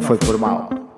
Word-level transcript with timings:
não 0.00 0.06
foi 0.06 0.16
por 0.16 0.38
mal. 0.38 0.89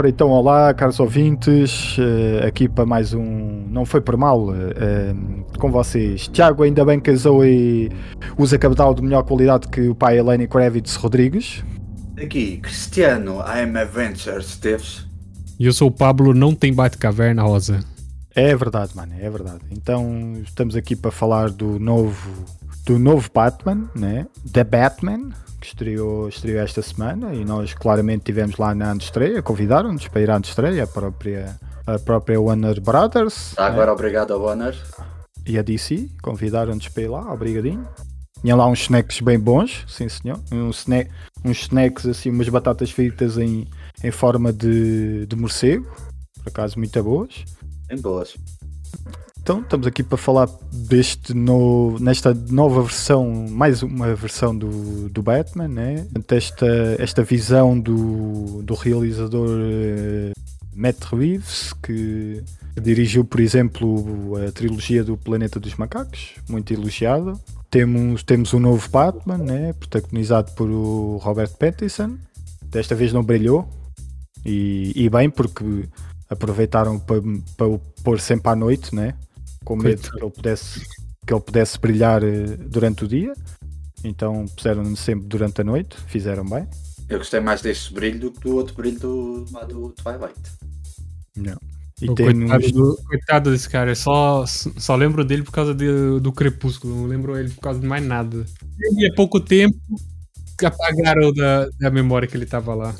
Ora, 0.00 0.08
então, 0.08 0.30
olá, 0.30 0.72
caros 0.72 0.98
ouvintes, 0.98 1.98
uh, 1.98 2.46
aqui 2.46 2.66
para 2.66 2.86
mais 2.86 3.12
um 3.12 3.66
Não 3.68 3.84
Foi 3.84 4.00
Por 4.00 4.16
Mal, 4.16 4.48
uh, 4.48 4.54
com 5.58 5.70
vocês. 5.70 6.26
Tiago, 6.26 6.62
ainda 6.62 6.82
bem 6.86 6.98
que 6.98 7.10
a 7.10 7.14
Zoe 7.14 7.90
usa 8.38 8.56
cabedal 8.56 8.94
de 8.94 9.02
melhor 9.02 9.24
qualidade 9.24 9.68
que 9.68 9.90
o 9.90 9.94
pai 9.94 10.18
Eleni 10.18 10.48
Kravitz 10.48 10.96
Rodrigues. 10.96 11.62
Aqui, 12.16 12.56
Cristiano, 12.62 13.40
I'm 13.40 13.76
Adventure, 13.76 14.42
Steves. 14.42 15.06
E 15.58 15.66
eu 15.66 15.72
sou 15.74 15.88
o 15.88 15.92
Pablo, 15.92 16.32
não 16.32 16.54
tem 16.54 16.72
bate-caverna 16.72 17.42
rosa. 17.42 17.80
É 18.34 18.56
verdade, 18.56 18.96
mano, 18.96 19.12
é 19.20 19.28
verdade. 19.28 19.60
Então, 19.70 20.40
estamos 20.42 20.76
aqui 20.76 20.96
para 20.96 21.10
falar 21.10 21.50
do 21.50 21.78
novo, 21.78 22.46
do 22.84 22.98
novo 22.98 23.28
Batman, 23.32 23.88
né? 23.94 24.26
The 24.52 24.64
Batman, 24.64 25.30
que 25.60 25.66
estreou, 25.66 26.28
estreou 26.28 26.60
esta 26.60 26.82
semana 26.82 27.34
e 27.34 27.44
nós 27.44 27.74
claramente 27.74 28.24
tivemos 28.24 28.56
lá 28.56 28.74
na 28.74 28.94
estreia, 28.94 29.42
convidaram-nos 29.42 30.08
para 30.08 30.20
ir 30.20 30.30
à 30.30 30.38
estreia, 30.38 30.84
a 30.84 30.86
própria, 30.86 31.58
a 31.86 31.98
própria 31.98 32.40
Warner 32.40 32.80
Brothers. 32.80 33.54
Tá, 33.54 33.66
agora 33.66 33.86
né? 33.86 33.92
obrigado 33.92 34.32
a 34.32 34.36
Warner. 34.36 34.76
E 35.46 35.58
a 35.58 35.62
DC, 35.62 36.08
convidaram-nos 36.22 36.88
para 36.88 37.02
ir 37.02 37.08
lá, 37.08 37.32
obrigadinho. 37.32 37.86
Tinha 38.40 38.56
lá 38.56 38.66
uns 38.66 38.80
snacks 38.80 39.20
bem 39.20 39.38
bons, 39.38 39.84
sim 39.86 40.08
senhor. 40.08 40.40
Um 40.50 40.70
snack, 40.70 41.10
uns 41.44 41.62
snacks 41.62 42.06
assim, 42.06 42.30
umas 42.30 42.48
batatas 42.48 42.90
fritas 42.90 43.36
em, 43.36 43.68
em 44.02 44.10
forma 44.10 44.52
de, 44.52 45.26
de 45.26 45.36
morcego, 45.36 45.86
por 46.42 46.48
acaso 46.48 46.78
muito 46.78 47.02
boas. 47.02 47.44
Bem 47.86 48.00
boas. 48.00 48.34
Então, 49.42 49.62
estamos 49.62 49.86
aqui 49.86 50.02
para 50.02 50.18
falar 50.18 50.48
deste 50.70 51.32
novo, 51.32 51.98
nesta 51.98 52.34
nova 52.50 52.82
versão, 52.82 53.46
mais 53.48 53.82
uma 53.82 54.14
versão 54.14 54.56
do, 54.56 55.08
do 55.08 55.22
Batman, 55.22 55.66
né? 55.66 56.06
esta, 56.28 56.66
esta 56.98 57.22
visão 57.22 57.80
do, 57.80 58.62
do 58.62 58.74
realizador 58.74 59.48
uh, 59.48 60.32
Matt 60.74 61.02
Reeves, 61.04 61.72
que 61.82 62.44
dirigiu, 62.80 63.24
por 63.24 63.40
exemplo, 63.40 64.36
a 64.46 64.52
trilogia 64.52 65.02
do 65.02 65.16
Planeta 65.16 65.58
dos 65.58 65.74
Macacos, 65.74 66.34
muito 66.48 66.72
elogiada. 66.74 67.32
Temos, 67.70 68.22
temos 68.22 68.52
um 68.52 68.60
novo 68.60 68.88
Batman, 68.90 69.38
né? 69.38 69.72
protagonizado 69.72 70.52
por 70.52 70.68
o 70.68 71.16
Robert 71.16 71.56
Pattinson. 71.56 72.18
Desta 72.62 72.94
vez 72.94 73.12
não 73.12 73.22
brilhou, 73.22 73.66
e, 74.44 74.92
e 74.94 75.08
bem, 75.08 75.30
porque 75.30 75.88
aproveitaram 76.28 76.98
para, 76.98 77.20
para 77.56 77.66
o 77.66 77.78
pôr 78.04 78.20
sempre 78.20 78.50
à 78.50 78.54
noite, 78.54 78.94
né? 78.94 79.14
Com 79.64 79.76
medo 79.76 80.02
que 80.02 80.22
ele 80.22 80.30
pudesse, 80.30 80.80
que 81.26 81.32
ele 81.32 81.40
pudesse 81.40 81.78
brilhar 81.78 82.22
eh, 82.22 82.56
durante 82.56 83.04
o 83.04 83.08
dia. 83.08 83.32
Então 84.02 84.46
puseram-no 84.46 84.96
sempre 84.96 85.26
durante 85.26 85.60
a 85.60 85.64
noite, 85.64 85.96
fizeram 86.06 86.44
bem. 86.44 86.66
Eu 87.08 87.18
gostei 87.18 87.40
mais 87.40 87.60
deste 87.60 87.92
brilho 87.92 88.20
do 88.20 88.32
que 88.32 88.40
do 88.40 88.56
outro 88.56 88.74
brilho 88.74 88.98
do, 88.98 89.44
do 89.68 89.90
Twilight. 89.90 90.40
Não. 91.36 91.58
E 92.00 92.08
o 92.08 92.14
tem 92.14 92.26
coitado, 92.26 92.64
uns... 92.64 92.72
do, 92.72 92.96
coitado 93.06 93.50
desse 93.50 93.68
cara, 93.68 93.94
só, 93.94 94.44
só 94.46 94.96
lembro 94.96 95.22
dele 95.24 95.42
por 95.42 95.52
causa 95.52 95.74
de, 95.74 96.18
do 96.20 96.32
Crepúsculo, 96.32 96.94
não 96.96 97.06
lembro 97.06 97.36
ele 97.36 97.50
por 97.50 97.60
causa 97.60 97.78
de 97.78 97.86
mais 97.86 98.04
nada. 98.04 98.46
E 98.96 99.06
há 99.06 99.14
pouco 99.14 99.38
tempo 99.38 99.76
apagaram 100.64 101.32
da, 101.32 101.68
da 101.78 101.90
memória 101.90 102.28
que 102.28 102.36
ele 102.36 102.44
estava 102.44 102.74
lá. 102.74 102.94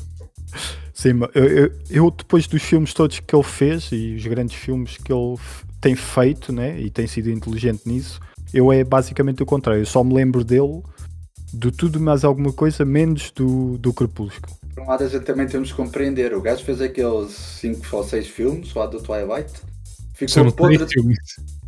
Sim, 0.93 1.19
eu, 1.33 1.43
eu, 1.43 1.71
eu, 1.89 2.11
depois 2.11 2.47
dos 2.47 2.61
filmes 2.61 2.93
todos 2.93 3.19
que 3.19 3.35
ele 3.35 3.43
fez 3.43 3.91
e 3.91 4.15
os 4.15 4.25
grandes 4.25 4.55
filmes 4.55 4.97
que 4.97 5.11
ele 5.11 5.35
tem 5.81 5.95
feito 5.95 6.53
né, 6.53 6.79
e 6.79 6.89
tem 6.89 7.07
sido 7.07 7.29
inteligente 7.29 7.81
nisso, 7.85 8.19
eu 8.53 8.71
é 8.71 8.83
basicamente 8.83 9.41
o 9.41 9.45
contrário. 9.45 9.81
Eu 9.81 9.85
só 9.85 10.03
me 10.03 10.13
lembro 10.13 10.43
dele 10.43 10.81
de 11.53 11.71
tudo 11.71 11.99
mais 11.99 12.23
alguma 12.23 12.53
coisa, 12.53 12.85
menos 12.85 13.31
do, 13.31 13.77
do 13.77 13.91
Crepúsculo. 13.91 14.55
Por 14.73 14.83
um 14.83 14.87
lado, 14.87 15.03
a 15.03 15.07
gente 15.07 15.23
também 15.23 15.47
temos 15.47 15.71
que 15.71 15.75
compreender. 15.75 16.33
O 16.33 16.41
gajo 16.41 16.63
fez 16.63 16.79
aqueles 16.79 17.31
5 17.31 17.85
ou 17.95 18.03
6 18.03 18.27
filmes 18.27 18.73
lá 18.73 18.85
do 18.85 19.01
Twilight. 19.01 19.51
Ficou 20.13 20.35
foram 20.35 20.51
podre... 20.51 20.77
três 20.77 20.93
filmes. 20.93 21.17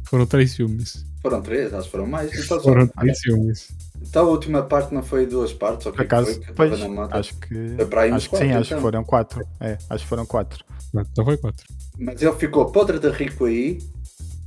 Foram 0.05 0.25
três 0.25 0.55
filmes. 0.55 1.05
Foram 1.21 1.41
três, 1.41 1.73
acho 1.73 1.85
que 1.85 1.91
foram 1.91 2.05
mais. 2.05 2.33
Então, 2.33 2.61
foram 2.61 2.87
três 2.87 3.19
filmes. 3.19 3.67
Então 4.01 4.25
a 4.25 4.29
última 4.29 4.61
parte 4.63 4.93
não 4.93 5.01
foi 5.01 5.25
duas 5.25 5.53
partes? 5.53 5.89
Que 5.89 6.01
acaso, 6.01 6.25
foi, 6.25 6.39
que 6.39 6.53
pois, 6.53 6.73
acho 6.73 6.89
que, 7.39 7.55
acho 8.11 8.29
que 8.29 8.37
sim, 8.37 8.45
então. 8.45 8.59
acho 8.59 8.75
que 8.75 8.81
foram 8.81 9.03
quatro. 9.03 9.41
É, 9.61 9.77
acho 9.89 10.03
que 10.03 10.09
foram 10.09 10.25
quatro. 10.25 10.63
Então 10.93 11.23
foi 11.23 11.37
quatro. 11.37 11.65
Mas 11.97 12.21
ele 12.21 12.33
ficou 12.33 12.71
podre 12.71 12.99
de 12.99 13.09
rico 13.09 13.45
aí 13.45 13.79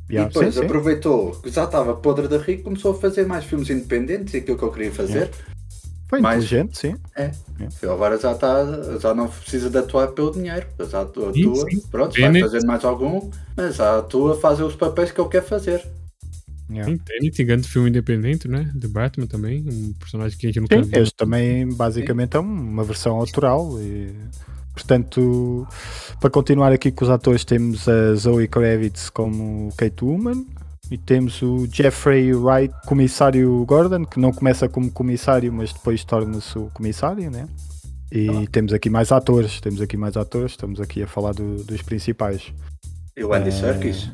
Yeah, 0.08 0.30
e 0.30 0.32
depois 0.32 0.54
sim, 0.54 0.64
aproveitou 0.64 1.32
que 1.32 1.50
já 1.50 1.64
estava 1.64 1.94
podre 1.94 2.28
de 2.28 2.38
rico 2.38 2.64
começou 2.64 2.92
a 2.92 2.94
fazer 2.94 3.26
mais 3.26 3.44
filmes 3.44 3.68
independentes 3.70 4.34
e 4.34 4.36
aquilo 4.38 4.56
que 4.56 4.64
eu 4.64 4.72
queria 4.72 4.92
fazer. 4.92 5.14
Yeah. 5.14 5.36
Foi 6.08 6.20
mais... 6.20 6.44
inteligente, 6.44 6.78
sim. 6.78 6.94
É. 7.16 7.32
Yeah. 7.58 7.92
Agora 7.92 8.18
já 8.18 8.32
está, 8.32 8.64
já 9.00 9.12
não 9.12 9.26
precisa 9.28 9.68
de 9.68 9.78
atuar 9.78 10.08
pelo 10.08 10.30
dinheiro. 10.30 10.66
Já 10.88 11.02
atua, 11.02 11.32
sim, 11.32 11.54
sim. 11.54 11.82
pronto, 11.90 12.20
vai 12.20 12.40
fazer 12.40 12.64
mais 12.64 12.84
algum, 12.84 13.30
mas 13.56 13.76
já 13.76 13.98
atua 13.98 14.34
a 14.34 14.36
fazer 14.36 14.62
os 14.62 14.76
papéis 14.76 15.10
que 15.10 15.18
eu 15.18 15.28
quero 15.28 15.44
fazer. 15.44 15.84
Yeah. 16.70 16.96
Tenet, 17.04 17.44
grande 17.44 17.68
filme 17.68 17.90
independente, 17.90 18.48
né? 18.48 18.72
The 18.78 18.88
Batman 18.88 19.26
também, 19.26 19.64
um 19.68 19.92
personagem 19.98 20.36
que 20.36 20.46
a 20.48 20.52
gente 20.52 20.70
não 20.70 20.84
Sim, 20.84 20.90
este 20.94 21.14
também 21.14 21.68
basicamente 21.68 22.36
é 22.36 22.40
uma 22.40 22.82
versão 22.82 23.16
autoral 23.16 23.80
e 23.80 24.12
Portanto, 24.76 25.66
para 26.20 26.28
continuar 26.28 26.70
aqui 26.70 26.92
com 26.92 27.03
os 27.03 27.10
atores, 27.10 27.47
temos 27.47 27.88
a 27.88 28.14
Zoe 28.14 28.47
Kravitz 28.47 29.09
como 29.09 29.72
Kate 29.75 30.04
Woman 30.04 30.44
e 30.91 30.98
temos 30.98 31.41
o 31.41 31.66
Jeffrey 31.66 32.34
Wright, 32.34 32.75
comissário 32.84 33.65
Gordon, 33.65 34.04
que 34.04 34.20
não 34.20 34.32
começa 34.32 34.69
como 34.69 34.92
comissário, 34.92 35.50
mas 35.50 35.72
depois 35.72 36.04
torna-se 36.04 36.59
o 36.59 36.70
comissário, 36.75 37.31
né? 37.31 37.48
E 38.12 38.28
ah. 38.28 38.44
temos 38.53 38.75
aqui 38.75 38.91
mais 38.91 39.10
atores, 39.10 39.62
temos 39.62 39.81
aqui 39.81 39.97
mais 39.97 40.15
atores, 40.15 40.53
estamos 40.53 40.78
aqui 40.78 41.03
a 41.03 41.06
falar 41.06 41.32
do, 41.32 41.65
dos 41.65 41.81
principais. 41.81 42.53
E 43.16 43.25
o 43.25 43.32
Andy 43.32 43.48
uh, 43.48 43.53
Serkis? 43.53 44.10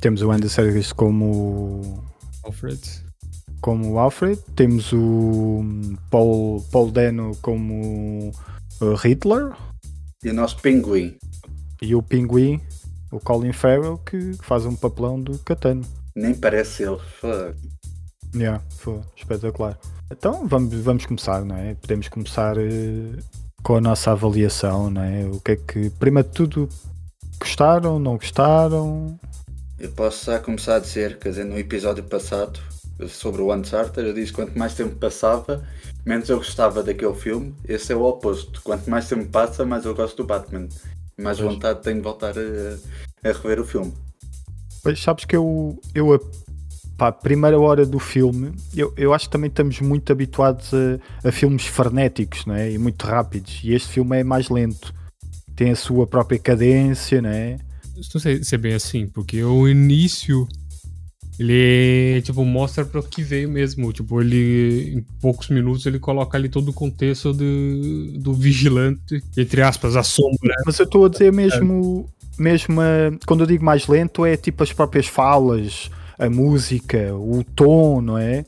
Temos 0.00 0.22
o 0.22 0.30
Andy 0.30 0.48
Serkis 0.48 0.90
como 0.90 2.02
Alfred. 2.42 2.80
Como 3.60 3.98
Alfred, 3.98 4.40
temos 4.56 4.90
o 4.94 5.62
Paul, 6.10 6.64
Paul 6.72 6.90
Dano 6.90 7.36
como 7.42 8.32
Hitler, 9.02 9.52
e 10.24 10.30
o 10.30 10.34
nosso 10.34 10.58
pinguim. 10.60 11.16
E 11.80 11.94
o 11.94 12.02
pinguim, 12.02 12.60
o 13.12 13.20
Colin 13.20 13.52
Farrell, 13.52 13.98
que 13.98 14.32
faz 14.42 14.64
um 14.64 14.74
papelão 14.74 15.20
do 15.20 15.38
Catano. 15.38 15.84
Nem 16.14 16.34
parece 16.34 16.82
ele. 16.82 16.98
Fuck. 17.20 17.54
Yeah, 18.34 18.60
foi 18.70 19.00
espetacular. 19.16 19.78
Então 20.10 20.48
vamos, 20.48 20.74
vamos 20.74 21.06
começar, 21.06 21.44
não 21.44 21.56
é? 21.56 21.74
Podemos 21.74 22.08
começar 22.08 22.56
uh, 22.58 23.18
com 23.62 23.76
a 23.76 23.80
nossa 23.80 24.12
avaliação, 24.12 24.90
não 24.90 25.02
é? 25.02 25.26
O 25.26 25.40
que 25.40 25.52
é 25.52 25.56
que, 25.56 25.90
primeiro 25.90 26.28
de 26.28 26.34
tudo, 26.34 26.68
gostaram, 27.38 27.98
não 27.98 28.16
gostaram? 28.16 29.20
Eu 29.78 29.92
posso 29.92 30.26
já 30.26 30.40
começar 30.40 30.76
a 30.76 30.80
dizer, 30.80 31.18
quer 31.18 31.28
dizer, 31.28 31.44
no 31.44 31.58
episódio 31.58 32.02
passado 32.02 32.58
sobre 33.08 33.42
o 33.42 33.54
Uncharted, 33.54 34.06
eu 34.06 34.14
disse 34.14 34.32
quanto 34.32 34.58
mais 34.58 34.74
tempo 34.74 34.96
passava, 34.96 35.62
menos 36.04 36.28
eu 36.28 36.38
gostava 36.38 36.82
daquele 36.82 37.14
filme. 37.14 37.54
Esse 37.68 37.92
é 37.92 37.96
o 37.96 38.02
oposto. 38.02 38.62
Quanto 38.62 38.88
mais 38.88 39.08
tempo 39.08 39.26
passa, 39.26 39.66
mais 39.66 39.84
eu 39.84 39.94
gosto 39.94 40.16
do 40.16 40.26
Batman. 40.26 40.68
Mais 41.18 41.38
pois. 41.38 41.52
vontade 41.52 41.82
tenho 41.82 41.96
de 41.96 42.02
voltar 42.02 42.34
a, 42.38 43.28
a, 43.28 43.32
rever 43.32 43.60
o 43.60 43.64
filme. 43.64 43.92
Pois 44.82 45.02
sabes 45.02 45.24
que 45.24 45.36
eu, 45.36 45.78
eu 45.94 46.18
pá, 46.96 47.12
primeira 47.12 47.58
hora 47.58 47.84
do 47.84 47.98
filme, 47.98 48.52
eu, 48.74 48.92
eu 48.96 49.12
acho 49.12 49.26
que 49.26 49.32
também 49.32 49.48
estamos 49.48 49.80
muito 49.80 50.12
habituados 50.12 50.72
a, 50.72 51.28
a 51.28 51.32
filmes 51.32 51.66
frenéticos 51.66 52.46
não 52.46 52.54
é? 52.54 52.70
e 52.72 52.78
muito 52.78 53.04
rápidos. 53.04 53.60
E 53.62 53.74
este 53.74 53.88
filme 53.88 54.18
é 54.18 54.24
mais 54.24 54.48
lento. 54.48 54.94
Tem 55.54 55.70
a 55.70 55.76
sua 55.76 56.06
própria 56.06 56.38
cadência, 56.38 57.20
não 57.20 57.30
é? 57.30 57.58
Não 58.14 58.20
sei 58.20 58.44
se 58.44 58.54
é 58.54 58.58
bem 58.58 58.74
assim, 58.74 59.06
porque 59.06 59.42
o 59.42 59.66
início 59.66 60.46
ele, 61.38 62.22
tipo, 62.22 62.44
mostra 62.44 62.84
para 62.84 63.00
o 63.00 63.02
que 63.02 63.22
veio 63.22 63.48
mesmo. 63.48 63.92
Tipo, 63.92 64.20
ele, 64.20 64.94
em 64.96 65.04
poucos 65.20 65.48
minutos, 65.48 65.84
ele 65.84 65.98
coloca 65.98 66.36
ali 66.36 66.48
todo 66.48 66.70
o 66.70 66.72
contexto 66.72 67.32
do, 67.32 68.18
do 68.18 68.32
vigilante, 68.32 69.22
entre 69.36 69.62
aspas, 69.62 69.96
a 69.96 70.02
sombra. 70.02 70.54
Mas 70.64 70.78
eu 70.78 70.84
estou 70.84 71.04
a 71.04 71.08
dizer 71.08 71.32
mesmo, 71.32 72.08
mesmo 72.38 72.80
a, 72.80 73.12
quando 73.26 73.40
eu 73.40 73.46
digo 73.46 73.64
mais 73.64 73.86
lento, 73.86 74.24
é 74.24 74.36
tipo 74.36 74.62
as 74.62 74.72
próprias 74.72 75.06
falas, 75.06 75.90
a 76.18 76.30
música, 76.30 77.14
o 77.14 77.44
tom, 77.44 78.00
não 78.00 78.16
é? 78.16 78.44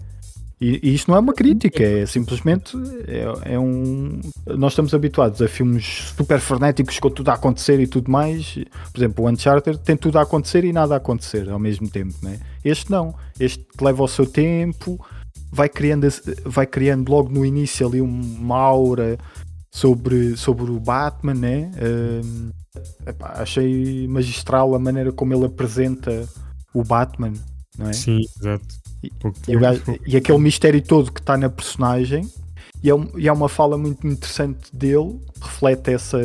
E, 0.61 0.81
e 0.83 0.95
isto 0.95 1.09
não 1.09 1.17
é 1.17 1.21
uma 1.21 1.33
crítica, 1.33 1.83
é 1.83 2.05
simplesmente 2.05 2.77
é, 3.07 3.55
é, 3.55 3.59
um. 3.59 4.21
Nós 4.47 4.73
estamos 4.73 4.93
habituados 4.93 5.41
a 5.41 5.47
filmes 5.47 6.13
super 6.17 6.41
frenéticos 6.41 6.99
com 6.99 7.11
tudo 7.11 7.29
a 7.29 7.35
acontecer 7.35 7.79
e 7.79 7.87
tudo 7.87 8.11
mais. 8.11 8.55
Por 8.93 8.99
exemplo, 8.99 9.25
o 9.25 9.29
Uncharted 9.29 9.79
tem 9.79 9.97
tudo 9.97 10.19
a 10.19 10.23
acontecer 10.23 10.65
e 10.65 10.73
nada 10.73 10.95
a 10.95 10.97
acontecer 10.97 11.49
ao 11.49 11.61
mesmo 11.61 11.89
tempo, 11.89 12.15
né? 12.23 12.41
Este 12.65 12.91
não. 12.91 13.15
Este 13.39 13.65
leva 13.81 14.03
o 14.03 14.09
seu 14.09 14.27
tempo, 14.27 14.99
vai 15.53 15.69
criando, 15.69 16.09
vai 16.45 16.67
criando 16.67 17.09
logo 17.09 17.29
no 17.29 17.47
início 17.47 17.87
ali 17.87 18.01
uma 18.01 18.57
aura 18.57 19.17
sobre, 19.71 20.37
sobre 20.37 20.71
o 20.71 20.81
Batman, 20.81 21.35
né? 21.35 21.71
Um, 21.81 22.51
epá, 23.07 23.35
achei 23.37 24.09
magistral 24.09 24.75
a 24.75 24.79
maneira 24.79 25.13
como 25.13 25.33
ele 25.35 25.47
apresenta 25.47 26.29
o 26.75 26.83
Batman, 26.83 27.33
não 27.79 27.89
é? 27.89 27.93
Sim, 27.93 28.19
exato. 28.41 28.67
E, 29.03 29.13
e, 29.47 29.57
gajo, 29.57 29.83
e, 30.07 30.17
aquele 30.17 30.39
mistério 30.39 30.83
todo 30.83 31.13
que 31.13 31.21
está 31.21 31.37
na 31.37 31.49
personagem, 31.49 32.29
e 32.83 32.91
é, 32.91 32.95
e 33.17 33.29
é, 33.29 33.33
uma 33.33 33.49
fala 33.49 33.79
muito 33.79 34.07
interessante 34.07 34.75
dele, 34.75 35.21
reflete 35.41 35.93
essa, 35.93 36.21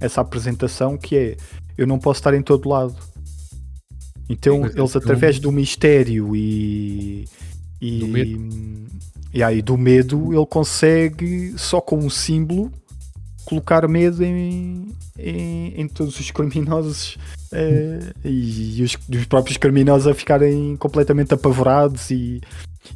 essa 0.00 0.20
apresentação 0.20 0.96
que 0.96 1.16
é 1.16 1.36
eu 1.76 1.86
não 1.86 1.98
posso 1.98 2.20
estar 2.20 2.34
em 2.34 2.42
todo 2.42 2.68
lado. 2.68 2.94
Então 4.28 4.64
eles 4.64 4.96
através 4.96 5.38
do 5.38 5.50
mistério 5.52 6.34
e, 6.34 7.26
e, 7.80 7.98
do 7.98 8.08
medo. 8.08 8.50
e 9.34 9.42
aí 9.42 9.60
do 9.60 9.76
medo 9.76 10.32
ele 10.32 10.46
consegue 10.46 11.52
só 11.58 11.80
com 11.80 11.98
um 11.98 12.08
símbolo 12.08 12.72
colocar 13.44 13.86
medo 13.88 14.22
em, 14.24 14.94
em, 15.18 15.80
em 15.80 15.88
todos 15.88 16.18
os 16.18 16.30
criminosos 16.30 17.16
uh, 17.52 18.14
e, 18.24 18.80
e 18.80 18.82
os, 18.82 18.96
os, 19.08 19.24
próprios 19.26 19.56
criminosos 19.56 20.06
a 20.06 20.14
ficarem 20.14 20.76
completamente 20.76 21.34
apavorados 21.34 22.10
e, 22.10 22.40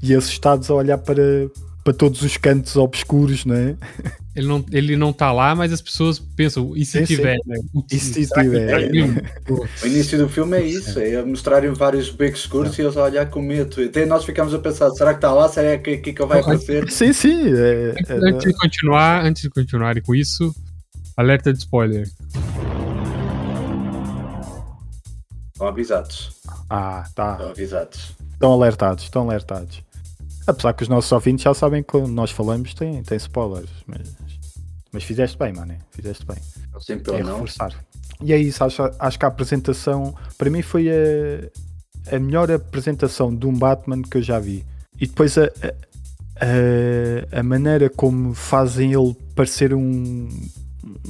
e 0.03 0.15
assustados 0.15 0.71
a 0.71 0.75
olhar 0.75 0.99
para, 0.99 1.23
para 1.89 1.95
todos 1.95 2.21
os 2.21 2.37
cantos 2.37 2.77
obscuros, 2.77 3.47
não 3.47 3.55
é? 3.55 3.75
Ele 4.37 4.47
não, 4.47 4.65
ele 4.71 4.95
não 4.95 5.11
tá 5.11 5.33
lá, 5.33 5.55
mas 5.55 5.73
as 5.73 5.81
pessoas 5.81 6.19
pensam, 6.19 6.77
e 6.77 6.85
se 6.85 6.99
sim, 6.99 7.05
tiver? 7.17 7.37
Sim. 7.39 7.43
Né? 7.47 7.59
E 7.91 7.99
se 7.99 8.27
tiver? 8.27 8.91
o 9.83 9.87
início 9.87 10.19
do 10.19 10.29
filme 10.29 10.59
é 10.59 10.63
isso, 10.63 11.01
é 11.01 11.25
mostrarem 11.25 11.73
vários 11.73 12.11
becos 12.11 12.41
escuros 12.41 12.79
e 12.79 12.83
eles 12.83 12.97
a 12.97 13.05
olhar 13.05 13.31
com 13.31 13.41
medo. 13.41 13.83
Até 13.83 14.05
nós 14.05 14.25
ficamos 14.25 14.53
a 14.53 14.59
pensar, 14.59 14.91
será 14.91 15.13
que 15.13 15.19
está 15.19 15.33
lá? 15.33 15.49
Será 15.49 15.79
que, 15.79 15.97
que, 15.97 16.13
que 16.13 16.25
vai 16.27 16.41
aparecer? 16.41 16.91
Sim, 16.91 17.15
sim. 17.15 17.53
É, 17.55 17.95
é, 18.07 18.15
antes, 18.23 18.45
de 18.45 18.53
continuar, 18.59 19.25
antes 19.25 19.43
de 19.43 19.49
continuar 19.49 20.01
com 20.03 20.15
isso, 20.15 20.55
alerta 21.17 21.55
de 21.55 21.61
spoiler. 21.61 22.07
Estão 25.55 25.67
avisados. 25.67 26.37
Ah, 26.69 27.05
tá. 27.15 27.33
Estão 27.33 27.51
avisados. 27.51 28.13
Estão 28.35 28.53
alertados, 28.53 29.05
estão 29.05 29.29
alertados. 29.29 29.88
Apesar 30.49 30.73
que 30.73 30.83
os 30.83 30.89
nossos 30.89 31.13
ouvintes 31.13 31.45
já 31.45 31.53
sabem 31.53 31.83
que 31.83 31.91
quando 31.91 32.09
nós 32.09 32.31
falamos 32.31 32.73
tem, 32.73 33.03
tem 33.03 33.19
spoilers, 33.19 33.69
mas, 33.87 34.09
mas 34.91 35.05
fizeste 35.05 35.37
bem, 35.37 35.53
mano. 35.53 35.75
Fizeste 35.91 36.25
bem. 36.25 36.39
Sempre 36.81 37.17
é 37.17 37.23
não. 37.23 37.35
reforçar. 37.35 37.75
E 38.23 38.33
é 38.33 38.39
isso, 38.39 38.65
acho, 38.65 38.83
acho 38.99 39.19
que 39.19 39.27
a 39.27 39.29
apresentação, 39.29 40.15
para 40.39 40.49
mim, 40.49 40.63
foi 40.63 40.89
a, 40.89 42.17
a 42.17 42.19
melhor 42.19 42.51
apresentação 42.51 43.35
de 43.35 43.47
um 43.47 43.53
Batman 43.53 44.01
que 44.01 44.17
eu 44.17 44.23
já 44.23 44.41
vi. 44.41 44.65
E 44.99 45.07
depois 45.07 45.37
a, 45.37 45.51
a, 46.41 47.41
a 47.41 47.43
maneira 47.43 47.91
como 47.91 48.33
fazem 48.33 48.95
ele 48.95 49.15
parecer 49.35 49.75
um, 49.75 50.31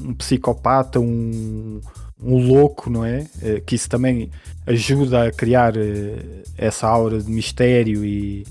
um 0.02 0.14
psicopata, 0.14 0.98
um, 0.98 1.80
um 2.20 2.44
louco, 2.44 2.90
não 2.90 3.04
é? 3.04 3.24
Eh, 3.40 3.62
que 3.64 3.76
isso 3.76 3.88
também 3.88 4.32
ajuda 4.66 5.28
a 5.28 5.32
criar 5.32 5.76
eh, 5.76 6.42
essa 6.56 6.88
aura 6.88 7.22
de 7.22 7.30
mistério 7.30 8.04
e, 8.04 8.44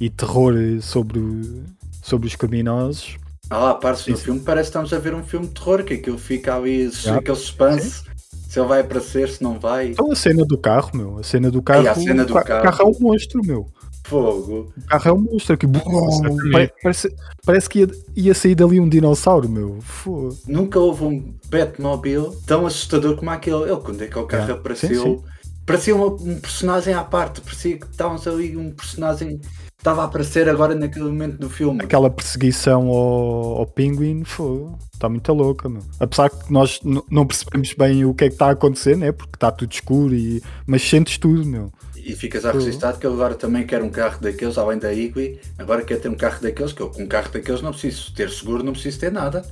e 0.00 0.10
terror 0.10 0.54
sobre, 0.80 1.20
sobre 2.02 2.26
os 2.26 2.36
criminosos. 2.36 3.16
Ah 3.48 3.58
lá, 3.58 3.74
parte 3.74 4.10
do 4.10 4.18
filme 4.18 4.40
parece 4.40 4.64
que 4.64 4.70
estamos 4.70 4.92
a 4.92 4.98
ver 4.98 5.14
um 5.14 5.22
filme 5.22 5.46
de 5.46 5.54
terror, 5.54 5.84
que 5.84 5.94
aquilo 5.94 6.18
fica 6.18 6.56
ali, 6.56 6.90
yeah. 7.04 7.18
aquele 7.18 7.36
suspense. 7.36 7.90
Sim. 7.90 8.16
Se 8.48 8.60
ele 8.60 8.68
vai 8.68 8.80
aparecer, 8.80 9.28
se 9.28 9.42
não 9.42 9.58
vai. 9.58 9.88
Então 9.88 10.10
a 10.10 10.16
cena 10.16 10.44
do 10.44 10.56
carro, 10.56 10.90
meu. 10.94 11.18
A 11.18 11.22
cena 11.22 11.50
do 11.50 11.62
carro. 11.62 11.88
a 11.88 11.94
cena 11.94 12.24
do 12.24 12.32
o 12.32 12.42
carro. 12.42 12.62
carro 12.62 12.82
é 12.82 12.84
um 12.86 12.98
monstro, 13.00 13.40
meu. 13.44 13.66
Fogo. 14.04 14.72
O 14.76 14.86
carro 14.86 15.08
é 15.08 15.12
um 15.12 15.20
monstro 15.20 15.54
aqui. 15.54 15.66
Parece, 16.82 17.14
parece 17.44 17.68
que 17.68 17.80
ia, 17.80 17.88
ia 18.16 18.34
sair 18.34 18.54
dali 18.54 18.80
um 18.80 18.88
dinossauro, 18.88 19.48
meu. 19.48 19.78
Fogo. 19.80 20.36
Nunca 20.46 20.78
houve 20.78 21.04
um 21.04 21.34
Batmobile 21.50 22.30
tão 22.46 22.66
assustador 22.66 23.16
como 23.16 23.30
aquele. 23.30 23.64
Ele, 23.64 23.76
quando 23.76 24.02
é 24.02 24.06
que 24.06 24.18
o 24.18 24.26
carro 24.26 24.44
yeah. 24.44 24.60
apareceu, 24.60 25.02
sim, 25.02 25.18
sim. 25.18 25.22
Parecia 25.66 25.94
um, 25.94 26.06
um, 26.06 26.40
personagem 26.40 26.94
à 26.94 27.04
parte. 27.04 27.40
Parecia 27.40 27.78
que 27.78 27.86
estávamos 27.86 28.26
ali 28.26 28.56
um 28.56 28.70
personagem 28.70 29.40
estava 29.86 30.02
a 30.02 30.04
aparecer 30.06 30.48
agora 30.48 30.74
naquele 30.74 31.04
momento 31.04 31.38
do 31.38 31.48
filme. 31.48 31.84
Aquela 31.84 32.10
perseguição 32.10 32.88
ao, 32.88 33.58
ao 33.58 33.66
Penguin 33.66 34.22
está 34.92 35.08
muito 35.08 35.32
louca, 35.32 35.68
meu. 35.68 35.82
Apesar 36.00 36.28
que 36.30 36.52
nós 36.52 36.80
não 37.10 37.26
percebemos 37.26 37.72
bem 37.74 38.04
o 38.04 38.12
que 38.12 38.24
é 38.24 38.28
que 38.28 38.34
está 38.34 38.48
a 38.48 38.50
acontecer, 38.52 38.96
né? 38.96 39.12
Porque 39.12 39.36
está 39.36 39.52
tudo 39.52 39.72
escuro, 39.72 40.14
e... 40.14 40.42
mas 40.66 40.82
sentes 40.82 41.18
tudo, 41.18 41.44
meu. 41.44 41.72
E 41.94 42.14
ficas 42.14 42.44
a 42.44 42.52
registrar 42.52 42.94
que 42.94 43.06
ele 43.06 43.14
agora 43.14 43.34
também 43.34 43.66
quer 43.66 43.82
um 43.82 43.90
carro 43.90 44.20
daqueles, 44.20 44.58
além 44.58 44.78
da 44.78 44.92
Igui, 44.92 45.40
agora 45.58 45.82
quer 45.82 46.00
ter 46.00 46.08
um 46.08 46.14
carro 46.14 46.40
daqueles, 46.40 46.72
que 46.72 46.80
eu 46.80 46.88
com 46.88 47.02
um 47.02 47.06
carro 47.06 47.30
daqueles 47.32 47.62
não 47.62 47.72
preciso 47.72 48.14
ter 48.14 48.30
seguro, 48.30 48.62
não 48.62 48.72
preciso 48.72 49.00
ter 49.00 49.12
nada. 49.12 49.44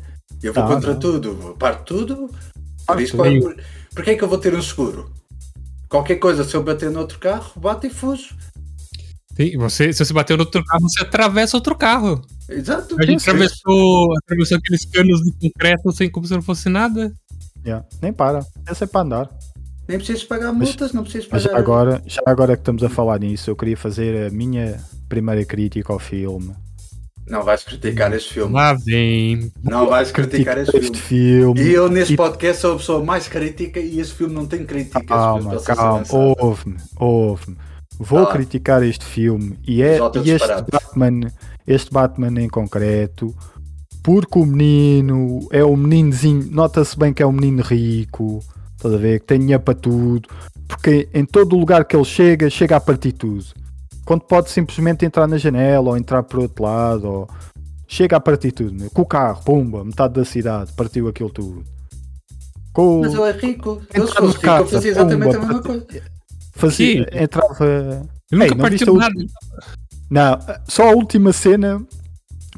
Eu 0.43 0.53
vou 0.53 0.65
contra 0.67 0.93
não. 0.93 1.01
tudo, 1.01 1.57
parto 1.59 1.85
tudo. 1.95 2.31
Por 2.87 3.01
isso, 3.01 3.17
por, 3.17 3.57
por 3.95 4.05
que 4.05 4.11
é 4.11 4.15
que 4.15 4.23
eu 4.23 4.29
vou 4.29 4.39
ter 4.39 4.55
um 4.55 4.63
seguro? 4.63 5.11
Qualquer 5.89 6.17
coisa, 6.17 6.45
se 6.45 6.55
eu 6.55 6.63
bater 6.63 6.91
no 6.91 7.01
outro 7.01 7.19
carro, 7.19 7.53
bato 7.57 7.87
e 7.87 7.91
fujo. 7.91 8.35
Sim, 9.37 9.57
você, 9.57 9.93
se 9.93 10.05
você 10.05 10.13
bater 10.13 10.37
no 10.37 10.45
outro 10.45 10.65
carro, 10.65 10.83
você 10.83 11.03
atravessa 11.03 11.57
outro 11.57 11.75
carro. 11.77 12.23
Exato. 12.49 12.97
A 12.99 13.05
gente 13.05 13.23
atravessou, 13.23 14.17
atravessou 14.19 14.59
aqueles 14.59 14.85
canos 14.85 15.21
de 15.21 15.33
concreto 15.41 15.93
sem 15.93 16.11
como 16.11 16.27
se 16.27 16.35
não 16.35 16.43
fosse 16.43 16.69
nada. 16.69 17.13
Yeah, 17.65 17.85
nem 18.01 18.13
para. 18.13 18.41
Essa 18.67 18.85
é 18.85 18.87
para 18.87 19.01
andar. 19.01 19.31
Nem 19.89 19.99
precisas 19.99 20.25
pagar 20.25 20.53
multas, 20.53 20.79
mas, 20.81 20.93
não 20.93 21.03
precisas 21.03 21.27
pagar. 21.27 21.45
Mas 21.45 21.55
agora, 21.55 22.03
já 22.07 22.23
agora 22.27 22.57
que 22.57 22.61
estamos 22.61 22.83
a 22.83 22.89
falar 22.89 23.19
nisso, 23.19 23.51
eu 23.51 23.57
queria 23.57 23.77
fazer 23.77 24.29
a 24.29 24.31
minha 24.31 24.81
primeira 25.09 25.45
crítica 25.45 25.93
ao 25.93 25.99
filme. 25.99 26.55
Não 27.27 27.43
vais 27.43 27.65
criticar 27.65 28.13
este 28.13 28.35
filme. 28.35 28.53
Lá 28.53 28.75
vem. 28.75 29.53
Não 29.63 29.87
vais 29.89 30.11
criticar 30.11 30.59
este, 30.59 30.77
este 30.77 31.01
filme. 31.01 31.59
filme. 31.59 31.63
E 31.63 31.73
eu 31.73 31.89
neste 31.89 32.15
e... 32.15 32.17
podcast 32.17 32.61
sou 32.61 32.75
a 32.75 32.77
pessoa 32.77 33.05
mais 33.05 33.29
crítica 33.29 33.81
e 33.81 34.01
este 34.01 34.15
filme 34.15 34.35
não 34.35 34.47
tem 34.47 34.65
críticas. 34.65 35.05
Calma, 35.07 35.61
calma, 35.63 36.05
ouve-me, 36.11 36.77
ouve-me. 36.97 37.57
Vou 37.99 38.21
ah, 38.21 38.33
criticar 38.33 38.83
este 38.83 39.05
filme 39.05 39.59
e, 39.67 39.81
é, 39.81 39.99
e 40.25 40.31
este 40.31 40.49
Batman, 40.71 41.31
este 41.65 41.93
Batman 41.93 42.43
em 42.43 42.49
concreto, 42.49 43.33
porque 44.03 44.39
o 44.39 44.45
menino 44.45 45.47
é 45.53 45.65
um 45.65 45.77
meninozinho, 45.77 46.49
nota-se 46.51 46.99
bem 46.99 47.13
que 47.13 47.23
é 47.23 47.27
um 47.27 47.31
menino 47.31 47.63
rico, 47.63 48.43
Estás 48.85 48.95
a 48.95 48.99
ver? 48.99 49.21
Que 49.21 49.27
tem 49.27 49.41
dinheiro 49.41 49.63
para 49.63 49.75
tudo. 49.75 50.29
Porque 50.69 51.09
em 51.15 51.25
todo 51.25 51.57
o 51.57 51.59
lugar 51.59 51.87
que 51.87 51.97
ele 51.97 52.05
chega, 52.05 52.51
chega 52.51 52.77
a 52.77 52.81
partir 52.81 53.13
tudo. 53.13 53.45
Quando 54.05 54.23
pode 54.23 54.51
simplesmente 54.51 55.05
entrar 55.05 55.27
na 55.27 55.39
janela 55.39 55.91
ou 55.91 55.97
entrar 55.97 56.23
por 56.23 56.41
outro 56.41 56.65
lado. 56.65 57.09
Ou... 57.09 57.29
Chega 57.87 58.17
a 58.17 58.21
partir 58.21 58.53
tudo. 58.53 58.73
Meu. 58.73 58.91
Com 58.91 59.03
o 59.03 59.07
carro, 59.07 59.43
pumba, 59.45 59.85
metade 59.85 60.15
da 60.15 60.25
cidade, 60.25 60.73
partiu 60.73 61.09
aquilo 61.09 61.31
tudo. 61.31 61.65
Com... 62.73 63.01
Mas 63.01 63.15
ele 63.15 63.23
é 63.23 63.33
rico. 63.33 63.83
Se 63.91 64.01
fosse 64.01 64.37
rico, 64.37 64.67
fazia 64.67 64.91
exatamente 64.91 65.37
pumba, 65.37 65.45
a 65.45 65.49
mesma 65.49 65.63
coisa. 65.63 66.03
Fazia, 66.53 67.09
entrava. 67.13 68.09
Nunca 68.31 68.47
Ei, 68.47 68.55
partiu 68.55 68.95
nada. 68.95 69.15
Não, 70.11 70.39
só 70.67 70.91
a 70.91 70.93
última 70.93 71.33
cena 71.33 71.85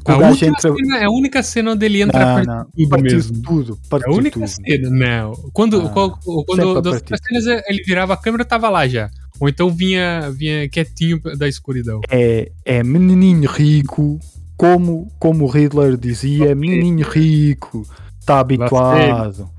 a, 0.05 0.17
única 0.17 0.45
entra... 0.45 0.73
cena, 0.73 0.97
é 0.97 1.03
a 1.03 1.09
única 1.09 1.43
cena 1.43 1.71
onde 1.71 1.85
ele 1.85 2.01
entra 2.01 2.43
não, 2.43 2.55
não. 2.55 2.65
tudo 2.65 2.89
partiu 2.89 3.17
mesmo. 3.17 3.41
Tudo, 3.41 3.79
partiu 3.89 4.11
é 4.11 4.15
a 4.15 4.17
única 4.17 4.39
tudo. 4.39 4.47
cena, 4.47 4.89
não. 4.89 5.33
Quando, 5.51 5.81
ah, 5.81 5.89
quando, 5.89 6.45
quando 6.45 6.81
das 6.81 7.01
cenas 7.01 7.63
ele 7.67 7.83
virava 7.83 8.13
a 8.13 8.17
câmera, 8.17 8.45
tava 8.45 8.69
lá 8.69 8.87
já. 8.87 9.09
Ou 9.39 9.47
então 9.47 9.69
vinha, 9.69 10.31
vinha 10.31 10.67
quietinho 10.67 11.19
da 11.37 11.47
escuridão. 11.47 12.01
É, 12.09 12.51
é 12.65 12.83
menininho 12.83 13.49
rico, 13.49 14.19
como, 14.55 15.11
como 15.19 15.45
o 15.45 15.47
Riddler 15.47 15.95
dizia, 15.95 16.45
okay. 16.45 16.55
menininho 16.55 17.07
rico, 17.07 17.87
está 18.19 18.39
habituado. 18.39 19.49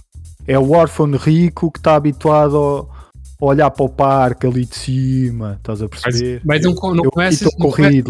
É 0.46 0.58
o 0.58 0.72
órfão 0.72 1.10
rico 1.12 1.70
que 1.70 1.78
está 1.78 1.94
habituado 1.94 2.88
a 3.40 3.44
olhar 3.44 3.70
para 3.70 3.84
o 3.84 3.88
parque 3.88 4.46
ali 4.46 4.64
de 4.64 4.74
cima, 4.74 5.56
estás 5.58 5.82
a 5.82 5.88
perceber? 5.88 6.40
Mas, 6.44 6.64
mas 6.64 6.74
não, 6.74 6.94
não, 6.94 7.04
eu, 7.04 7.10
conhece, 7.10 7.44
não, 7.44 7.70
conhece, 7.70 8.02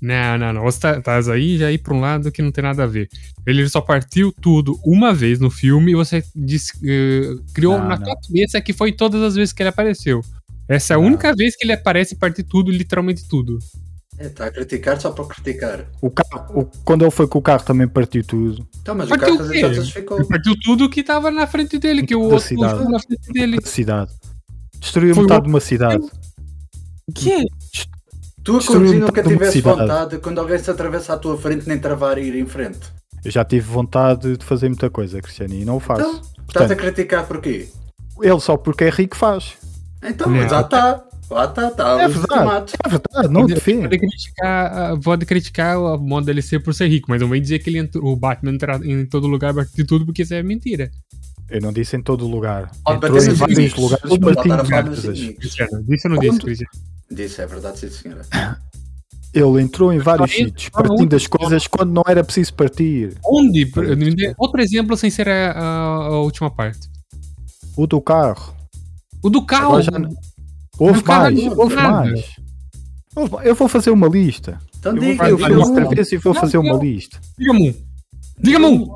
não, 0.00 0.38
não, 0.38 0.52
não. 0.52 0.62
Você 0.62 0.80
tá, 0.80 1.00
tá 1.00 1.32
aí 1.32 1.56
já 1.56 1.72
ir 1.72 1.78
pra 1.78 1.94
um 1.94 2.00
lado 2.00 2.30
que 2.30 2.42
não 2.42 2.52
tem 2.52 2.62
nada 2.62 2.84
a 2.84 2.86
ver. 2.86 3.08
Ele 3.46 3.68
só 3.68 3.80
partiu 3.80 4.32
tudo 4.32 4.78
uma 4.84 5.14
vez 5.14 5.40
no 5.40 5.50
filme 5.50 5.92
e 5.92 5.94
você 5.94 6.22
disse, 6.34 6.72
uh, 6.76 7.42
criou 7.54 7.78
não, 7.78 7.88
na 7.88 7.96
não. 7.96 8.04
tua 8.04 8.16
cabeça 8.20 8.60
que 8.60 8.72
foi 8.72 8.92
todas 8.92 9.22
as 9.22 9.34
vezes 9.34 9.52
que 9.52 9.62
ele 9.62 9.70
apareceu. 9.70 10.20
Essa 10.68 10.94
é 10.94 10.96
a 10.96 10.98
única 10.98 11.34
vez 11.34 11.56
que 11.56 11.64
ele 11.64 11.72
aparece 11.72 12.14
e 12.14 12.18
parte 12.18 12.42
tudo, 12.42 12.70
literalmente 12.70 13.26
tudo. 13.28 13.58
É, 14.18 14.28
tá 14.30 14.46
a 14.46 14.50
criticar 14.50 14.98
só 15.00 15.10
para 15.10 15.26
criticar. 15.26 15.86
O 16.00 16.10
carro, 16.10 16.60
o, 16.60 16.64
quando 16.84 17.02
ele 17.02 17.10
foi 17.10 17.28
com 17.28 17.38
o 17.38 17.42
carro 17.42 17.64
também 17.64 17.86
partiu 17.86 18.24
tudo. 18.24 18.66
Então, 18.80 18.94
mas 18.94 19.08
partiu 19.08 19.34
o 19.34 19.38
carro 19.38 19.80
o 19.80 19.84
ficou. 19.84 20.26
Partiu 20.26 20.54
tudo 20.62 20.88
que 20.88 21.00
estava 21.00 21.30
na 21.30 21.46
frente 21.46 21.78
dele, 21.78 22.06
que 22.06 22.16
o 22.16 22.22
outro 22.22 22.40
cidade. 22.40 22.88
na 22.88 22.98
frente 22.98 23.32
dele. 23.32 23.60
Da 23.60 23.66
cidade. 23.66 24.12
Destruiu 24.80 25.14
foi 25.14 25.24
metade 25.24 25.40
o... 25.40 25.42
de 25.44 25.48
uma 25.50 25.60
cidade. 25.60 26.06
quê? 27.14 27.44
Tu 28.42 28.56
a 28.56 28.64
conduzir 28.64 29.00
nunca 29.00 29.22
tivesse 29.22 29.60
vontade 29.60 30.18
quando 30.18 30.38
alguém 30.38 30.58
se 30.58 30.70
atravessa 30.70 31.14
à 31.14 31.18
tua 31.18 31.36
frente 31.36 31.68
nem 31.68 31.78
travar 31.78 32.16
e 32.16 32.22
ir 32.22 32.36
em 32.36 32.46
frente. 32.46 32.78
Eu 33.24 33.30
já 33.30 33.44
tive 33.44 33.66
vontade 33.66 34.36
de 34.36 34.44
fazer 34.44 34.68
muita 34.68 34.88
coisa, 34.88 35.20
Cristiano, 35.20 35.52
e 35.52 35.64
não 35.64 35.76
o 35.76 35.80
faço. 35.80 36.00
Então, 36.00 36.12
estás 36.14 36.36
a 36.36 36.46
Portanto, 36.46 36.76
criticar 36.76 37.26
porquê? 37.26 37.68
ele 38.22 38.40
só 38.40 38.56
porque 38.56 38.84
é 38.84 38.90
rico 38.90 39.16
faz. 39.16 39.56
Então, 40.02 40.30
Não. 40.30 40.48
já 40.48 40.60
está. 40.60 41.02
Lá 41.28 41.44
está, 41.46 41.68
está. 41.68 42.02
É 42.02 42.08
tomates. 42.08 42.74
É 42.84 42.88
verdade, 42.88 43.28
não 43.28 43.40
Pode, 43.48 43.54
pode 43.60 43.98
criticar, 43.98 44.72
ah, 44.92 44.96
pode 45.02 45.26
criticar 45.26 45.78
o 45.78 45.98
modo 45.98 46.24
dele 46.26 46.40
ser 46.40 46.60
por 46.60 46.72
ser 46.72 46.86
rico, 46.86 47.06
mas 47.10 47.20
não 47.20 47.28
vem 47.28 47.42
dizer 47.42 47.58
que 47.58 47.68
ele 47.68 47.78
entrou, 47.78 48.12
o 48.12 48.14
Batman 48.16 48.52
entra 48.52 48.76
em 48.84 49.04
todo 49.06 49.26
lugar 49.26 49.52
de 49.52 49.84
tudo, 49.84 50.06
porque 50.06 50.22
isso 50.22 50.34
é 50.34 50.42
mentira. 50.42 50.88
Eu 51.50 51.60
não 51.60 51.72
disse 51.72 51.96
em 51.96 52.02
todo 52.02 52.26
lugar. 52.28 52.70
Pode 52.84 52.96
Entrou 52.98 53.12
bater 53.12 53.30
em 53.30 53.34
vários 53.34 53.76
lugares 53.78 55.04
inimigos. 55.04 55.36
Cristiano, 55.38 55.84
disse 55.88 56.06
ou 56.08 56.14
não 56.14 56.20
disse, 56.20 56.38
Cristiano? 56.40 56.70
Disse, 57.10 57.40
é 57.42 57.46
verdade, 57.46 57.78
sim 57.78 57.88
senhora. 57.90 58.22
Ele 59.34 59.60
entrou 59.60 59.92
em 59.92 59.98
vários 59.98 60.30
sítios, 60.32 60.68
partindo 60.70 61.10
das 61.10 61.26
coisas 61.26 61.66
quando 61.66 61.92
não 61.92 62.02
era 62.06 62.24
preciso 62.24 62.54
partir. 62.54 63.14
Onde? 63.24 63.70
Outro 64.38 64.62
exemplo 64.62 64.96
sem 64.96 65.10
ser 65.10 65.28
a, 65.28 65.50
a- 65.52 66.04
a 66.06 66.20
última 66.20 66.50
parte. 66.50 66.88
O 67.76 67.86
do 67.86 68.00
carro. 68.00 68.54
O 69.26 69.30
do 69.30 69.44
carro. 69.44 69.80
Já- 69.82 69.90
Houve 70.78 71.02
mais, 71.06 71.46
houve 71.58 71.74
mais. 71.74 72.36
Eu 73.44 73.54
vou 73.54 73.66
fazer 73.66 73.90
uma 73.90 74.06
lista. 74.08 74.60
Então 74.78 74.92
Eu 74.94 75.00
vou 75.02 75.10
diga, 75.10 75.24
fazer 75.24 75.32
o 75.34 75.38
filme. 75.38 75.62
outra 75.62 75.88
vez 75.88 76.12
e 76.12 76.16
vou 76.18 76.34
Não, 76.34 76.40
fazer 76.40 76.58
uma 76.58 76.74
lista. 76.76 77.18
Diga-me 77.38 77.70
um. 77.70 77.74
Diga-me 78.38 78.66
um. 78.66 78.86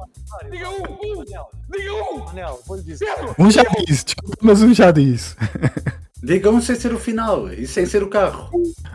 Manel, 2.26 2.60
vou 2.66 2.76
lhe 2.76 2.82
dizer. 2.82 3.08
Um 3.38 3.50
já 3.50 3.62
disse, 3.87 4.04
desculpa, 4.04 4.37
mas 4.42 4.62
um 4.62 4.72
já 4.75 4.90
disse. 4.90 5.34
Diga 6.22 6.50
um 6.50 6.60
sem 6.60 6.76
ser 6.76 6.92
o 6.92 6.98
final 6.98 7.50
e 7.52 7.66
sem 7.66 7.86
ser 7.86 8.02
o 8.02 8.08
carro. 8.08 8.50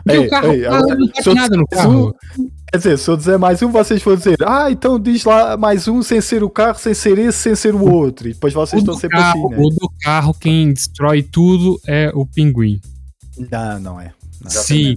Ei, 0.08 0.18
o 0.18 0.30
carro? 0.30 0.52
ei, 0.52 0.64
Ah, 0.64 0.76
agora- 0.78 0.94
não 0.96 1.08
faz 1.08 1.24
se 1.24 1.28
eu 1.30 1.34
nada 1.34 1.56
no 1.56 1.66
carro. 1.66 2.08
um- 2.38 2.48
Quer 2.70 2.78
dizer, 2.78 2.98
se 2.98 3.10
eu 3.10 3.16
dizer 3.16 3.38
mais 3.38 3.62
um, 3.62 3.70
vocês 3.70 4.02
vão 4.02 4.16
dizer, 4.16 4.36
ah, 4.44 4.70
então 4.70 4.98
diz 5.00 5.24
lá 5.24 5.56
mais 5.56 5.88
um 5.88 6.02
sem 6.02 6.20
ser 6.20 6.42
o 6.44 6.50
carro, 6.50 6.78
sem 6.78 6.94
ser 6.94 7.18
esse, 7.18 7.38
sem 7.38 7.54
ser 7.56 7.74
o 7.74 7.84
outro. 7.90 8.28
E 8.28 8.32
depois 8.34 8.52
vocês 8.52 8.80
O 8.80 8.84
estão 8.84 8.94
sempre 8.94 9.18
carro, 9.18 9.46
assim, 9.46 9.54
né? 9.56 9.62
o 9.62 9.68
do 9.70 9.90
carro, 10.02 10.34
quem 10.34 10.72
destrói 10.72 11.22
tudo 11.22 11.80
é 11.86 12.10
o 12.14 12.26
pinguim. 12.26 12.80
Não, 13.50 13.80
não 13.80 14.00
é. 14.00 14.12
Não, 14.42 14.50
Sim. 14.50 14.96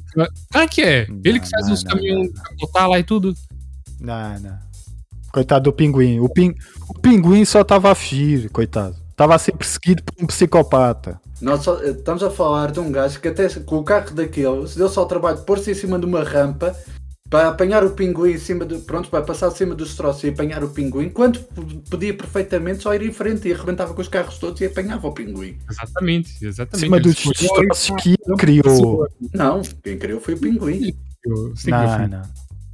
Ah, 0.53 0.67
que 0.67 0.81
é? 0.81 1.07
Ele 1.23 1.39
que 1.39 1.45
Não, 1.45 1.49
faz 1.51 1.67
não, 1.67 1.73
os 1.73 1.83
não, 1.83 1.91
caminhões 1.91 2.31
não, 2.33 2.43
botar 2.59 2.87
lá 2.87 2.99
e 2.99 3.03
tudo. 3.03 3.33
não, 3.99 4.39
não. 4.39 4.57
Coitado 5.31 5.65
do 5.65 5.73
pinguim. 5.73 6.19
O, 6.19 6.27
pin... 6.27 6.53
o 6.89 6.93
pinguim 6.99 7.45
só 7.45 7.61
estava 7.61 7.91
a 7.91 7.95
fugir, 7.95 8.49
coitado. 8.49 8.95
Estava 9.19 9.35
a 9.35 9.37
ser 9.37 9.51
perseguido 9.51 10.01
por 10.01 10.23
um 10.23 10.27
psicopata. 10.27 11.19
Nós 11.41 11.61
só- 11.61 11.83
estamos 11.83 12.23
a 12.23 12.29
falar 12.29 12.71
de 12.71 12.79
um 12.79 12.89
gajo 12.89 13.19
que 13.19 13.27
até 13.27 13.49
com 13.49 13.75
o 13.79 13.83
carro 13.83 14.11
daquele 14.15 14.65
se 14.65 14.77
deu 14.77 14.87
só 14.87 15.03
o 15.03 15.05
trabalho 15.05 15.39
de 15.39 15.43
pôr-se 15.43 15.69
em 15.71 15.73
cima 15.73 15.99
de 15.99 16.05
uma 16.05 16.23
rampa 16.23 16.73
para 17.29 17.49
apanhar 17.49 17.83
o 17.83 17.89
pinguim 17.89 18.31
em 18.31 18.37
cima 18.37 18.65
de. 18.65 18.77
Pronto, 18.77 19.09
para 19.09 19.21
passar 19.21 19.49
em 19.49 19.55
cima 19.55 19.75
dos 19.75 19.93
troços 19.93 20.23
e 20.23 20.29
apanhar 20.29 20.63
o 20.63 20.69
pinguim, 20.69 21.07
enquanto 21.07 21.41
podia 21.89 22.13
perfeitamente 22.13 22.81
só 22.81 22.95
ir 22.95 23.01
em 23.01 23.11
frente 23.11 23.45
e 23.49 23.53
arrebentava 23.53 23.93
com 23.93 23.99
os 24.01 24.07
carros 24.07 24.37
todos 24.37 24.61
e 24.61 24.65
apanhava 24.67 25.05
o 25.05 25.11
pinguim. 25.11 25.57
Exatamente, 25.69 26.41
Em 26.41 26.47
exatamente. 26.47 26.79
cima 26.85 26.99
dos 27.01 27.15
destroços 27.15 27.91
que 28.01 28.15
ele 28.25 28.37
criou. 28.37 29.05
Não, 29.33 29.61
quem 29.83 29.97
criou 29.99 30.21
foi 30.21 30.35
o 30.35 30.39
pinguim. 30.39 30.93
O 31.27 31.53
Não, 31.67 32.07
não. 32.07 32.21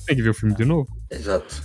Tem 0.06 0.16
que 0.16 0.22
ver 0.22 0.30
o 0.30 0.34
filme 0.34 0.56
de 0.56 0.66
novo? 0.66 0.88
Exato. 1.12 1.64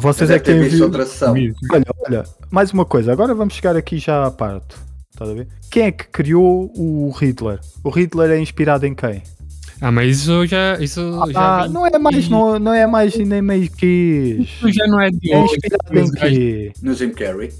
Vocês 0.00 0.30
é 0.30 0.36
é 0.36 0.38
que 0.38 0.44
têm 0.46 0.60
visto 0.62 0.82
outra 0.82 1.04
sessão. 1.06 1.34
Olha, 1.72 1.84
olha, 2.06 2.24
mais 2.50 2.70
uma 2.72 2.84
coisa. 2.84 3.12
Agora 3.12 3.34
vamos 3.34 3.54
chegar 3.54 3.76
aqui 3.76 3.98
já 3.98 4.26
à 4.26 4.30
parte. 4.30 4.76
Estás 5.12 5.30
a 5.30 5.34
ver? 5.34 5.48
Quem 5.70 5.84
é 5.84 5.92
que 5.92 6.04
criou 6.08 6.72
o 6.76 7.10
Hitler? 7.10 7.58
O 7.82 7.90
Hitler 7.90 8.30
é 8.30 8.38
inspirado 8.40 8.86
em 8.86 8.94
quem? 8.94 9.22
Ah, 9.80 9.90
mas 9.92 10.16
isso 10.18 10.46
já. 10.46 10.78
Isso 10.80 11.00
já 11.32 11.40
Ah, 11.58 11.62
vem- 11.62 11.72
não 11.72 11.86
é 11.86 11.98
mais, 11.98 12.28
não, 12.28 12.58
não 12.58 12.72
é 12.72 12.86
mais 12.86 13.16
nem 13.16 13.42
meio 13.42 13.70
que 13.70 14.38
Isso 14.40 14.72
já 14.72 14.86
não 14.86 15.00
é 15.00 15.10
de 15.10 15.32
É 15.32 15.38
hoje. 15.38 15.54
inspirado 15.54 15.98
em 15.98 16.02
Os 16.02 16.10
gajos- 16.10 16.38
quê? 16.38 16.72
No 16.82 16.94
Jim 16.94 17.10
Carrey. 17.10 17.52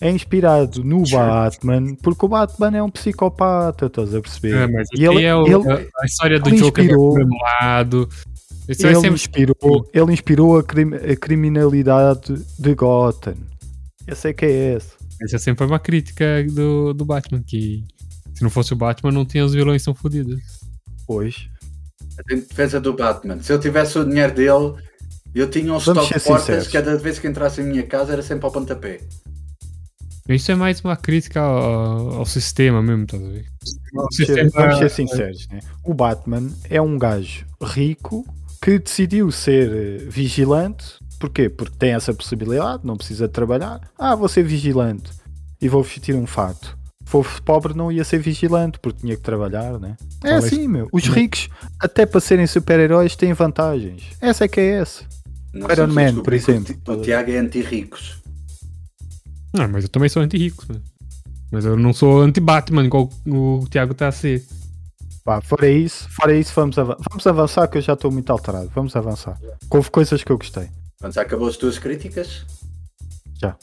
É 0.00 0.10
inspirado 0.10 0.84
no 0.84 1.02
Batman, 1.08 1.94
porque 2.02 2.26
o 2.26 2.28
Batman 2.28 2.76
é 2.76 2.82
um 2.82 2.90
psicopata, 2.90 3.86
estás 3.86 4.14
a 4.14 4.20
perceber? 4.20 4.54
É, 4.56 4.66
mas 4.66 4.88
E 4.94 5.04
ele, 5.04 5.22
é 5.24 5.34
o- 5.34 5.46
ele, 5.46 5.70
a- 5.72 5.86
a 6.02 6.04
história 6.04 6.38
do 6.38 6.50
Joker 6.50 6.84
inspirou- 6.84 7.12
do 7.12 7.18
mesmo 7.18 7.38
lado. 7.60 8.08
Isso 8.68 8.86
ele 8.86 8.94
sempre. 8.94 9.10
inspirou, 9.14 9.90
ele 9.92 10.12
inspirou 10.12 10.58
a, 10.58 10.62
crim- 10.64 10.94
a 10.94 11.16
criminalidade 11.16 12.34
de 12.58 12.74
Gotham. 12.74 13.34
Esse 14.06 14.28
é 14.28 14.32
que 14.32 14.44
é 14.46 14.76
esse. 14.76 14.92
Essa 15.22 15.38
sempre 15.38 15.58
foi 15.58 15.66
uma 15.66 15.78
crítica 15.78 16.44
do, 16.50 16.92
do 16.94 17.04
Batman, 17.04 17.42
que 17.46 17.84
se 18.34 18.42
não 18.42 18.50
fosse 18.50 18.72
o 18.72 18.76
Batman, 18.76 19.12
não 19.12 19.24
tinha 19.24 19.44
os 19.44 19.52
vilões 19.54 19.84
tão 19.84 19.94
fodidos. 19.94 20.40
Pois. 21.06 21.48
Em 22.30 22.36
defesa 22.40 22.80
do 22.80 22.94
Batman. 22.94 23.40
Se 23.42 23.52
eu 23.52 23.58
tivesse 23.60 23.98
o 23.98 24.04
dinheiro 24.04 24.34
dele, 24.34 24.74
eu 25.34 25.48
tinha 25.50 25.72
um 25.72 25.78
Vamos 25.78 26.04
estoque 26.04 26.18
de 26.18 26.24
portas 26.24 26.44
sinceros. 26.46 26.68
cada 26.68 26.96
vez 26.96 27.18
que 27.18 27.26
entrasse 27.28 27.60
em 27.60 27.64
minha 27.66 27.82
casa 27.86 28.12
era 28.12 28.22
sempre 28.22 28.46
ao 28.46 28.52
pontapé. 28.52 29.00
Isso 30.28 30.50
é 30.50 30.54
mais 30.54 30.80
uma 30.80 30.96
crítica 30.96 31.40
ao, 31.40 32.14
ao 32.14 32.24
sistema 32.26 32.82
mesmo, 32.82 33.06
tá 33.06 33.18
vendo? 33.18 33.40
O 33.40 33.96
Vamos 33.96 34.16
ser, 34.16 34.26
sistema- 34.26 34.50
vamos 34.54 34.78
ser 34.78 34.90
sinceros, 34.90 35.48
né? 35.48 35.60
O 35.84 35.92
Batman 35.92 36.50
é 36.70 36.80
um 36.80 36.98
gajo 36.98 37.44
rico 37.62 38.24
que 38.64 38.78
decidiu 38.78 39.30
ser 39.30 39.70
eh, 39.70 39.98
vigilante. 40.08 40.84
Porquê? 41.20 41.48
Porque 41.50 41.76
tem 41.78 41.92
essa 41.92 42.14
possibilidade, 42.14 42.86
não 42.86 42.96
precisa 42.96 43.28
trabalhar. 43.28 43.80
Ah, 43.98 44.14
vou 44.14 44.28
ser 44.28 44.42
vigilante 44.42 45.10
e 45.60 45.68
vou 45.68 45.82
vestir 45.82 46.14
um 46.14 46.26
fato. 46.26 46.76
Se 47.04 47.10
fosse 47.10 47.42
pobre, 47.42 47.74
não 47.74 47.92
ia 47.92 48.02
ser 48.04 48.18
vigilante 48.18 48.78
porque 48.80 49.00
tinha 49.02 49.14
que 49.16 49.22
trabalhar, 49.22 49.78
né? 49.78 49.96
É 50.24 50.30
Talvez- 50.30 50.52
assim, 50.52 50.66
meu. 50.66 50.88
Os 50.90 51.04
ricos, 51.06 51.48
até 51.78 52.06
para 52.06 52.20
serem 52.20 52.46
super-heróis, 52.46 53.14
têm 53.14 53.34
vantagens. 53.34 54.04
Essa 54.20 54.44
é 54.44 54.48
que 54.48 54.60
é 54.60 54.80
essa. 54.80 55.04
Não 55.52 55.70
Iron 55.70 55.86
Man, 55.88 56.14
por 56.22 56.30
que 56.30 56.36
exemplo. 56.36 56.74
O, 56.74 56.78
Ti- 56.78 56.90
o 56.90 57.02
Tiago 57.02 57.30
é 57.30 57.36
anti-ricos. 57.36 58.16
Não, 59.54 59.68
mas 59.68 59.84
eu 59.84 59.90
também 59.90 60.08
sou 60.08 60.22
anti-rico. 60.22 60.64
né? 60.72 60.80
Mas 61.52 61.64
eu 61.64 61.76
não 61.76 61.92
sou 61.92 62.22
anti-Batman, 62.22 62.84
igual 62.84 63.08
o 63.26 63.64
Thiago 63.70 63.94
tá 63.94 64.08
a 64.08 64.12
ser. 64.12 64.42
Pá, 65.24 65.40
fora 65.40 65.68
isso, 65.68 66.06
fora 66.10 66.36
isso 66.36 66.52
vamos, 66.54 66.78
ava- 66.78 66.98
vamos 67.08 67.26
avançar 67.26 67.66
que 67.68 67.78
eu 67.78 67.82
já 67.82 67.94
estou 67.94 68.10
muito 68.10 68.30
alterado. 68.30 68.68
Vamos 68.74 68.94
avançar. 68.94 69.40
Houve 69.70 69.90
coisas 69.90 70.22
que 70.22 70.30
eu 70.30 70.36
gostei. 70.36 70.68
Quando 71.00 71.14
já 71.14 71.22
acabou 71.22 71.48
as 71.48 71.56
tuas 71.56 71.78
críticas? 71.78 72.44
Já. 73.40 73.56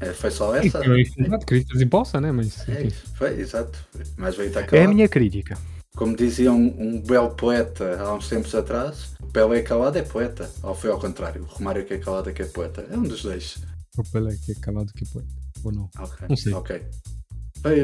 É, 0.00 0.12
foi 0.12 0.30
só 0.30 0.54
essa? 0.54 0.78
infinidade 0.96 1.40
de 1.40 1.46
críticas 1.46 1.80
imposta, 1.82 2.20
né? 2.20 2.30
Mas. 2.30 2.66
É 2.68 2.88
foi, 3.16 3.40
exato. 3.40 3.76
Mas 4.16 4.36
veio 4.36 4.56
a 4.56 4.60
É 4.60 4.62
acabar. 4.64 4.84
a 4.84 4.88
minha 4.94 5.08
crítica. 5.08 5.58
Como 5.96 6.14
dizia 6.16 6.52
um, 6.52 6.74
um 6.80 7.00
belo 7.02 7.30
poeta 7.30 8.00
há 8.00 8.14
uns 8.14 8.28
tempos 8.28 8.54
atrás, 8.54 9.08
o 9.20 9.26
Pelé 9.26 9.62
calado 9.62 9.98
é 9.98 10.02
poeta. 10.02 10.48
Ou 10.62 10.72
foi 10.72 10.90
ao 10.90 11.00
contrário, 11.00 11.42
o 11.42 11.46
Romário 11.46 11.84
que 11.84 11.94
é 11.94 11.98
calado 11.98 12.30
é 12.30 12.32
que 12.32 12.42
é 12.42 12.46
poeta. 12.46 12.86
É 12.88 12.96
um 12.96 13.02
dos 13.02 13.22
dois. 13.24 13.58
O 13.96 14.04
Pelé 14.04 14.36
que 14.44 14.52
é 14.52 14.54
calado 14.54 14.92
que 14.92 15.04
pode. 15.12 15.26
Ou 15.64 15.72
não. 15.72 15.90
Ok. 15.98 16.26
Não 16.28 16.36
sei. 16.36 16.52
Ok. 16.54 16.80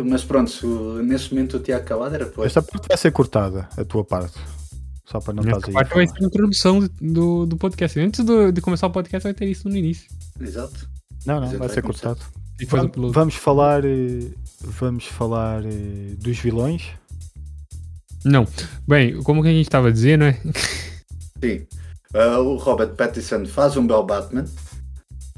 Mas 0.07 0.25
pronto, 0.25 1.03
nesse 1.03 1.33
momento 1.35 1.57
o 1.57 1.61
Tiago 1.61 1.85
Calado 1.85 2.15
era 2.15 2.27
poeta. 2.27 2.47
Esta 2.47 2.63
parte 2.63 2.89
vai 2.89 2.97
ser 2.97 3.11
cortada, 3.13 3.69
a 3.77 3.85
tua 3.85 4.05
parte. 4.05 4.39
Só 5.05 5.21
para 5.21 5.35
não 5.35 5.43
Essa 5.43 5.59
estás 5.59 5.65
aí. 5.69 5.71
a 5.71 5.75
parte 5.75 5.95
vai 5.95 6.07
ser 6.07 6.25
a 6.25 6.27
introdução 6.27 6.89
do, 7.01 7.45
do 7.45 7.57
podcast. 7.57 7.99
Antes 8.01 8.25
do- 8.25 8.51
de 8.53 8.61
começar 8.61 8.87
o 8.87 8.91
podcast, 8.91 9.23
vai 9.25 9.35
ter 9.35 9.47
isso 9.47 9.69
no 9.69 9.77
início. 9.77 10.09
Exato. 10.41 10.89
Não, 11.27 11.41
não, 11.41 11.59
vai 11.59 11.69
ser 11.69 11.83
cortado. 11.83 12.21
E 12.61 12.65
Vamos, 12.67 13.13
vamos 13.13 13.35
falar. 13.35 13.85
eh, 13.85 14.31
Vamos 14.63 15.05
falar 15.07 15.63
eh, 15.67 16.15
dos 16.19 16.39
vilões. 16.39 16.85
Não. 18.25 18.47
Bem, 18.89 19.21
como 19.23 19.43
que 19.43 19.49
a 19.49 19.53
gente 19.53 19.69
tava 19.69 19.93
dizendo, 19.93 20.23
né? 20.25 20.39
Sim. 21.43 21.67
Ah, 22.15 22.39
o 22.39 22.57
Robert 22.57 22.95
Pattinson 22.95 23.45
faz 23.45 23.77
um 23.77 23.87
belo 23.87 24.05
Batman. 24.05 24.45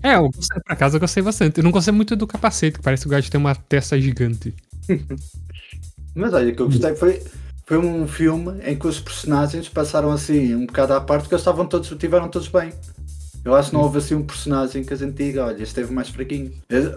É, 0.03 0.15
eu 0.15 0.31
gostei, 0.31 0.61
por 0.61 0.73
acaso 0.73 0.97
eu 0.97 1.00
gostei 1.00 1.23
bastante. 1.23 1.59
Eu 1.59 1.65
não 1.65 1.71
gostei 1.71 1.93
muito 1.93 2.15
do 2.17 2.26
capacete, 2.26 2.79
que 2.79 2.85
parece 2.85 3.03
que 3.03 3.09
o 3.09 3.11
gajo 3.11 3.31
tem 3.31 3.41
uma 3.41 3.55
testa 3.55 4.00
gigante. 4.00 4.55
Mas 6.15 6.33
olha, 6.33 6.53
o 6.53 6.57
que 6.57 6.62
eu 6.62 6.67
gostei 6.67 6.95
foi, 6.95 7.23
foi 7.67 7.79
um 7.79 8.07
filme 8.07 8.61
em 8.65 8.79
que 8.79 8.87
os 8.87 9.00
personagens 9.00 9.69
passaram 9.69 10.11
assim 10.11 10.55
um 10.55 10.67
bocado 10.67 10.95
à 10.95 11.00
parte 11.00 11.23
porque 11.23 11.35
eles 11.35 11.43
estavam 11.43 11.67
todos, 11.67 11.91
estiveram 11.91 12.29
todos 12.29 12.49
bem. 12.49 12.73
Eu 13.47 13.55
acho 13.55 13.71
que 13.71 13.76
não 13.76 13.83
houve 13.83 13.99
assim 13.99 14.17
um 14.17 14.25
personagem 14.25 14.83
que 14.83 14.93
a 14.93 14.97
gente 14.97 15.12
diga, 15.12 15.45
olha, 15.45 15.53
este 15.55 15.67
esteve 15.67 15.93
mais 15.95 16.09
fraquinho. 16.09 16.50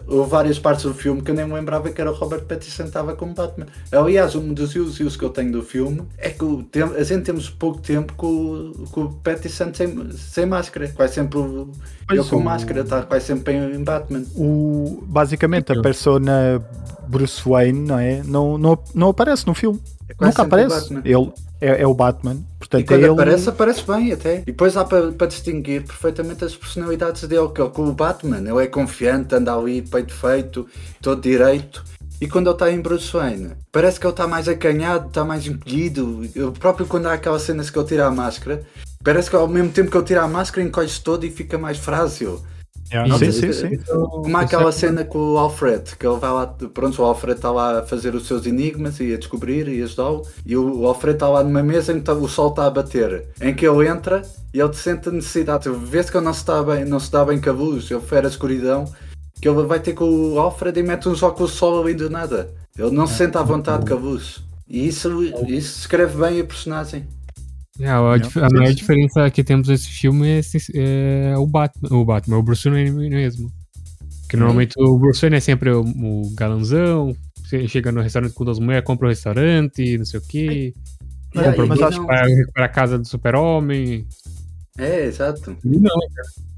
Houve 0.08 0.30
várias 0.32 0.58
partes 0.58 0.84
do 0.84 0.96
filme 0.96 1.22
que 1.22 1.30
eu 1.30 1.36
nem 1.36 1.46
me 1.46 1.54
lembrava 1.54 1.92
que 1.92 2.02
era 2.02 2.12
o 2.12 2.14
Robert 2.16 2.42
Pattinson 2.46 2.84
que 2.84 2.90
estava 2.90 3.16
como 3.16 3.36
Batman. 3.36 3.68
Aliás, 3.92 4.34
um 4.34 4.52
dos 4.52 4.76
elogios 4.76 5.16
que 5.16 5.24
eu 5.24 5.30
tenho 5.30 5.52
do 5.52 5.62
filme 5.62 6.02
é 6.18 6.30
que 6.32 6.44
o 6.44 6.64
tem- 6.64 6.82
a 6.82 7.04
gente 7.04 7.24
temos 7.24 7.52
pouco 7.52 7.80
tempo 7.80 8.14
com, 8.14 8.26
o- 8.28 8.88
com 8.92 9.02
o 9.02 9.14
Pattinson 9.14 9.72
sem, 9.74 10.12
sem 10.12 10.46
máscara. 10.48 10.88
Quase 10.90 11.14
sempre 11.14 11.38
o- 11.38 11.70
ele 12.10 12.24
com 12.24 12.38
o- 12.38 12.44
máscara, 12.44 12.82
está 12.82 13.04
quase 13.04 13.26
sempre 13.26 13.54
em, 13.54 13.76
em 13.76 13.84
Batman. 13.84 14.24
O, 14.36 15.04
basicamente, 15.06 15.72
a 15.72 15.76
Eu- 15.76 15.84
persona 15.84 16.66
Bruce 17.08 17.48
Wayne 17.48 17.80
não, 17.88 18.00
é? 18.00 18.24
não, 18.26 18.58
não, 18.58 18.80
não 18.96 19.10
aparece 19.10 19.46
no 19.46 19.54
filme. 19.54 19.80
É 20.10 20.26
Nunca 20.26 20.42
aparece. 20.42 20.92
Batman. 20.94 21.02
Ele 21.06 21.32
é, 21.62 21.84
é 21.84 21.88
o 21.88 21.94
Batman. 21.94 22.38
E 22.78 22.84
Portanto, 22.84 22.92
é 22.92 22.98
quando 22.98 23.04
ele. 23.04 23.14
aparece, 23.14 23.50
aparece 23.50 23.84
bem 23.88 24.12
até. 24.14 24.40
E 24.42 24.46
depois 24.46 24.78
há 24.78 24.86
para, 24.86 25.12
para 25.12 25.28
distinguir 25.28 25.84
perfeitamente 25.84 26.46
as 26.46 26.56
personalidades 26.56 27.24
dele, 27.24 27.50
que 27.50 27.62
é 27.62 27.68
com 27.68 27.88
o 27.88 27.94
Batman. 27.94 28.38
Ele 28.38 28.64
é 28.64 28.68
confiante, 28.68 29.34
anda 29.34 29.56
ali, 29.56 29.82
peito 29.82 30.14
feito, 30.14 30.68
todo 31.02 31.22
direito. 31.22 31.84
e 32.22 32.28
quando 32.28 32.48
ele 32.48 32.56
está 32.56 32.72
em 32.72 32.80
Bruce 32.80 33.12
Wayne, 33.12 33.54
parece 33.72 34.00
que 34.00 34.06
ele 34.06 34.14
está 34.14 34.28
mais 34.28 34.48
acanhado, 34.48 35.08
está 35.08 35.26
mais 35.26 35.48
encolhido. 35.48 36.30
Eu 36.36 36.52
próprio 36.52 36.86
quando 36.86 37.08
há 37.08 37.14
aquela 37.14 37.40
cena 37.40 37.64
que 37.64 37.78
ele 37.80 37.88
tira 37.88 38.06
a 38.06 38.12
máscara, 38.12 38.62
parece 39.04 39.30
que 39.30 39.36
ao 39.36 39.48
mesmo 39.48 39.72
tempo 39.72 39.90
que 39.90 39.98
ele 39.98 40.06
tira 40.06 40.22
a 40.22 40.28
máscara 40.28 40.66
encolhe-se 40.66 41.02
todo 41.02 41.26
e 41.26 41.32
fica 41.32 41.58
mais 41.58 41.78
frágil. 41.80 42.42
Yeah, 42.92 43.18
sim, 43.18 43.32
sim, 43.32 43.54
sim. 43.54 43.78
Como 43.78 44.36
há 44.36 44.42
aquela 44.42 44.72
cena 44.72 45.04
com 45.04 45.34
o 45.34 45.38
Alfred, 45.38 45.96
que 45.96 46.08
ele 46.08 46.18
vai 46.18 46.32
lá, 46.32 46.48
pronto, 46.48 47.02
o 47.02 47.06
Alfred 47.06 47.36
está 47.38 47.52
lá 47.52 47.80
a 47.80 47.84
fazer 47.86 48.16
os 48.16 48.26
seus 48.26 48.46
enigmas 48.48 49.00
e 49.00 49.14
a 49.14 49.18
descobrir 49.18 49.68
e 49.68 49.84
ajudá-lo, 49.84 50.26
e 50.46 50.58
o 50.58 50.86
Alfred 50.88 51.16
está 51.16 51.28
lá 51.30 51.44
numa 51.44 51.62
mesa 51.62 51.94
em 51.94 52.00
que 52.00 52.02
tá, 52.02 52.14
o 52.14 52.28
sol 52.28 52.50
está 52.50 52.66
a 52.66 52.70
bater, 52.70 53.28
em 53.42 53.54
que 53.54 53.68
ele 53.68 53.88
entra 53.88 54.24
e 54.54 54.60
ele 54.60 54.74
sente 54.74 55.10
a 55.10 55.12
necessidade, 55.12 55.70
vê-se 55.70 56.12
que 56.12 56.18
ele 56.18 56.26
não 56.26 56.34
se, 56.34 56.40
está 56.40 56.64
bem, 56.64 56.84
não 56.84 57.00
se 57.00 57.12
dá 57.12 57.24
bem 57.24 57.40
com 57.40 57.50
a 57.50 57.54
luz, 57.54 57.92
ele 57.92 58.02
fere 58.02 58.26
a 58.26 58.30
escuridão, 58.30 58.92
que 59.40 59.48
ele 59.48 59.62
vai 59.64 59.80
ter 59.80 59.94
com 59.94 60.06
o 60.06 60.40
Alfred 60.40 60.80
e 60.80 60.84
mete 60.84 61.08
uns 61.08 61.22
óculos 61.22 61.52
de 61.52 61.58
sol 61.58 61.82
ali 61.82 61.94
do 61.94 62.10
nada. 62.10 62.50
Ele 62.78 62.92
não 62.92 63.06
se 63.06 63.16
sente 63.16 63.38
à 63.38 63.44
vontade 63.44 63.86
com 63.86 63.94
a 63.94 63.98
luz. 63.98 64.42
E 64.68 64.88
isso, 64.88 65.24
isso 65.48 65.80
escreve 65.80 66.18
bem 66.18 66.42
a 66.42 66.44
personagem. 66.44 67.08
Yeah, 67.80 68.00
a, 68.00 68.16
a, 68.16 68.48
a 68.48 68.50
maior 68.50 68.74
diferença 68.74 69.30
que 69.32 69.44
temos 69.44 69.70
nesse 69.70 69.88
filme 69.88 70.28
é, 70.28 70.42
é, 70.74 71.38
o 71.38 71.48
Batman, 71.48 71.90
o 71.98 72.04
Batman, 72.04 72.38
o 72.38 72.44
Bruce 72.44 72.70
Wayne 72.70 73.10
mesmo. 73.10 73.50
Que 74.28 74.36
normalmente 74.36 74.74
o 74.78 74.98
Bruce 75.00 75.22
Wayne 75.22 75.38
é 75.38 75.40
sempre 75.40 75.72
o, 75.72 75.82
o 75.82 76.34
galanzão, 76.36 77.16
chega 77.68 77.92
no 77.92 78.02
restaurante 78.02 78.34
com 78.34 78.44
duas 78.44 78.60
mulheres, 78.60 78.86
compra 78.86 79.06
o 79.06 79.10
um 79.10 79.12
restaurante, 79.12 79.98
não 79.98 80.06
sei 80.06 80.20
o 80.20 80.24
quê. 80.24 80.74
É, 81.36 81.44
compra 81.44 81.66
mas 81.68 81.82
acho... 81.82 82.06
para 82.06 82.28
recuperar 82.28 82.70
a 82.70 82.72
casa 82.72 83.00
do 83.00 83.08
super-homem. 83.08 84.06
É, 84.78 85.06
exato. 85.06 85.56
Ele 85.64 85.80
não, 85.80 85.96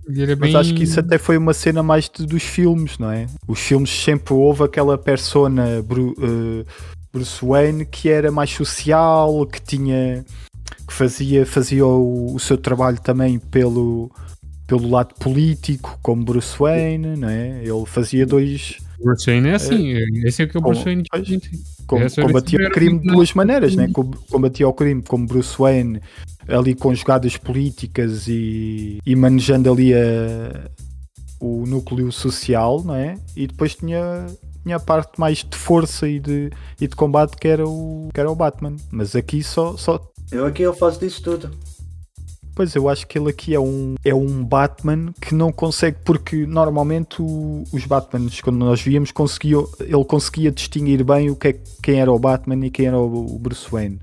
ele 0.08 0.24
é 0.24 0.36
bem... 0.36 0.52
Mas 0.52 0.56
acho 0.56 0.74
que 0.74 0.84
isso 0.84 1.00
até 1.00 1.18
foi 1.18 1.38
uma 1.38 1.54
cena 1.54 1.84
mais 1.84 2.10
de, 2.10 2.26
dos 2.26 2.44
filmes, 2.44 2.98
não 2.98 3.12
é? 3.12 3.28
Os 3.48 3.60
filmes 3.60 3.90
sempre 3.90 4.34
houve 4.34 4.64
aquela 4.64 4.98
persona 4.98 5.82
Bru, 5.84 6.14
uh, 6.18 6.66
Bruce 7.14 7.46
Wayne 7.46 7.86
que 7.86 8.10
era 8.10 8.32
mais 8.32 8.50
social, 8.50 9.46
que 9.46 9.62
tinha 9.62 10.26
que 10.88 10.94
fazia, 10.94 11.46
fazia 11.46 11.86
o, 11.86 12.36
o, 12.36 12.40
seu 12.40 12.58
trabalho 12.58 13.00
também 13.02 13.40
pelo, 13.40 14.12
pelo 14.68 14.90
lado 14.90 15.16
político, 15.16 15.98
como 16.02 16.24
Bruce 16.24 16.58
Wayne, 16.58 17.18
não 17.18 17.30
é? 17.30 17.62
Ele 17.64 17.86
fazia 17.86 18.26
dois. 18.26 18.78
Bruce 19.04 19.26
Wayne 19.26 19.50
é 19.50 19.56
assim, 19.56 19.94
é, 19.94 20.28
esse 20.28 20.44
é 20.44 20.48
que 20.48 20.58
o 20.58 20.62
Bruce 20.62 20.84
Wayne. 20.84 21.04
Com, 21.88 22.00
combatia 22.10 22.68
o 22.68 22.72
crime 22.72 23.00
de 23.00 23.08
duas 23.08 23.34
maneiras, 23.34 23.76
né? 23.76 23.90
combatia 24.30 24.68
o 24.68 24.74
crime 24.74 25.02
como 25.02 25.28
Bruce 25.28 25.58
Wayne, 25.58 26.02
ali 26.48 26.74
com 26.74 26.94
jogadas 26.96 27.36
políticas 27.36 28.28
e, 28.28 29.00
e 29.06 29.16
manejando 29.16 29.72
ali 29.72 29.94
a, 29.94 30.70
o 31.42 31.66
núcleo 31.66 32.12
social, 32.12 32.84
não 32.84 32.96
é? 32.96 33.18
E 33.36 33.48
depois 33.48 33.76
tinha 33.76 34.28
tinha 34.64 34.76
a 34.76 34.80
parte 34.80 35.20
mais 35.20 35.40
de 35.40 35.58
força 35.58 36.08
e 36.08 36.20
de, 36.20 36.52
e 36.80 36.88
de 36.88 36.96
combate 36.96 37.36
que 37.38 37.48
era, 37.48 37.68
o, 37.68 38.10
que 38.14 38.20
era 38.20 38.32
o 38.32 38.36
Batman. 38.36 38.76
Mas 38.92 39.16
aqui 39.16 39.44
só, 39.44 39.76
só 39.76 40.00
eu 40.32 40.46
aqui 40.46 40.64
eu 40.64 40.74
faço 40.74 41.00
disso 41.00 41.22
tudo. 41.22 41.52
Pois 42.54 42.76
eu 42.76 42.90
acho 42.90 43.08
que 43.08 43.18
ele 43.18 43.30
aqui 43.30 43.56
é 43.56 43.60
um, 43.60 43.96
é 44.04 44.14
um 44.14 44.44
Batman 44.44 45.14
que 45.22 45.34
não 45.34 45.52
consegue, 45.52 45.98
porque 46.04 46.46
normalmente 46.46 47.22
o, 47.22 47.64
os 47.72 47.86
Batmans, 47.86 48.42
quando 48.42 48.58
nós 48.58 48.82
víamos, 48.82 49.12
conseguia, 49.12 49.58
ele 49.80 50.06
conseguia 50.06 50.52
distinguir 50.52 51.04
bem 51.04 51.30
o 51.30 51.36
que 51.36 51.48
é, 51.48 51.60
quem 51.82 52.02
era 52.02 52.12
o 52.12 52.20
Batman 52.20 52.66
e 52.66 52.70
quem 52.70 52.88
era 52.88 52.98
o, 52.98 53.36
o 53.36 53.40
Bruce 53.40 53.70
Wayne. 53.70 54.00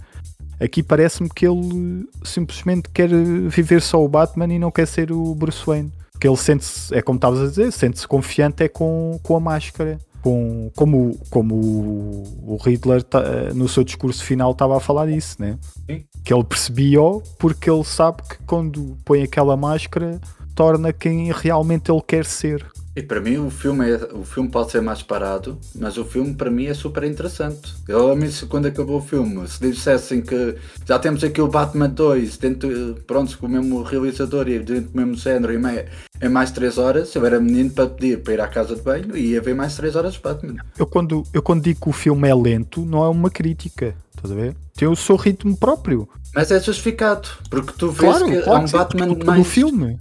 Aqui 0.59 0.83
parece-me 0.83 1.29
que 1.29 1.47
ele 1.47 2.09
simplesmente 2.25 2.89
quer 2.89 3.09
viver 3.09 3.81
só 3.81 4.03
o 4.03 4.09
Batman 4.09 4.53
e 4.53 4.59
não 4.59 4.71
quer 4.71 4.87
ser 4.87 5.13
o 5.13 5.35
Bruce 5.35 5.65
Wayne. 5.65 5.93
Porque 6.11 6.27
ele 6.27 6.37
sente-se, 6.37 6.93
é 6.93 7.01
como 7.01 7.17
estavas 7.17 7.41
a 7.41 7.47
dizer, 7.47 7.71
sente-se 7.71 8.09
confiante 8.09 8.65
é 8.65 8.69
com, 8.69 9.21
com 9.23 9.37
a 9.37 9.41
máscara 9.41 10.01
com, 10.29 10.71
como, 10.77 11.19
como 11.31 11.55
o, 11.55 12.59
Hitler 12.63 13.03
tá, 13.03 13.23
no 13.55 13.67
seu 13.67 13.83
discurso 13.83 14.23
final 14.23 14.53
estava 14.53 14.77
a 14.77 14.81
falar 14.81 15.07
disso, 15.07 15.37
né? 15.39 15.59
Sim. 15.87 16.05
que 16.23 16.35
ele 16.35 16.45
percebia 16.45 17.01
porque 17.39 17.71
ele 17.71 17.85
sabe 17.85 18.23
que 18.23 18.37
quando 18.47 18.99
põe 19.07 19.23
aquela 19.23 19.57
máscara 19.57 20.21
torna 20.55 20.93
quem 20.93 21.33
realmente 21.33 21.91
ele 21.91 22.03
quer 22.07 22.27
ser. 22.27 22.67
E 22.99 23.03
para 23.03 23.21
mim 23.21 23.37
o 23.37 23.49
filme, 23.49 23.89
é, 23.89 24.09
o 24.13 24.25
filme 24.25 24.51
pode 24.51 24.73
ser 24.73 24.83
mais 24.83 25.03
parado, 25.03 25.57
mas 25.77 25.97
o 25.97 26.05
filme 26.05 26.35
para 26.35 26.51
mim 26.51 26.67
é 26.67 26.75
super 26.75 27.05
interessante. 27.05 27.73
Eu 27.87 28.11
amo 28.11 28.25
isso 28.25 28.49
quando 28.49 28.67
acabou 28.67 28.97
o 28.97 29.01
filme. 29.01 29.47
Se 29.47 29.61
dissessem 29.61 30.21
que 30.21 30.57
já 30.85 30.99
temos 30.99 31.23
aqui 31.23 31.41
o 31.41 31.47
Batman 31.47 31.89
2, 31.89 32.37
dentro, 32.39 32.97
pronto, 33.07 33.39
com 33.39 33.47
o 33.47 33.49
mesmo 33.49 33.85
realizador 33.85 34.49
e 34.49 34.59
dentro 34.59 34.91
do 34.91 34.97
mesmo 34.97 35.15
género, 35.15 35.55
em, 35.55 35.59
meia, 35.59 35.87
em 36.21 36.29
mais 36.29 36.51
3 36.51 36.77
horas, 36.77 37.15
eu 37.15 37.25
era 37.25 37.39
menino 37.39 37.71
para 37.71 37.87
pedir 37.87 38.21
para 38.21 38.35
ir 38.35 38.41
à 38.41 38.49
casa 38.49 38.75
de 38.75 38.83
banho 38.83 39.17
e 39.17 39.27
ia 39.29 39.41
ver 39.41 39.55
mais 39.55 39.77
3 39.77 39.95
horas 39.95 40.15
de 40.15 40.21
Batman. 40.21 40.57
Eu 40.77 40.87
quando, 40.89 41.23
eu 41.33 41.41
quando 41.41 41.63
digo 41.63 41.81
que 41.81 41.89
o 41.91 41.93
filme 41.93 42.29
é 42.29 42.35
lento, 42.35 42.85
não 42.85 43.05
é 43.05 43.09
uma 43.09 43.31
crítica, 43.31 43.95
estás 44.17 44.33
a 44.33 44.35
ver? 44.35 44.57
Tem 44.75 44.89
o 44.89 44.97
seu 44.97 45.15
ritmo 45.15 45.57
próprio. 45.57 46.09
Mas 46.35 46.51
é 46.51 46.59
justificado, 46.59 47.29
porque 47.49 47.73
tu 47.79 47.93
vês 47.93 48.19
claro, 48.19 48.27
que 48.27 48.43
claro, 48.43 48.61
há 48.61 48.65
um 48.65 48.69
Batman 48.69 49.25
mais. 49.25 49.47
filme. 49.47 50.01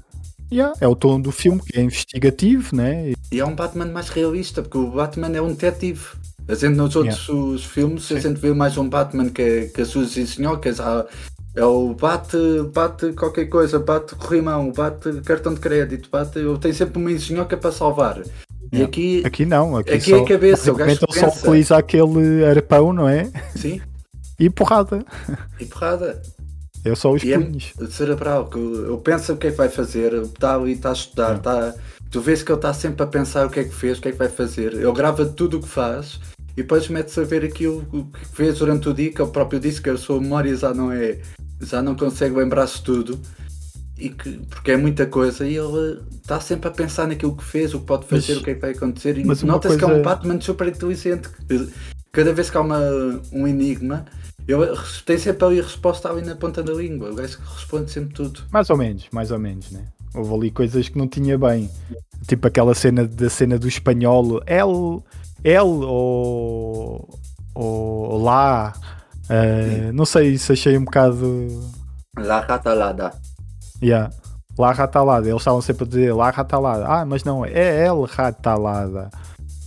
Yeah, 0.51 0.73
é 0.79 0.87
o 0.87 0.95
tom 0.95 1.19
do 1.19 1.31
filme 1.31 1.61
que 1.61 1.77
é 1.77 1.83
investigativo, 1.83 2.75
né? 2.75 3.13
E 3.31 3.39
é 3.39 3.45
um 3.45 3.55
Batman 3.55 3.87
mais 3.87 4.09
realista, 4.09 4.61
porque 4.61 4.77
o 4.77 4.91
Batman 4.91 5.35
é 5.35 5.41
um 5.41 5.53
detetive. 5.53 6.05
A 6.47 6.55
gente 6.55 6.75
nos 6.75 6.95
outros 6.95 7.27
yeah. 7.27 7.43
os 7.43 7.65
filmes, 7.65 8.05
Sim. 8.05 8.15
a 8.15 8.19
gente 8.19 8.39
vê 8.39 8.53
mais 8.53 8.77
um 8.77 8.87
Batman 8.87 9.29
que, 9.29 9.41
é, 9.41 9.65
que 9.65 9.81
as 9.81 9.89
suas 9.89 10.15
engenhocas. 10.15 10.77
É 11.55 11.65
o 11.65 11.93
bate, 11.95 12.37
bate 12.71 13.13
qualquer 13.13 13.47
coisa, 13.47 13.79
bate 13.79 14.13
corrimão, 14.15 14.71
bate 14.71 15.21
cartão 15.21 15.53
de 15.53 15.59
crédito, 15.59 16.07
bate. 16.09 16.39
Eu 16.39 16.57
tenho 16.57 16.73
sempre 16.73 16.99
uma 16.99 17.11
engenhoca 17.11 17.57
para 17.57 17.71
salvar. 17.71 18.21
E 18.71 18.83
aqui, 18.83 19.23
aqui 19.25 19.45
não, 19.45 19.75
aqui, 19.75 19.93
aqui 19.93 20.09
só, 20.09 20.17
é 20.17 20.21
a 20.21 20.25
cabeça. 20.25 20.71
O 20.71 20.75
gajo 20.75 20.91
ele 20.91 21.19
só 21.19 21.27
utiliza 21.27 21.77
aquele 21.77 22.45
arpão, 22.45 22.93
não 22.93 23.09
é? 23.09 23.29
Sim. 23.55 23.81
E 24.39 24.49
porrada. 24.49 25.03
E 25.59 25.65
porrada. 25.65 26.21
É 26.83 26.95
só 26.95 27.11
os 27.11 27.23
é 27.23 27.37
punhos. 27.37 27.73
É 27.79 27.85
cerebral, 27.87 28.49
que 28.49 28.57
eu 28.57 28.97
penso 28.97 29.33
o 29.33 29.37
que 29.37 29.47
é 29.47 29.51
que 29.51 29.57
vai 29.57 29.69
fazer, 29.69 30.13
está 30.13 30.55
ali, 30.55 30.73
está 30.73 30.89
a 30.89 30.93
estudar, 30.93 31.35
está. 31.37 31.75
Tu 32.09 32.21
vês 32.21 32.41
que 32.41 32.51
ele 32.51 32.57
está 32.57 32.73
sempre 32.73 33.03
a 33.03 33.07
pensar 33.07 33.45
o 33.45 33.49
que 33.49 33.59
é 33.59 33.63
que 33.63 33.73
fez, 33.73 33.97
o 33.97 34.01
que 34.01 34.09
é 34.09 34.11
que 34.11 34.17
vai 34.17 34.29
fazer. 34.29 34.73
Ele 34.73 34.91
grava 34.93 35.25
tudo 35.25 35.57
o 35.57 35.61
que 35.61 35.67
faz 35.67 36.19
e 36.57 36.63
depois 36.63 36.87
mete-se 36.87 37.19
a 37.19 37.23
ver 37.23 37.43
aquilo 37.43 37.85
que 38.11 38.25
fez 38.33 38.57
durante 38.57 38.89
o 38.89 38.93
dia, 38.93 39.11
que 39.11 39.21
ele 39.21 39.31
próprio 39.31 39.59
disse 39.59 39.81
que 39.81 39.89
a 39.89 39.97
sua 39.97 40.19
memória 40.19 40.55
já 40.55 40.73
não 40.73 40.91
é. 40.91 41.19
já 41.61 41.81
não 41.81 41.95
consegue 41.95 42.35
lembrar-se 42.35 42.81
tudo. 42.81 43.19
E 43.95 44.09
que, 44.09 44.39
porque 44.49 44.71
é 44.71 44.77
muita 44.77 45.05
coisa 45.07 45.45
e 45.45 45.57
ele 45.57 45.99
está 46.21 46.39
sempre 46.39 46.69
a 46.69 46.71
pensar 46.71 47.07
naquilo 47.07 47.35
que 47.35 47.43
fez, 47.43 47.73
o 47.73 47.79
que 47.79 47.85
pode 47.85 48.05
fazer, 48.05 48.33
mas, 48.33 48.41
o 48.41 48.43
que 48.43 48.51
é 48.51 48.53
que 48.55 48.61
vai 48.61 48.71
acontecer. 48.71 49.17
E 49.17 49.23
nota-se 49.23 49.75
coisa... 49.75 49.77
que 49.77 49.83
é 49.83 49.87
um 49.87 50.01
Batman 50.01 50.39
super 50.39 50.67
inteligente. 50.67 51.29
Cada 52.11 52.33
vez 52.33 52.49
que 52.49 52.57
há 52.57 52.61
uma, 52.61 52.79
um 53.31 53.47
enigma, 53.47 54.05
eu 54.47 54.77
tenho 55.05 55.19
sempre 55.19 55.45
ali 55.45 55.59
a 55.59 55.63
resposta 55.63 56.09
ali 56.09 56.21
na 56.21 56.35
ponta 56.35 56.63
da 56.63 56.73
língua. 56.73 57.11
O 57.11 57.15
gajo 57.15 57.37
responde 57.53 57.91
sempre 57.91 58.13
tudo. 58.13 58.41
Mais 58.49 58.69
ou 58.69 58.77
menos, 58.77 59.05
mais 59.11 59.29
ou 59.29 59.37
menos, 59.37 59.69
né? 59.71 59.85
Houve 60.15 60.33
ali 60.33 60.51
coisas 60.51 60.87
que 60.87 60.97
não 60.97 61.07
tinha 61.07 61.37
bem. 61.37 61.69
Tipo 62.27 62.47
aquela 62.47 62.73
cena 62.73 63.05
da 63.05 63.29
cena 63.29 63.59
do 63.59 63.67
espanhol. 63.67 64.41
El, 64.45 65.03
el 65.43 65.65
ou, 65.83 67.19
ou 67.53 68.23
lá. 68.23 68.73
Uh, 69.29 69.91
não 69.91 70.05
sei 70.05 70.37
se 70.37 70.53
achei 70.53 70.77
um 70.77 70.85
bocado. 70.85 71.47
La 72.17 72.39
ratalada. 72.39 73.11
Yeah. 73.83 74.13
La 74.57 74.71
ratalada. 74.71 75.27
Eles 75.27 75.41
estavam 75.41 75.61
sempre 75.61 75.83
a 75.83 75.87
dizer 75.87 76.13
La 76.13 76.29
ratalada. 76.29 76.85
Ah, 76.87 77.05
mas 77.05 77.25
não, 77.25 77.45
é 77.45 77.85
El 77.85 78.03
ratalada 78.05 79.09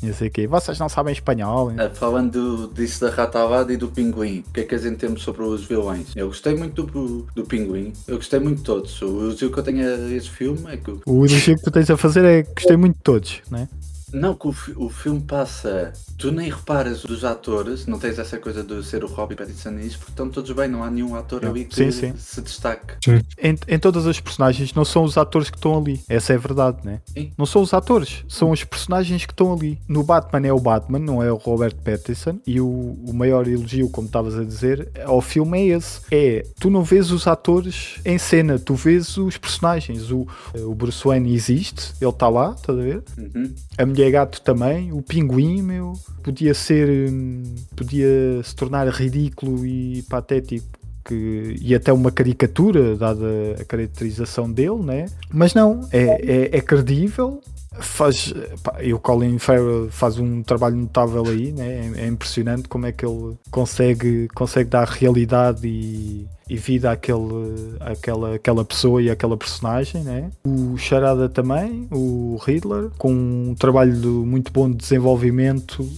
não 0.03 0.15
sei 0.15 0.29
o 0.29 0.31
quê. 0.31 0.47
Vocês 0.47 0.79
não 0.79 0.89
sabem 0.89 1.13
espanhol. 1.13 1.73
É, 1.73 1.89
falando 1.89 2.71
disso 2.75 3.01
da 3.05 3.11
Ratavada 3.11 3.73
e 3.73 3.77
do 3.77 3.89
Pinguim, 3.89 4.45
o 4.49 4.53
que 4.53 4.61
é 4.61 4.65
que 4.65 4.75
a 4.75 4.79
gente 4.79 4.97
temos 4.97 5.23
sobre 5.23 5.43
os 5.43 5.65
vilões? 5.65 6.15
Eu 6.17 6.29
gostei 6.29 6.55
muito 6.55 6.85
do, 6.85 7.27
do 7.35 7.45
Pinguim, 7.45 7.93
eu 8.07 8.17
gostei 8.17 8.41
muito 8.41 8.59
de 8.59 8.65
todos. 8.65 9.01
O 9.03 9.07
elogio 9.07 9.51
que 9.51 9.59
eu 9.59 9.63
tenho 9.63 9.87
a 9.87 10.11
esse 10.13 10.31
filme 10.31 10.63
é 10.69 10.77
que. 10.77 10.91
O 11.07 11.27
elogio 11.27 11.57
que 11.57 11.63
tu 11.63 11.71
tens 11.71 11.91
a 11.91 11.97
fazer 11.97 12.25
é 12.25 12.43
que 12.43 12.55
gostei 12.55 12.77
muito 12.77 12.97
de 12.97 13.03
todos, 13.03 13.43
não 13.51 13.59
é? 13.61 13.69
Não, 14.12 14.35
que 14.35 14.49
o, 14.49 14.55
o 14.77 14.88
filme 14.88 15.20
passa. 15.20 15.92
Tu 16.18 16.31
nem 16.31 16.51
reparas 16.51 17.03
dos 17.03 17.25
atores, 17.25 17.87
não 17.87 17.99
tens 17.99 18.18
essa 18.18 18.38
coisa 18.38 18.62
de 18.62 18.83
ser 18.85 19.05
o 19.05 19.07
Robbie 19.07 19.37
Pattinson 19.37 19.70
nisso, 19.70 19.99
porque 19.99 20.12
estão 20.12 20.29
todos 20.29 20.51
bem, 20.53 20.68
não 20.68 20.85
há 20.85 20.90
nenhum 20.90 21.14
ator 21.14 21.44
ali 21.46 21.64
que 21.64 21.75
sim, 21.75 21.90
sim. 21.90 22.12
se 22.16 22.42
destaque. 22.42 22.94
Em, 23.38 23.57
em, 23.66 23.79
todas 23.79 24.07
as 24.07 24.20
personagens, 24.20 24.75
não 24.75 24.85
são 24.85 25.05
os 25.05 25.16
atores 25.16 25.49
que 25.49 25.57
estão 25.57 25.79
ali, 25.79 26.01
essa 26.09 26.33
é 26.33 26.37
a 26.37 26.38
verdade, 26.38 26.79
né? 26.85 27.01
Sim. 27.07 27.33
Não 27.38 27.46
são 27.46 27.62
os 27.62 27.73
atores, 27.73 28.25
são 28.29 28.51
os 28.51 28.64
personagens 28.64 29.25
que 29.25 29.33
estão 29.33 29.53
ali. 29.53 29.79
No 29.88 30.03
Batman 30.03 30.46
é 30.46 30.53
o 30.53 30.61
Batman, 30.61 30.99
não 30.99 31.23
é 31.23 31.33
o 31.33 31.37
Robert 31.37 31.75
Pattinson, 31.77 32.38
e 32.46 32.61
o, 32.61 32.68
o 32.68 33.12
maior 33.14 33.49
elogio, 33.49 33.88
como 33.88 34.07
estavas 34.07 34.38
a 34.38 34.44
dizer, 34.44 34.90
ao 35.05 35.20
filme 35.20 35.59
é 35.59 35.77
esse: 35.77 36.01
é 36.11 36.44
tu 36.59 36.68
não 36.68 36.83
vês 36.83 37.11
os 37.11 37.27
atores 37.27 38.01
em 38.05 38.18
cena, 38.18 38.59
tu 38.59 38.75
vês 38.75 39.16
os 39.16 39.37
personagens. 39.37 40.11
O, 40.11 40.27
o 40.55 40.75
Bruce 40.75 41.03
Wayne 41.05 41.35
existe, 41.35 41.94
ele 42.01 42.11
está 42.11 42.29
lá, 42.29 42.55
estás 42.57 42.79
a 42.79 42.83
ver? 42.83 43.03
Uhum. 43.16 43.55
A 43.79 43.87
mulher 44.01 44.11
gato 44.11 44.41
também, 44.41 44.93
o 44.93 45.03
pinguim, 45.03 45.63
meu, 45.63 45.93
podia 46.23 46.55
ser. 46.55 46.89
Hum, 47.11 47.43
podia 47.77 48.43
se 48.43 48.55
tornar 48.57 48.89
ridículo 48.89 49.67
e 49.67 50.03
patético. 50.09 50.81
Que, 51.03 51.57
e 51.61 51.75
até 51.75 51.91
uma 51.91 52.11
caricatura, 52.11 52.95
dada 52.95 53.27
a 53.59 53.65
caracterização 53.65 54.53
dele, 54.53 54.83
né? 54.83 55.07
mas 55.33 55.55
não, 55.55 55.81
é, 55.91 56.51
é, 56.53 56.59
é 56.59 56.61
credível. 56.61 57.41
faz 57.73 58.35
pá, 58.63 58.77
e 58.83 58.93
o 58.93 58.99
Colin 58.99 59.39
Farrell 59.39 59.89
faz 59.91 60.19
um 60.19 60.43
trabalho 60.43 60.77
notável 60.77 61.25
aí 61.27 61.53
né? 61.53 61.91
é, 61.97 62.03
é 62.03 62.07
impressionante 62.07 62.69
como 62.69 62.85
é 62.85 62.93
que 62.93 63.07
ele 63.07 63.35
consegue 63.51 64.29
consegue 64.35 64.69
dar 64.69 64.87
realidade 64.87 65.67
e, 65.67 66.27
e 66.51 66.57
vida 66.57 66.91
àquele, 66.91 67.77
àquela, 67.81 68.35
àquela 68.35 68.65
pessoa 68.65 69.01
e 69.01 69.09
àquela 69.09 69.37
personagem 69.37 70.03
né? 70.03 70.31
o 70.45 70.77
Charada 70.77 71.29
também 71.29 71.87
o 71.91 72.37
Riddler 72.45 72.91
com 72.99 73.13
um 73.13 73.55
trabalho 73.55 73.95
de, 73.97 74.07
muito 74.07 74.53
bom 74.53 74.69
de 74.69 74.77
desenvolvimento 74.77 75.89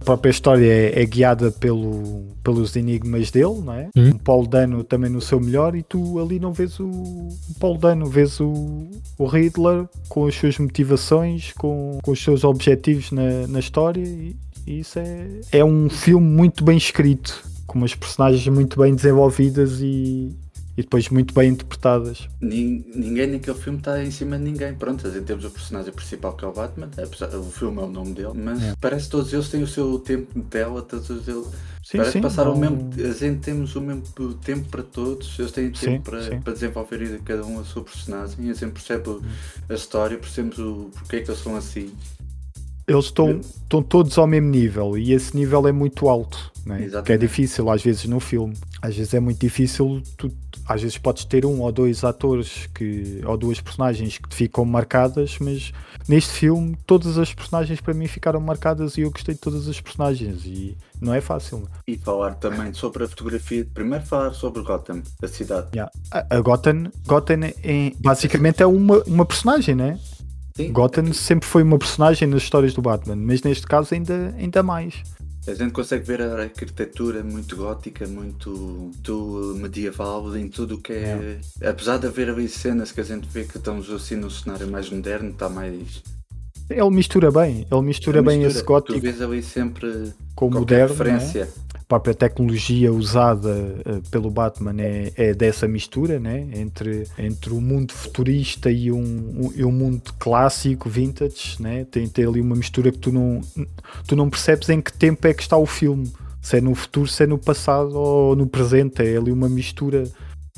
a 0.00 0.04
própria 0.04 0.30
história 0.30 0.66
é, 0.66 1.02
é 1.02 1.04
guiada 1.04 1.50
pelo, 1.50 2.24
pelos 2.42 2.76
enigmas 2.76 3.30
dele 3.30 3.60
não 3.64 3.74
é? 3.74 3.88
Uhum. 3.96 4.10
o 4.10 4.18
Paul 4.20 4.46
Dano 4.46 4.84
também 4.84 5.10
no 5.10 5.20
seu 5.20 5.40
melhor 5.40 5.74
e 5.74 5.82
tu 5.82 6.18
ali 6.18 6.38
não 6.38 6.52
vês 6.52 6.78
o, 6.78 6.86
o 6.86 7.54
Paul 7.58 7.76
Dano 7.76 8.06
vês 8.06 8.40
o, 8.40 8.88
o 9.18 9.26
Riddler 9.26 9.88
com 10.08 10.26
as 10.26 10.34
suas 10.34 10.58
motivações, 10.58 11.52
com, 11.52 11.98
com 12.02 12.10
os 12.12 12.22
seus 12.22 12.44
objetivos 12.44 13.10
na, 13.10 13.46
na 13.48 13.58
história, 13.58 14.02
e, 14.02 14.36
e 14.66 14.80
isso 14.80 14.98
é, 14.98 15.26
é 15.52 15.64
um 15.64 15.88
filme 15.90 16.26
muito 16.26 16.64
bem 16.64 16.76
escrito, 16.76 17.44
com 17.68 17.78
umas 17.78 17.94
personagens 17.94 18.44
muito 18.48 18.80
bem 18.80 18.94
desenvolvidas 18.94 19.80
e, 19.80 20.34
e 20.76 20.82
depois 20.82 21.08
muito 21.10 21.34
bem 21.34 21.50
interpretadas. 21.50 22.26
Nin- 22.40 22.82
Ninguém 22.94 23.26
naquele 23.26 23.56
filme 23.58 23.78
está 23.78 24.02
em 24.02 24.10
cima 24.10 24.38
de 24.38 24.44
ninguém. 24.44 24.74
Pronto, 24.74 25.06
em 25.06 25.22
termos 25.22 25.44
o 25.44 25.50
personagem 25.50 25.92
principal 25.92 26.34
que 26.34 26.44
é 26.44 26.48
o 26.48 26.52
Batman, 26.52 26.88
apesar, 26.96 27.28
o 27.36 27.44
filme 27.44 27.78
é 27.78 27.84
o 27.84 27.88
nome 27.90 28.14
dele, 28.14 28.32
mas 28.34 28.62
É. 28.62 28.74
parece 28.80 29.04
que 29.04 29.10
todos 29.10 29.32
eles 29.32 29.48
têm 29.50 29.62
o 29.62 29.66
seu 29.66 29.98
tempo 29.98 30.34
de 30.34 30.46
tela, 30.46 30.80
todos 30.82 31.10
eles. 31.28 31.46
Sim, 31.84 31.98
parece 31.98 32.12
sim, 32.14 32.18
que 32.20 32.22
passaram 32.26 32.54
o 32.54 32.58
não- 32.58 32.70
mesmo. 32.70 32.90
A 33.08 33.12
gente 33.12 33.40
temos 33.40 33.76
o 33.76 33.80
mesmo 33.80 34.02
tempo 34.44 34.68
para 34.68 34.82
todos, 34.82 35.38
eles 35.38 35.52
têm 35.52 35.70
tempo 35.70 35.78
Sim, 35.78 36.00
para, 36.00 36.22
sim. 36.22 36.40
para 36.40 36.52
desenvolver 36.54 37.20
cada 37.24 37.44
um 37.46 37.60
a 37.60 37.64
sua 37.64 37.82
personagem, 37.84 38.46
e 38.46 38.50
a 38.50 38.54
gente 38.54 38.72
percebe 38.72 39.08
o- 39.10 39.22
a 39.68 39.74
história, 39.74 40.16
percebemos 40.18 40.58
o 40.58 40.90
porquê 40.94 41.16
é 41.16 41.20
que 41.20 41.30
eles 41.30 41.40
são 41.42 41.54
assim. 41.56 41.90
Eles 42.88 43.04
estão, 43.04 43.38
estão 43.40 43.82
todos 43.82 44.16
ao 44.16 44.26
mesmo 44.26 44.48
nível 44.48 44.96
e 44.96 45.12
esse 45.12 45.36
nível 45.36 45.68
é 45.68 45.72
muito 45.72 46.08
alto, 46.08 46.50
né? 46.64 46.88
Que 47.04 47.12
é 47.12 47.18
difícil 47.18 47.68
às 47.70 47.82
vezes 47.82 48.04
no 48.06 48.18
filme. 48.18 48.56
Às 48.80 48.96
vezes 48.96 49.12
é 49.12 49.20
muito 49.20 49.38
difícil, 49.38 50.02
tu, 50.16 50.32
às 50.66 50.82
vezes 50.82 50.98
podes 50.98 51.24
ter 51.24 51.44
um 51.44 51.60
ou 51.60 51.72
dois 51.72 52.04
atores 52.04 52.68
que, 52.74 53.20
ou 53.26 53.36
duas 53.36 53.60
personagens 53.60 54.18
que 54.18 54.28
te 54.28 54.36
ficam 54.36 54.64
marcadas, 54.64 55.38
mas 55.40 55.72
neste 56.08 56.30
filme 56.30 56.76
todas 56.86 57.18
as 57.18 57.32
personagens 57.32 57.80
para 57.80 57.94
mim 57.94 58.06
ficaram 58.06 58.40
marcadas 58.40 58.96
e 58.96 59.02
eu 59.02 59.10
gostei 59.10 59.34
de 59.34 59.40
todas 59.40 59.68
as 59.68 59.80
personagens 59.80 60.44
e 60.44 60.76
não 61.00 61.14
é 61.14 61.20
fácil. 61.20 61.58
né? 61.58 61.66
E 61.86 61.96
falar 61.96 62.34
também 62.34 62.72
sobre 62.72 63.04
a 63.04 63.08
fotografia, 63.08 63.66
primeiro 63.72 64.04
falar 64.04 64.32
sobre 64.32 64.62
Gotham, 64.62 65.02
a 65.22 65.28
cidade. 65.28 65.68
Yeah. 65.74 65.90
A, 66.10 66.36
a 66.36 66.40
Gotham, 66.40 66.90
Gotham 67.06 67.44
é, 67.62 67.92
basicamente 67.98 68.62
é 68.62 68.66
uma, 68.66 69.02
uma 69.06 69.24
personagem, 69.26 69.74
né? 69.74 69.98
Sim, 70.58 70.72
Gotham 70.72 71.12
sempre 71.12 71.48
foi 71.48 71.62
uma 71.62 71.78
personagem 71.78 72.26
nas 72.26 72.42
histórias 72.42 72.74
do 72.74 72.82
Batman, 72.82 73.14
mas 73.16 73.42
neste 73.42 73.64
caso 73.66 73.94
ainda, 73.94 74.34
ainda 74.36 74.60
mais. 74.62 74.94
A 75.46 75.54
gente 75.54 75.72
consegue 75.72 76.04
ver 76.04 76.20
a 76.20 76.42
arquitetura 76.42 77.22
muito 77.22 77.56
gótica, 77.56 78.06
muito, 78.06 78.50
muito 78.50 79.54
medieval 79.56 80.36
em 80.36 80.48
tudo 80.48 80.74
o 80.74 80.78
que 80.78 80.92
é. 80.92 81.38
Apesar 81.66 81.96
de 81.98 82.06
haver 82.06 82.28
ali 82.28 82.48
cenas 82.48 82.92
que 82.92 83.00
a 83.00 83.04
gente 83.04 83.26
vê 83.28 83.44
que 83.44 83.56
estamos 83.56 83.90
assim 83.90 84.16
num 84.16 84.28
cenário 84.28 84.68
mais 84.68 84.90
moderno, 84.90 85.30
está 85.30 85.48
mais. 85.48 86.02
Ele 86.68 86.90
mistura 86.90 87.30
bem, 87.30 87.66
ele 87.70 87.80
mistura 87.80 88.20
bem 88.20 88.40
mistura. 88.40 88.58
esse 88.58 88.62
gótico 88.62 88.98
Tu 88.98 89.00
vês 89.00 89.22
ali 89.22 89.42
sempre 89.42 90.12
com 90.34 90.50
moderno. 90.50 90.88
né? 90.88 91.12
referência. 91.12 91.48
A 91.67 91.67
própria 91.88 92.14
tecnologia 92.14 92.92
usada 92.92 93.74
eh, 93.84 94.00
pelo 94.10 94.30
Batman 94.30 94.76
é, 94.78 95.10
é 95.16 95.34
dessa 95.34 95.66
mistura 95.66 96.20
né? 96.20 96.46
entre, 96.54 97.04
entre 97.18 97.50
o 97.50 97.60
mundo 97.62 97.94
futurista 97.94 98.70
e 98.70 98.92
um, 98.92 98.98
um, 99.00 99.52
e 99.56 99.64
um 99.64 99.72
mundo 99.72 100.12
clássico, 100.18 100.90
vintage. 100.90 101.56
Né? 101.58 101.86
Tem, 101.90 102.06
tem 102.06 102.26
ali 102.26 102.42
uma 102.42 102.54
mistura 102.54 102.92
que 102.92 102.98
tu 102.98 103.10
não, 103.10 103.40
tu 104.06 104.14
não 104.14 104.28
percebes 104.28 104.68
em 104.68 104.82
que 104.82 104.92
tempo 104.92 105.26
é 105.26 105.32
que 105.32 105.40
está 105.40 105.56
o 105.56 105.64
filme. 105.64 106.12
Se 106.42 106.58
é 106.58 106.60
no 106.60 106.74
futuro, 106.74 107.08
se 107.08 107.24
é 107.24 107.26
no 107.26 107.38
passado 107.38 107.94
ou 107.94 108.36
no 108.36 108.46
presente. 108.46 109.02
É 109.02 109.16
ali 109.16 109.32
uma 109.32 109.48
mistura. 109.48 110.04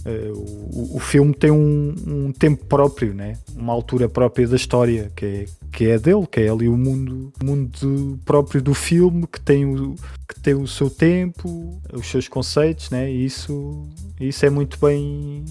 Eh, 0.04 0.32
o, 0.32 0.96
o 0.96 0.98
filme 0.98 1.34
tem 1.34 1.50
um, 1.50 1.94
um 2.06 2.32
tempo 2.32 2.64
próprio, 2.64 3.12
né? 3.12 3.38
uma 3.54 3.72
altura 3.72 4.08
própria 4.08 4.46
da 4.48 4.56
história 4.56 5.12
que 5.14 5.26
é, 5.26 5.44
que 5.70 5.86
é 5.86 5.98
dele, 5.98 6.26
que 6.26 6.40
é 6.40 6.48
ali 6.48 6.68
o 6.68 6.76
mundo, 6.76 7.32
mundo 7.42 8.18
próprio 8.24 8.62
do 8.62 8.72
filme 8.72 9.26
que 9.26 9.40
tem 9.40 9.66
o, 9.66 9.94
que 10.26 10.40
tem 10.40 10.54
o 10.54 10.66
seu 10.66 10.88
tempo, 10.88 11.80
os 11.92 12.06
seus 12.06 12.28
conceitos, 12.28 12.90
né? 12.90 13.10
e 13.10 13.24
isso, 13.24 13.88
isso 14.18 14.46
é 14.46 14.50
muito 14.50 14.78
bem 14.78 15.44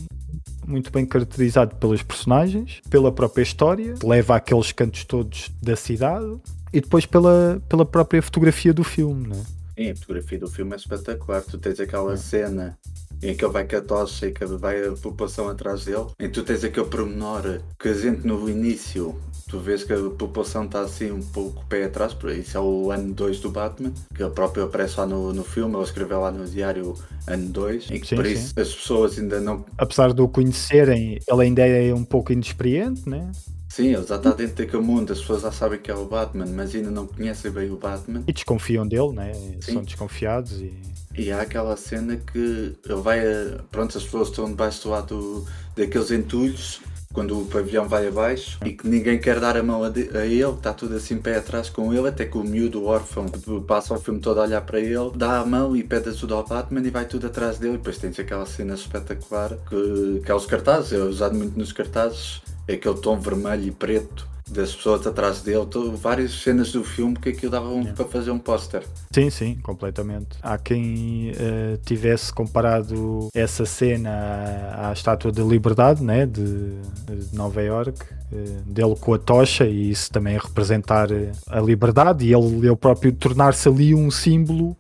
muito 0.66 0.92
bem 0.92 1.04
caracterizado 1.04 1.76
pelos 1.78 2.04
personagens, 2.04 2.80
pela 2.90 3.12
própria 3.12 3.42
história, 3.42 3.94
que 3.94 4.06
leva 4.06 4.36
àqueles 4.36 4.72
cantos 4.72 5.04
todos 5.04 5.50
da 5.62 5.76
cidade 5.76 6.38
e 6.72 6.80
depois 6.80 7.08
pela, 7.08 7.62
pela 7.68 7.86
própria 7.86 8.22
fotografia 8.22 8.72
do 8.72 8.84
filme. 8.84 9.28
Né? 9.28 9.44
Sim, 9.76 9.90
a 9.90 9.96
fotografia 9.96 10.40
do 10.40 10.48
filme 10.48 10.74
é 10.74 10.76
espetacular. 10.76 11.42
Tu 11.42 11.58
tens 11.58 11.80
aquela 11.80 12.16
cena 12.18 12.78
em 13.22 13.36
que 13.36 13.44
ele 13.44 13.54
vai 13.54 13.68
com 13.68 13.76
a 13.76 13.82
tocha 13.82 14.28
e 14.28 14.32
que 14.32 14.46
vai 14.46 14.86
a 14.86 14.92
população 14.94 15.50
atrás 15.50 15.86
dele, 15.86 16.08
em 16.20 16.28
que 16.28 16.34
tu 16.34 16.44
tens 16.44 16.64
aquele 16.64 16.86
pormenor 16.86 17.62
que 17.80 17.90
a 17.90 17.94
gente 17.94 18.26
no 18.26 18.50
início 18.50 19.16
tu 19.50 19.60
vês 19.60 19.84
que 19.84 19.92
a 19.92 19.98
população 19.98 20.66
está 20.66 20.82
assim 20.82 21.12
um 21.12 21.22
pouco 21.22 21.66
pé 21.66 21.86
atrás, 21.86 22.14
por 22.14 22.30
isso 22.30 22.56
é 22.56 22.62
o 22.62 22.92
ano 22.92 23.14
2 23.14 23.40
do 23.40 23.50
Batman, 23.50 23.92
que 24.16 24.22
ele 24.22 24.32
próprio 24.32 24.64
aparece 24.64 25.00
lá 25.00 25.08
no, 25.08 25.34
no 25.34 25.44
filme, 25.44 25.76
ele 25.76 25.84
escreveu 25.84 26.22
lá 26.22 26.32
no 26.32 26.46
diário 26.46 26.94
ano 27.28 27.50
2, 27.50 27.88
e 27.90 28.00
que 28.00 28.08
Sim, 28.08 28.16
por 28.16 28.26
sim. 28.26 28.34
isso 28.34 28.54
as 28.60 28.74
pessoas 28.74 29.18
ainda 29.18 29.42
não. 29.42 29.66
Apesar 29.78 30.14
de 30.14 30.22
o 30.22 30.28
conhecerem, 30.28 31.20
ele 31.28 31.42
ainda 31.42 31.66
é 31.66 31.94
um 31.94 32.06
pouco 32.06 32.32
inexperiente, 32.32 33.10
né? 33.10 33.32
Sim, 33.68 33.88
ele 33.88 34.06
já 34.06 34.16
está 34.16 34.32
dentro 34.32 34.56
daquele 34.56 34.84
mundo, 34.84 35.12
as 35.12 35.20
pessoas 35.20 35.42
já 35.42 35.52
sabem 35.52 35.80
que 35.80 35.90
é 35.90 35.96
o 35.96 36.06
Batman, 36.06 36.46
mas 36.46 36.76
ainda 36.76 36.92
não 36.92 37.08
conhecem 37.08 37.52
bem 37.52 37.72
o 37.72 37.78
Batman. 37.78 38.24
e 38.28 38.34
desconfiam 38.34 38.88
dele, 38.88 39.14
né? 39.14 39.34
Sim. 39.62 39.74
são 39.74 39.84
desconfiados 39.84 40.62
e 40.62 40.74
E 41.20 41.34
há 41.34 41.42
aquela 41.42 41.76
cena 41.76 42.16
que 42.16 42.40
ele 42.86 43.02
vai 43.02 43.20
a. 43.20 43.60
Pronto, 43.70 43.98
as 43.98 44.04
pessoas 44.06 44.30
estão 44.30 44.46
debaixo 44.46 44.84
do 44.84 44.90
lado 44.90 45.46
daqueles 45.76 46.12
entulhos 46.12 46.80
quando 47.12 47.42
o 47.42 47.46
pavilhão 47.46 47.90
vai 47.90 48.08
abaixo 48.08 48.58
e 48.64 48.72
que 48.72 48.88
ninguém 48.88 49.20
quer 49.20 49.38
dar 49.40 49.58
a 49.58 49.64
mão 49.64 49.84
a, 49.84 49.90
de- 49.90 50.16
a 50.16 50.26
ele, 50.26 50.44
está 50.52 50.72
tudo 50.74 50.96
assim 50.96 51.18
pé 51.18 51.36
atrás 51.38 51.70
com 51.70 51.94
ele, 51.94 52.08
até 52.08 52.24
que 52.24 52.38
o 52.38 52.44
miúdo, 52.44 52.86
órfão, 52.86 53.26
passa 53.68 53.96
o 53.96 54.00
filme 54.00 54.22
todo 54.22 54.40
a 54.40 54.44
olhar 54.44 54.62
para 54.62 54.80
ele, 54.80 55.12
dá 55.14 55.40
a 55.40 55.46
mão 55.46 55.76
e 55.76 55.84
pede 55.84 56.08
ajuda 56.08 56.36
ao 56.36 56.48
Batman 56.48 56.82
e 56.88 56.90
vai 56.90 57.06
tudo 57.06 57.28
atrás 57.28 57.58
dele. 57.58 57.74
E 57.74 57.78
depois 57.78 57.98
tens 57.98 58.18
aquela 58.18 58.46
cena 58.46 58.76
espetacular 58.76 59.58
que, 59.68 60.22
que 60.24 60.32
é 60.32 60.34
os 60.36 60.46
cartazes, 60.46 60.94
é 60.94 61.00
usado 61.00 61.36
muito 61.36 61.60
nos 61.60 61.74
cartazes, 61.74 62.42
é 62.66 62.76
aquele 62.76 62.96
tom 63.00 63.20
vermelho 63.20 63.64
e 63.68 63.72
preto 63.72 64.26
das 64.52 64.74
pessoas 64.76 65.06
atrás 65.06 65.42
dele, 65.42 65.66
to- 65.66 65.96
várias 65.96 66.32
cenas 66.42 66.72
do 66.72 66.84
filme 66.84 67.16
que 67.16 67.30
aquilo 67.30 67.52
dava 67.52 67.70
um- 67.70 67.86
para 67.86 68.06
fazer 68.06 68.32
um 68.32 68.40
póster. 68.40 68.84
Sim, 69.12 69.30
sim, 69.30 69.56
completamente. 69.62 70.28
Há 70.42 70.58
quem 70.58 71.32
eh, 71.38 71.78
tivesse 71.86 72.34
comparado 72.34 73.30
essa 73.34 73.66
cena 73.66 74.10
à, 74.10 74.90
à 74.90 74.94
Estátua 74.94 75.32
da 75.32 75.44
Liberdade, 75.44 76.04
né, 76.04 76.26
de, 76.26 76.42
de 76.44 77.36
Nova 77.36 77.62
York, 77.62 78.00
eh, 78.32 78.36
dele 78.66 78.96
com 79.00 79.14
a 79.14 79.18
tocha, 79.20 79.66
e 79.66 79.90
isso 79.92 80.12
também 80.12 80.38
representar 80.38 81.12
eh, 81.12 81.32
a 81.48 81.60
liberdade, 81.60 82.26
e 82.26 82.34
ele, 82.34 82.68
ele 82.68 82.76
próprio 82.76 83.12
tornar-se 83.14 83.68
ali 83.68 83.94
um 83.94 84.10
símbolo 84.12 84.76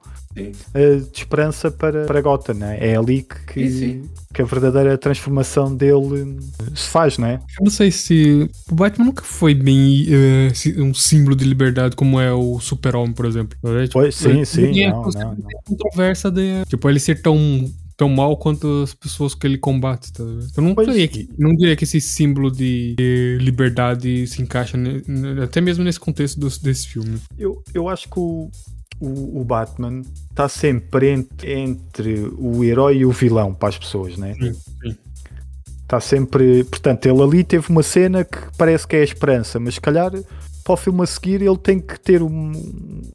Eh, 0.73 0.95
de 0.97 1.17
esperança 1.19 1.69
para, 1.71 2.05
para 2.05 2.21
Gotham. 2.21 2.55
Né? 2.55 2.77
É 2.79 2.95
ali 2.95 3.23
que, 3.23 3.53
que, 3.53 3.69
Sim, 3.69 3.77
sim. 3.79 4.09
que 4.33 4.41
a 4.41 4.45
verdadeira 4.45 4.97
transformação 4.97 5.75
dele 5.75 6.37
eh, 6.61 6.63
se 6.75 6.89
faz, 6.89 7.17
né? 7.17 7.39
Eu 7.59 7.63
não 7.65 7.71
sei 7.71 7.91
se. 7.91 8.49
O 8.71 8.75
Batman 8.75 9.05
nunca 9.05 9.23
foi 9.23 9.53
bem 9.53 10.05
si- 10.53 10.79
um 10.79 10.93
símbolo 10.93 11.35
de 11.35 11.45
liberdade 11.45 11.95
como 11.95 12.19
é 12.19 12.33
o 12.33 12.59
Super-Homem, 12.59 13.13
por 13.13 13.25
exemplo. 13.25 13.57
É, 13.77 13.83
tipo, 13.83 13.93
Pois, 13.99 14.15
sim, 14.15 14.29
ele- 14.29 14.45
sim, 14.45 14.61
ele 14.63 14.83
é 14.83 14.89
não, 14.91 15.03
contra- 15.03 15.23
não, 15.25 15.31
não. 15.35 15.47
controvérsia 15.65 16.31
de. 16.31 16.65
Tipo, 16.67 16.89
ele 16.89 16.99
ser 16.99 17.21
tão. 17.21 17.37
Tão 17.97 18.07
mal 18.07 18.37
quanto 18.37 18.83
as 18.83 18.93
pessoas 18.93 19.35
que 19.35 19.45
ele 19.45 19.57
combate, 19.57 20.13
tá? 20.13 20.23
Eu 20.23 20.63
não, 20.63 20.73
diria 20.73 21.05
que, 21.05 21.29
não 21.37 21.53
diria 21.53 21.75
que 21.75 21.83
esse 21.83 21.99
símbolo 21.99 22.49
de, 22.49 22.95
de 22.97 23.37
liberdade 23.41 24.25
se 24.25 24.41
encaixa 24.41 24.77
ne- 24.77 25.03
ne- 25.05 25.43
até 25.43 25.59
mesmo 25.59 25.83
nesse 25.83 25.99
contexto 25.99 26.39
dos- 26.39 26.57
desse 26.59 26.87
filme. 26.87 27.17
Eu, 27.37 27.61
eu 27.73 27.89
acho 27.89 28.07
que 28.09 28.17
o, 28.17 28.49
o, 28.99 29.41
o 29.41 29.43
Batman 29.43 30.01
está 30.29 30.47
sempre 30.49 31.09
entre, 31.09 31.53
entre 31.53 32.31
o 32.37 32.63
herói 32.63 32.97
e 32.97 33.05
o 33.05 33.11
vilão 33.11 33.53
para 33.53 33.69
as 33.69 33.77
pessoas, 33.77 34.17
né? 34.17 34.33
Sim, 34.35 34.53
sim. 34.53 34.97
Está 35.81 35.99
sempre. 35.99 36.63
Portanto, 36.65 37.05
ele 37.07 37.21
ali 37.21 37.43
teve 37.43 37.69
uma 37.69 37.81
cena 37.83 38.23
que 38.23 38.37
parece 38.57 38.87
que 38.87 38.95
é 38.95 39.01
a 39.01 39.03
esperança, 39.03 39.59
mas 39.59 39.75
se 39.75 39.81
calhar 39.81 40.11
para 40.63 40.73
o 40.73 40.77
filme 40.77 41.01
a 41.01 41.05
seguir 41.07 41.41
ele 41.41 41.57
tem 41.57 41.79
que 41.79 41.99
ter 41.99 42.21
um- 42.21 42.51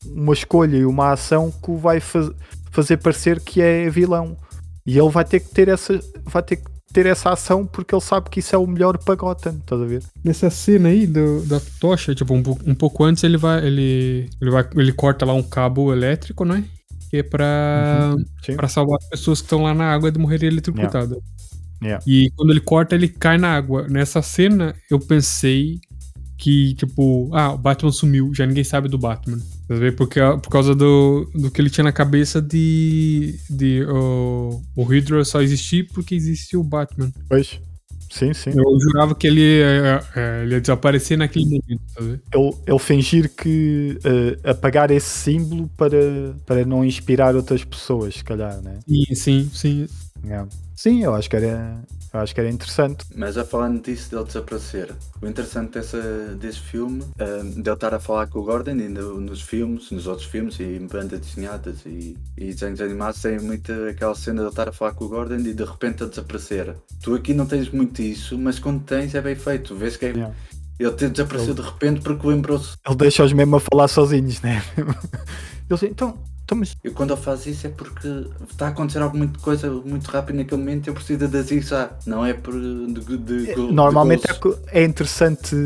uma 0.07 0.33
escolha 0.33 0.77
e 0.77 0.85
uma 0.85 1.13
ação 1.13 1.53
que 1.63 1.71
o 1.71 1.77
vai 1.77 2.01
faz- 2.01 2.31
fazer 2.73 2.97
parecer 2.97 3.39
que 3.41 3.63
é 3.63 3.89
vilão. 3.89 4.37
E 4.85 4.99
ele 4.99 5.09
vai 5.09 5.25
ter 5.25 5.39
que 5.41 5.51
ter 5.51 5.69
essa. 5.69 6.01
Vai 6.25 6.43
ter 6.43 6.57
que 6.57 6.65
ter 6.95 7.05
essa 7.07 7.31
ação 7.31 7.67
porque 7.67 7.95
ele 7.95 8.01
sabe 8.01 8.31
que 8.31 8.39
isso 8.41 8.55
é 8.55 8.59
o 8.59 8.67
melhor 8.67 8.97
para 8.97 9.15
Gotham, 9.17 9.57
estás 9.59 9.83
a 9.83 9.85
ver? 9.85 10.03
Nessa 10.25 10.49
cena 10.49 10.89
aí 10.89 11.07
do- 11.07 11.43
da 11.45 11.61
tocha, 11.81 12.15
tipo, 12.15 12.33
um, 12.33 12.43
um 12.65 12.75
pouco 12.75 13.05
antes 13.05 13.23
ele 13.25 13.37
vai, 13.37 13.67
ele, 13.67 14.31
ele 14.41 14.51
vai. 14.51 14.67
Ele 14.77 14.93
corta 14.93 15.27
lá 15.27 15.35
um 15.35 15.43
cabo 15.43 15.93
elétrico, 15.93 16.45
né? 16.45 16.65
Que 17.11 17.19
é 17.19 17.23
pra, 17.23 18.15
Sim. 18.45 18.57
pra 18.57 18.69
salvar 18.69 18.97
as 19.03 19.09
pessoas 19.09 19.41
que 19.41 19.47
estão 19.47 19.63
lá 19.63 19.75
na 19.75 19.93
água 19.93 20.11
de 20.11 20.19
morrer 20.19 20.43
eletrocutadas. 20.45 21.19
Yeah. 21.83 22.03
E 22.07 22.31
quando 22.37 22.51
ele 22.51 22.61
corta, 22.61 22.95
ele 22.95 23.09
cai 23.09 23.37
na 23.37 23.49
água. 23.55 23.87
Nessa 23.89 24.23
cena, 24.23 24.75
eu 24.91 24.99
pensei 24.99 25.81
que, 26.39 26.75
tipo, 26.75 27.29
ah, 27.35 27.53
o 27.53 27.59
Batman 27.59 27.93
sumiu, 27.93 28.33
já 28.35 28.47
ninguém 28.47 28.65
sabe 28.65 28.89
do 28.89 28.97
Batman. 28.99 29.39
Porque, 29.97 30.21
por 30.43 30.51
causa 30.51 30.75
do, 30.75 31.29
do 31.35 31.51
que 31.51 31.61
ele 31.61 31.71
tinha 31.71 31.85
na 31.85 31.93
cabeça 31.93 32.41
de, 32.41 33.39
de 33.49 33.83
uh, 33.85 34.63
o 34.77 34.83
Hydra 34.85 35.25
só 35.25 35.41
existir 35.41 35.89
porque 35.93 36.15
existe 36.15 36.57
o 36.57 36.63
Batman. 36.63 37.11
Pois. 37.29 37.61
Sim, 38.11 38.33
sim. 38.33 38.51
Eu 38.51 38.79
jurava 38.79 39.13
que 39.13 39.27
ele 39.27 39.41
ia, 39.41 40.01
é, 40.15 40.43
ele 40.45 40.55
ia 40.55 40.61
desaparecer 40.61 41.19
naquele 41.19 41.47
momento? 41.47 41.83
Ele, 42.33 42.55
ele 42.65 42.79
fingir 42.79 43.29
que 43.35 43.99
uh, 44.05 44.51
apagar 44.51 44.91
esse 44.93 45.09
símbolo 45.09 45.69
para, 45.77 45.99
para 46.47 46.65
não 46.65 46.85
inspirar 46.85 47.35
outras 47.35 47.65
pessoas, 47.65 48.15
se 48.15 48.23
calhar, 48.23 48.61
né? 48.63 48.79
Sim, 48.87 49.15
sim, 49.15 49.51
sim. 49.53 49.89
Yeah. 50.25 50.49
Sim, 50.77 51.03
eu 51.03 51.13
acho 51.15 51.29
que 51.29 51.37
era, 51.37 51.83
eu 52.15 52.21
acho 52.21 52.35
que 52.35 52.41
era 52.41 52.49
interessante. 52.49 53.05
Mas 53.15 53.37
a 53.37 53.45
falando 53.45 53.83
disso 53.83 54.11
dele 54.11 54.25
desaparecer, 54.25 54.95
o 55.21 55.27
interessante 55.27 55.73
desse, 55.73 55.97
desse 56.39 56.61
filme, 56.61 57.03
um, 57.03 57.51
de 57.51 57.69
ele 57.69 57.75
estar 57.75 57.93
a 57.93 57.99
falar 57.99 58.29
com 58.29 58.39
o 58.39 58.45
Gordon 58.45 58.77
e 58.77 58.89
no, 58.89 59.21
nos 59.21 59.43
filmes, 59.43 59.91
nos 59.91 60.07
outros 60.07 60.27
filmes 60.29 60.59
e 60.61 60.63
em 60.63 60.87
bandas 60.87 61.21
desenhadas 61.21 61.85
e, 61.85 62.17
e 62.39 62.47
desenhos 62.47 62.81
animados, 62.81 63.21
tem 63.21 63.39
muito 63.41 63.73
aquela 63.91 64.15
cena 64.15 64.37
de 64.37 64.43
ele 64.43 64.51
estar 64.51 64.69
a 64.69 64.73
falar 64.73 64.93
com 64.93 65.07
o 65.07 65.09
Gordon 65.09 65.37
e 65.37 65.53
de 65.53 65.65
repente 65.65 66.05
a 66.05 66.07
desaparecer. 66.07 66.77
Tu 67.03 67.15
aqui 67.15 67.35
não 67.35 67.47
tens 67.47 67.69
muito 67.71 68.01
isso, 68.01 68.39
mas 68.39 68.59
quando 68.59 68.85
tens 68.85 69.15
é 69.15 69.21
bem 69.21 69.35
feito. 69.35 69.75
Vês 69.75 69.97
que 69.97 70.07
é. 70.07 70.11
Yeah. 70.11 70.35
Ele 70.79 70.91
ter 70.91 71.09
desaparecido 71.09 71.63
de 71.63 71.69
repente 71.69 72.01
porque 72.01 72.27
lembrou-se. 72.27 72.77
Ele 72.85 72.97
deixa-os 72.97 73.33
mesmo 73.33 73.57
a 73.57 73.61
falar 73.61 73.87
sozinhos, 73.87 74.41
né? 74.41 74.63
Eles, 75.71 75.83
então, 75.85 76.19
então, 76.55 76.61
mas 76.61 76.77
E 76.85 76.91
quando 76.91 77.13
ele 77.15 77.21
faz 77.23 77.47
isso 77.47 77.67
é 77.67 77.71
porque 77.71 78.07
está 78.51 78.67
a 78.67 78.71
acontecer 78.71 79.01
alguma 79.01 79.29
coisa 79.41 79.71
muito 79.71 80.07
rápido 80.11 80.37
naquele 80.37 80.61
momento 80.61 80.87
e 80.87 80.91
eu 80.91 80.95
preciso 80.95 81.27
de 81.29 81.39
avisar. 81.39 81.99
Não 82.07 82.25
é 82.25 82.35
por. 82.35 82.53
De, 82.55 83.19
de, 83.19 83.47
de 83.49 83.55
Normalmente 83.69 84.31
é, 84.31 84.35
gozo. 84.35 84.35
co- 84.35 84.59
é 84.69 84.85
interessante 84.85 85.57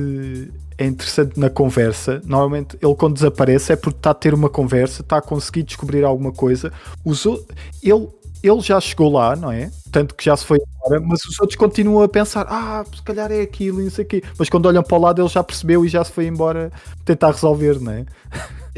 é 0.76 0.86
interessante 0.86 1.38
na 1.38 1.50
conversa. 1.50 2.22
Normalmente 2.24 2.78
ele 2.80 2.94
quando 2.94 3.14
desaparece 3.14 3.72
é 3.72 3.76
porque 3.76 3.98
está 3.98 4.10
a 4.10 4.14
ter 4.14 4.32
uma 4.32 4.48
conversa, 4.48 5.02
está 5.02 5.18
a 5.18 5.22
conseguir 5.22 5.64
descobrir 5.64 6.04
alguma 6.04 6.32
coisa. 6.32 6.72
Os 7.04 7.26
o- 7.26 7.44
ele, 7.82 8.08
ele 8.42 8.60
já 8.60 8.80
chegou 8.80 9.10
lá, 9.12 9.34
não 9.34 9.50
é? 9.50 9.72
Tanto 9.90 10.14
que 10.14 10.24
já 10.24 10.36
se 10.36 10.44
foi 10.44 10.58
embora, 10.58 11.00
mas 11.00 11.24
os 11.24 11.38
outros 11.40 11.56
continuam 11.56 12.02
a 12.04 12.08
pensar, 12.08 12.46
ah, 12.48 12.84
se 12.94 13.02
calhar 13.02 13.32
é 13.32 13.40
aquilo 13.40 13.80
e 13.80 13.84
não 13.84 13.90
sei 13.90 14.04
o 14.04 14.08
quê. 14.08 14.22
Mas 14.38 14.48
quando 14.48 14.66
olham 14.66 14.82
para 14.82 14.96
o 14.96 15.00
lado 15.00 15.20
ele 15.20 15.28
já 15.28 15.42
percebeu 15.42 15.84
e 15.84 15.88
já 15.88 16.04
se 16.04 16.12
foi 16.12 16.26
embora 16.26 16.70
tentar 17.04 17.32
resolver, 17.32 17.80
não 17.80 17.90
é? 17.92 18.06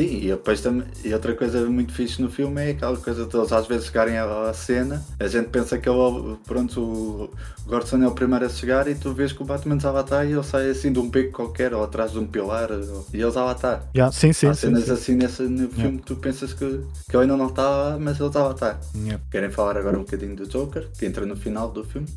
Sim, 0.01 0.17
e 0.17 0.29
depois 0.29 0.63
também, 0.63 0.87
e 1.05 1.13
outra 1.13 1.35
coisa 1.35 1.69
muito 1.69 1.93
fixe 1.93 2.23
no 2.23 2.31
filme 2.31 2.59
é 2.63 2.71
aquela 2.71 2.97
coisa 2.97 3.27
de 3.27 3.37
eles 3.37 3.53
às 3.53 3.67
vezes 3.67 3.87
chegarem 3.87 4.17
à, 4.17 4.51
cena, 4.55 5.05
a 5.19 5.27
gente 5.29 5.49
pensa 5.51 5.77
que 5.77 5.87
ele, 5.89 6.37
pronto, 6.47 6.81
o 6.81 7.31
Gordon 7.67 8.03
é 8.05 8.09
o 8.09 8.13
primeiro 8.13 8.47
a 8.47 8.49
chegar 8.49 8.89
e 8.89 8.95
tu 8.95 9.13
vês 9.13 9.31
que 9.33 9.43
o 9.43 9.45
Batman 9.45 9.79
já 9.79 9.91
lá 9.91 10.01
está 10.01 10.25
e 10.25 10.33
ele 10.33 10.43
sai 10.43 10.71
assim 10.71 10.91
de 10.91 10.99
um 10.99 11.11
beco 11.11 11.33
qualquer 11.33 11.75
ou 11.75 11.85
atrás 11.85 12.13
de 12.13 12.19
um 12.19 12.27
pilar 12.27 12.73
ou- 12.73 13.07
e 13.13 13.21
ele 13.21 13.31
já 13.31 13.45
lá 13.45 13.53
está. 13.53 13.83
Já, 13.95 14.11
sim, 14.11 14.33
sim, 14.33 14.47
Há 14.47 14.55
sim, 14.55 14.61
cenas 14.69 14.85
sim. 14.85 14.93
assim 14.93 15.15
nesse, 15.17 15.43
no 15.43 15.69
filme 15.69 15.99
que 15.99 16.05
tu 16.07 16.17
pensas 16.17 16.55
que, 16.55 16.81
que 17.09 17.15
ele 17.17 17.25
ainda 17.25 17.37
não 17.37 17.49
está, 17.49 17.99
mas 18.01 18.19
ele 18.19 18.33
já 18.33 18.43
lá 18.43 18.53
está. 18.53 18.81
Yeah. 18.97 19.23
Querem 19.31 19.51
falar 19.51 19.77
agora 19.77 19.99
um 19.99 20.03
bocadinho 20.03 20.35
do 20.35 20.47
Joker, 20.49 20.89
que 20.99 21.05
entra 21.05 21.27
no 21.27 21.37
final 21.37 21.71
do 21.71 21.85
filme? 21.85 22.09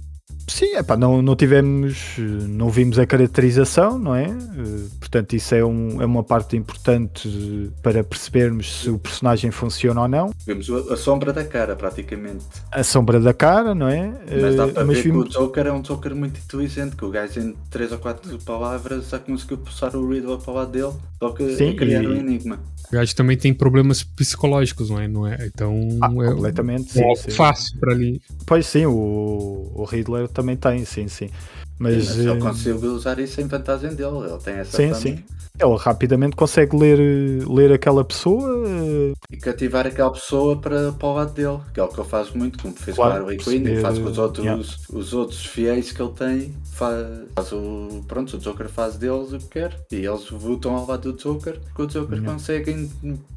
Sim, 0.48 0.76
epá, 0.76 0.98
não, 0.98 1.22
não 1.22 1.36
tivemos, 1.36 2.16
não 2.18 2.70
vimos 2.70 3.00
a 3.00 3.06
caracterização, 3.06 3.98
não 3.98 4.14
é? 4.16 4.26
Eh, 4.26 4.84
Portanto, 5.00 5.34
isso 5.36 5.54
é, 5.54 5.64
um, 5.64 6.02
é 6.02 6.06
uma 6.06 6.24
parte 6.24 6.58
importante 6.58 7.72
para 7.84 8.04
percebermos 8.04 8.82
se 8.82 8.90
o 8.90 8.98
personagem 8.98 9.52
funciona 9.52 10.02
ou 10.02 10.08
não. 10.08 10.32
Vemos 10.46 10.68
a, 10.70 10.94
a 10.94 10.98
sombra 10.98 11.32
da 11.32 11.46
cara, 11.46 11.76
praticamente. 11.76 12.44
A 12.72 12.84
sombra 12.84 13.20
da 13.20 13.32
cara, 13.34 13.76
não 13.76 13.88
é? 13.88 14.12
Mas 14.42 14.56
dá 14.56 14.64
Eh, 14.68 14.72
para 14.72 14.86
mas 14.86 14.98
ver 14.98 15.04
vimos- 15.04 15.30
que 15.30 15.38
o 15.38 15.42
Joker 15.42 15.68
é 15.68 15.72
um 15.72 15.82
Joker 15.82 16.16
muito 16.16 16.40
inteligente, 16.40 16.96
que 16.96 17.06
o 17.06 17.10
gajo 17.12 17.40
em 17.40 17.56
3 17.70 17.92
ou 17.92 18.00
4 18.00 18.38
palavras 18.40 19.10
já 19.10 19.20
conseguiu 19.20 19.60
puxar 19.60 19.96
o 19.96 20.10
Riddler 20.10 20.38
para 20.40 20.52
o 20.52 20.56
lado 20.56 20.72
dele, 20.72 20.94
só 21.20 21.30
que 21.32 21.48
Sim, 21.56 21.76
criar 21.76 22.04
e- 22.04 22.08
um 22.08 22.16
enigma. 22.16 22.60
O 22.90 22.96
gajo 22.96 23.16
também 23.16 23.38
tem 23.38 23.54
problemas 23.54 24.04
psicológicos, 24.04 24.90
não 24.90 25.00
é? 25.00 25.08
Não 25.08 25.28
é? 25.28 25.46
Então 25.48 25.74
Ah, 26.02 26.08
é 26.08 26.32
completamente, 26.34 27.00
um 27.00 27.16
sim, 27.16 27.22
sim. 27.24 27.32
fácil 27.32 27.80
para 27.80 27.94
ali. 27.94 28.22
Pois 28.46 28.66
sim, 28.68 28.86
o, 28.86 29.72
o 29.76 29.84
Riddler 29.86 30.28
também 30.34 30.58
tem, 30.58 30.86
sim, 30.86 31.08
sim. 31.08 31.30
Mas, 31.80 32.16
Mas 32.16 32.26
ele 32.26 32.38
eh, 32.38 32.38
conseguiu 32.38 32.94
usar 32.94 33.20
isso 33.20 33.42
em 33.42 33.48
vantagem 33.48 33.96
dele, 33.96 34.18
ele 34.30 34.40
tem 34.40 34.56
essa 34.56 34.80
sim, 34.80 34.88
fama 34.88 34.94
sim. 34.94 35.24
Ele 35.60 35.76
rapidamente 35.78 36.36
consegue 36.36 36.76
ler, 36.76 37.00
eh, 37.00 37.46
ler 37.48 37.72
aquela 37.72 38.04
pessoa. 38.04 38.68
eh, 38.68 39.14
e 39.30 39.38
cativar 39.38 39.88
aquela 39.88 40.12
pessoa 40.12 40.60
para, 40.62 40.94
para 40.94 41.08
o 41.08 41.14
lado 41.14 41.34
dele, 41.34 41.60
que 41.74 41.80
é 41.80 41.84
o 41.84 41.90
que 41.90 42.00
ele 42.00 42.08
faz 42.10 42.32
muito, 42.32 42.60
como 42.60 42.76
fez 42.76 43.00
Claro, 43.00 43.16
com 43.16 43.16
a 43.18 43.20
Harley 43.20 43.40
Quinn 43.40 43.68
e 43.68 43.76
faz 43.76 43.98
com 44.00 44.10
os 44.10 44.18
outros, 44.18 44.46
yeah. 44.46 44.64
os 44.90 45.14
outros 45.14 45.46
fiéis 45.46 45.92
que 45.92 46.02
ele 46.02 46.14
tem, 46.14 46.62
faz, 46.64 46.96
faz 47.36 47.52
o, 47.52 48.04
pronto, 48.08 48.36
o 48.38 48.40
Joker 48.40 48.70
faz 48.70 48.98
deles 48.98 49.34
o 49.34 49.40
que 49.40 49.48
quer, 49.50 49.86
e 49.92 50.06
eles 50.06 50.30
votam 50.30 50.76
ao 50.76 50.86
lado 50.88 51.12
do 51.14 51.18
Joker, 51.18 51.60
que 51.76 51.82
o 51.82 51.88
Joker 51.88 52.20
Yeah. 52.20 52.24
consegue 52.24 52.72
em 52.72 52.92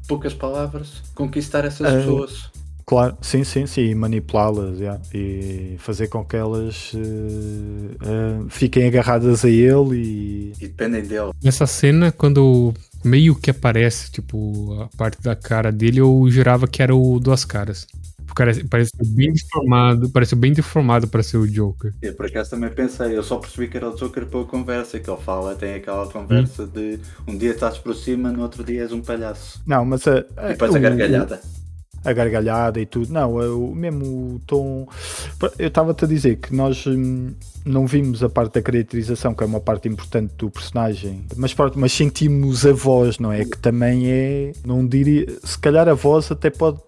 poucas 0.07 0.33
palavras 0.33 1.01
conquistar 1.15 1.65
essas 1.65 1.91
Eh, 1.91 1.93
pessoas. 1.93 2.51
Claro, 2.89 3.17
sim, 3.21 3.43
sim, 3.43 3.67
sim, 3.67 3.81
e 3.89 3.95
manipulá-las 3.95 4.79
yeah, 4.79 5.01
e 5.13 5.75
fazer 5.77 6.07
com 6.07 6.23
que 6.23 6.37
elas 6.37 6.93
eh, 6.95 7.97
eh, 8.01 8.45
fiquem 8.49 8.87
agarradas 8.87 9.43
a 9.43 9.49
ele 9.49 9.97
e 9.97 10.53
E 10.61 10.67
dependem 10.67 11.03
dele. 11.05 11.31
Nessa 11.43 11.67
cena, 11.67 12.11
quando 12.13 12.73
meio 13.03 13.35
que 13.35 13.51
aparece, 13.51 14.09
tipo, 14.11 14.73
a 14.81 14.87
parte 14.97 15.21
da 15.21 15.35
cara 15.35 15.71
dele, 15.71 15.99
eu 15.99 16.25
jurava 16.29 16.65
que 16.67 16.81
era 16.81 16.95
o 16.95 17.19
Duas 17.19 17.43
Caras. 17.45 17.85
O 18.29 18.33
cara 18.33 18.51
parece 18.69 18.91
bem 19.03 19.33
deformado, 19.33 20.09
parece 20.09 20.35
bem 20.35 20.53
deformado 20.53 21.07
para 21.09 21.23
ser 21.23 21.37
o 21.37 21.47
Joker. 21.47 21.91
Eu 22.01 22.15
por 22.15 22.25
acaso 22.27 22.51
também 22.51 22.69
pensei, 22.73 23.17
eu 23.17 23.23
só 23.23 23.37
percebi 23.37 23.67
que 23.67 23.77
era 23.77 23.89
o 23.89 23.95
Joker 23.95 24.25
pela 24.27 24.45
conversa 24.45 24.99
que 24.99 25.09
ele 25.09 25.21
fala, 25.21 25.55
tem 25.55 25.75
aquela 25.75 26.07
conversa 26.11 26.63
Hum. 26.63 26.67
de 26.67 26.99
um 27.27 27.37
dia 27.37 27.51
estás 27.51 27.77
por 27.77 27.95
cima, 27.95 28.31
no 28.31 28.43
outro 28.43 28.63
dia 28.63 28.83
és 28.83 28.91
um 28.91 29.01
palhaço. 29.01 29.59
não, 29.65 29.85
mas 29.85 30.07
a, 30.07 30.25
E 30.45 30.49
depois 30.49 30.75
a 30.75 30.79
o- 30.79 30.81
gargalhada. 30.81 31.41
A 32.03 32.13
gargalhada 32.13 32.79
e 32.79 32.85
tudo, 32.85 33.11
não, 33.11 33.35
o 33.35 33.75
mesmo 33.75 34.35
o 34.35 34.41
tom. 34.45 34.87
Eu 35.57 35.67
estava-te 35.67 36.05
a 36.05 36.07
dizer 36.07 36.37
que 36.37 36.55
nós 36.55 36.85
hum, 36.87 37.33
não 37.65 37.85
vimos 37.85 38.23
a 38.23 38.29
parte 38.29 38.53
da 38.53 38.61
caracterização, 38.61 39.33
que 39.33 39.43
é 39.43 39.47
uma 39.47 39.59
parte 39.59 39.87
importante 39.87 40.33
do 40.37 40.49
personagem, 40.49 41.25
mas, 41.35 41.53
pronto, 41.53 41.77
mas 41.77 41.91
sentimos 41.91 42.65
a 42.65 42.71
voz, 42.71 43.19
não 43.19 43.31
é? 43.31 43.43
Que 43.43 43.57
também 43.57 44.09
é, 44.09 44.53
não 44.65 44.85
diria, 44.85 45.27
se 45.43 45.59
calhar 45.59 45.87
a 45.87 45.93
voz 45.93 46.31
até 46.31 46.49
pode, 46.49 46.79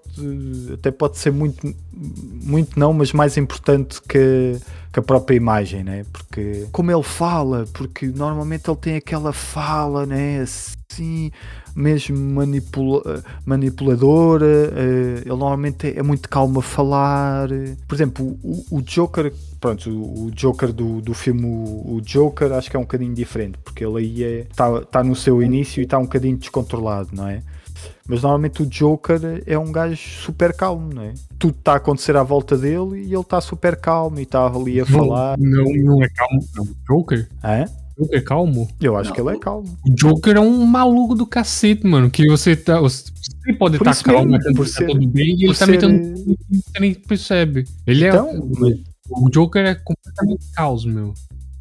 até 0.73 0.89
pode 0.91 1.17
ser 1.17 1.31
muito, 1.31 1.75
muito 1.93 2.79
não, 2.79 2.93
mas 2.93 3.11
mais 3.11 3.37
importante 3.37 4.01
que, 4.01 4.57
que 4.91 4.99
a 4.99 5.03
própria 5.03 5.35
imagem, 5.35 5.83
né? 5.83 6.05
Porque 6.11 6.67
como 6.71 6.91
ele 6.91 7.03
fala, 7.03 7.65
porque 7.73 8.07
normalmente 8.07 8.69
ele 8.69 8.77
tem 8.77 8.95
aquela 8.95 9.33
fala, 9.33 10.05
né? 10.05 10.41
Assim, 10.41 11.31
mesmo 11.79 12.17
manipula, 12.17 13.23
manipuladora, 13.45 14.45
eh, 14.45 15.21
ele 15.21 15.29
normalmente 15.29 15.87
é, 15.87 15.99
é 15.99 16.03
muito 16.03 16.27
calmo 16.27 16.59
a 16.59 16.63
falar. 16.63 17.51
eh. 17.51 17.75
Por 17.87 17.95
exemplo, 17.95 18.37
o, 18.43 18.65
o 18.77 18.81
Joker, 18.81 19.33
pronto, 19.59 19.89
o, 19.89 20.29
Joker 20.31 20.73
do, 20.73 21.01
do 21.01 21.13
filme 21.13 21.45
o, 21.45 22.01
Joker 22.01 22.51
acho 22.53 22.69
que 22.69 22.75
é 22.75 22.79
um 22.79 22.83
bocadinho 22.83 23.13
diferente, 23.13 23.57
porque 23.63 23.83
ele 23.85 23.97
aí 23.99 24.41
está 24.41 24.81
tá 24.81 25.03
no 25.03 25.15
seu 25.15 25.41
início 25.41 25.81
e 25.81 25.83
está 25.83 25.97
um 25.97 26.03
bocadinho 26.03 26.37
descontrolado, 26.37 27.09
não 27.13 27.27
é? 27.27 27.41
Mas 28.07 28.23
normalmente 28.23 28.63
o 28.63 28.65
Joker 28.65 29.43
é 29.45 29.57
um 29.57 29.71
gajo 29.71 29.95
super 29.95 30.53
calmo, 30.53 30.91
não 30.93 31.03
é? 31.03 31.13
Tudo 31.37 31.55
está 31.57 31.73
a 31.73 31.77
acontecer 31.77 32.17
à 32.17 32.23
volta 32.23 32.57
dele 32.57 33.03
e 33.03 33.13
ele 33.13 33.21
está 33.21 33.39
super 33.39 33.75
calmo 33.75 34.19
e 34.19 34.23
está 34.23 34.45
ali 34.47 34.81
a 34.81 34.85
falar. 34.85 35.37
Não, 35.37 35.63
não 35.63 36.03
é 36.03 36.09
calmo. 36.09 36.39
Não. 36.55 36.67
Joker? 36.87 37.29
Hã? 37.43 37.65
Joker 37.99 38.17
é 38.19 38.21
calmo? 38.21 38.67
Eu 38.81 38.97
acho 38.97 39.09
Não, 39.09 39.15
que 39.15 39.21
ele 39.21 39.29
é 39.35 39.39
calmo. 39.39 39.77
O 39.87 39.93
Joker 39.95 40.35
é 40.37 40.39
um 40.39 40.65
maluco 40.65 41.15
do 41.15 41.25
cacete, 41.25 41.85
mano. 41.85 42.09
Que 42.09 42.27
você 42.27 42.55
tá. 42.55 42.79
Você 42.79 43.03
pode 43.57 43.77
Por 43.77 43.83
estar 43.87 43.91
isso 43.91 44.03
calmo, 44.03 44.31
mesmo, 44.31 44.53
por 44.55 44.65
tá 44.65 44.71
ser- 44.73 44.87
tudo 44.87 45.07
bem, 45.07 45.27
e 45.27 45.43
ele 45.43 45.47
por 45.47 45.57
tá 45.57 45.65
ser, 45.65 45.71
metendo. 45.71 46.35
Você 46.49 46.79
nem 46.79 46.93
percebe. 46.93 47.65
Ele 47.85 48.05
é. 48.05 48.09
Então, 48.09 48.49
mas, 48.59 48.77
O 49.09 49.29
Joker 49.29 49.65
é 49.65 49.75
completamente 49.75 50.45
caos, 50.53 50.85
meu. 50.85 51.13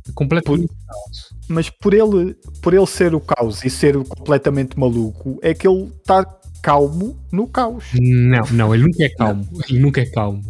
É 0.09 0.12
completamente 0.14 0.68
caos. 0.87 1.35
mas 1.48 1.68
por 1.70 1.92
ele 1.94 2.35
por 2.62 2.72
ele 2.74 2.87
ser 2.87 3.14
o 3.14 3.20
caos 3.20 3.64
e 3.64 3.70
ser 3.70 3.96
completamente 4.05 4.79
maluco, 4.79 5.38
é 5.42 5.53
que 5.55 5.66
ele 5.68 5.85
está 5.98 6.24
calmo 6.62 7.16
no 7.33 7.46
caos. 7.46 7.85
Não, 7.94 8.44
não, 8.53 8.74
ele 8.74 8.85
nunca 8.85 9.05
é 9.05 9.09
calmo. 9.11 9.46
Ele 9.68 9.79
nunca 9.79 10.01
é 10.01 10.07
calmo. 10.07 10.42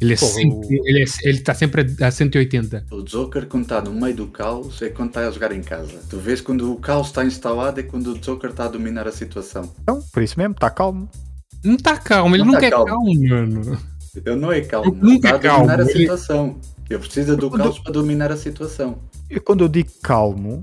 Ele 0.00 0.12
é 0.12 0.16
Pô, 0.16 0.26
sempre. 0.26 0.80
Ele, 0.84 1.02
é, 1.02 1.06
ele 1.22 1.40
tá 1.40 1.54
sempre 1.54 1.86
a 2.02 2.10
180. 2.10 2.84
O 2.90 3.02
Joker, 3.02 3.46
quando 3.46 3.62
está 3.62 3.80
no 3.80 3.92
meio 3.92 4.14
do 4.14 4.26
caos, 4.26 4.80
é 4.82 4.90
quando 4.90 5.08
está 5.08 5.26
a 5.26 5.30
jogar 5.30 5.52
em 5.52 5.62
casa. 5.62 5.94
Tu 6.10 6.18
vês 6.18 6.40
quando 6.42 6.70
o 6.70 6.76
caos 6.76 7.06
está 7.06 7.24
instalado, 7.24 7.80
é 7.80 7.82
quando 7.82 8.12
o 8.12 8.18
Joker 8.18 8.50
está 8.50 8.66
a 8.66 8.68
dominar 8.68 9.08
a 9.08 9.12
situação. 9.12 9.72
Então, 9.82 10.02
por 10.12 10.22
isso 10.22 10.38
mesmo, 10.38 10.52
está 10.52 10.68
calmo. 10.68 11.08
Não 11.64 11.76
tá 11.78 11.96
calmo, 11.96 12.36
ele 12.36 12.44
Não 12.44 12.52
tá 12.52 12.56
nunca 12.58 12.66
é 12.66 12.70
calmo. 12.70 12.86
calmo, 12.86 13.28
mano. 13.28 13.78
Ele 14.14 14.36
não 14.36 14.52
é 14.52 14.60
calmo, 14.60 14.90
Ele 14.94 15.00
nunca 15.14 15.14
está 15.14 15.28
é 15.28 15.30
a 15.30 15.56
dominar 15.56 15.76
calmo, 15.76 15.82
a 15.88 15.90
ele- 15.90 16.00
situação. 16.00 16.60
Ele 16.88 16.98
precisa 17.00 17.36
do 17.36 17.48
Quando- 17.50 17.62
caos 17.62 17.78
para 17.78 17.92
dominar 17.92 18.30
a 18.30 18.36
situação. 18.36 18.98
E 19.30 19.40
quando 19.40 19.64
eu 19.64 19.68
digo 19.68 19.90
calmo, 20.02 20.60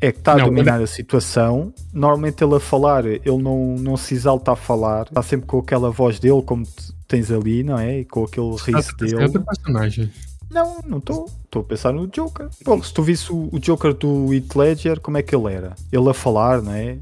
é 0.00 0.12
que 0.12 0.18
está 0.18 0.32
a 0.32 0.36
Não, 0.38 0.46
dominar 0.46 0.80
a 0.80 0.86
situação. 0.86 1.72
Normalmente 1.92 2.42
ele 2.42 2.54
a 2.54 2.60
falar, 2.60 3.04
ele 3.06 3.20
não, 3.42 3.76
não 3.76 3.96
se 3.96 4.14
exalta 4.14 4.52
a 4.52 4.56
falar, 4.56 5.06
está 5.06 5.22
sempre 5.22 5.46
com 5.46 5.58
aquela 5.58 5.90
voz 5.90 6.18
dele, 6.18 6.42
como 6.42 6.66
tens 7.06 7.30
ali, 7.30 7.62
não 7.62 7.78
é? 7.78 8.00
E 8.00 8.04
com 8.04 8.24
aquele 8.24 8.50
riso 8.56 8.92
É 9.00 9.04
dele. 9.04 9.22
outro 9.24 9.42
personagem. 9.44 10.10
Não, 10.50 10.80
não 10.86 10.98
estou. 10.98 11.26
Estou 11.44 11.62
a 11.62 11.64
pensar 11.64 11.92
no 11.92 12.06
Joker. 12.08 12.48
Bom, 12.64 12.82
se 12.82 12.92
tu 12.92 13.02
visse 13.02 13.30
o, 13.32 13.48
o 13.52 13.58
Joker 13.60 13.94
do 13.94 14.32
Heath 14.34 14.54
Ledger, 14.56 15.00
como 15.00 15.16
é 15.16 15.22
que 15.22 15.34
ele 15.34 15.52
era? 15.52 15.74
Ele 15.92 16.08
a 16.08 16.14
falar, 16.14 16.60
não 16.62 16.72
é? 16.72 16.98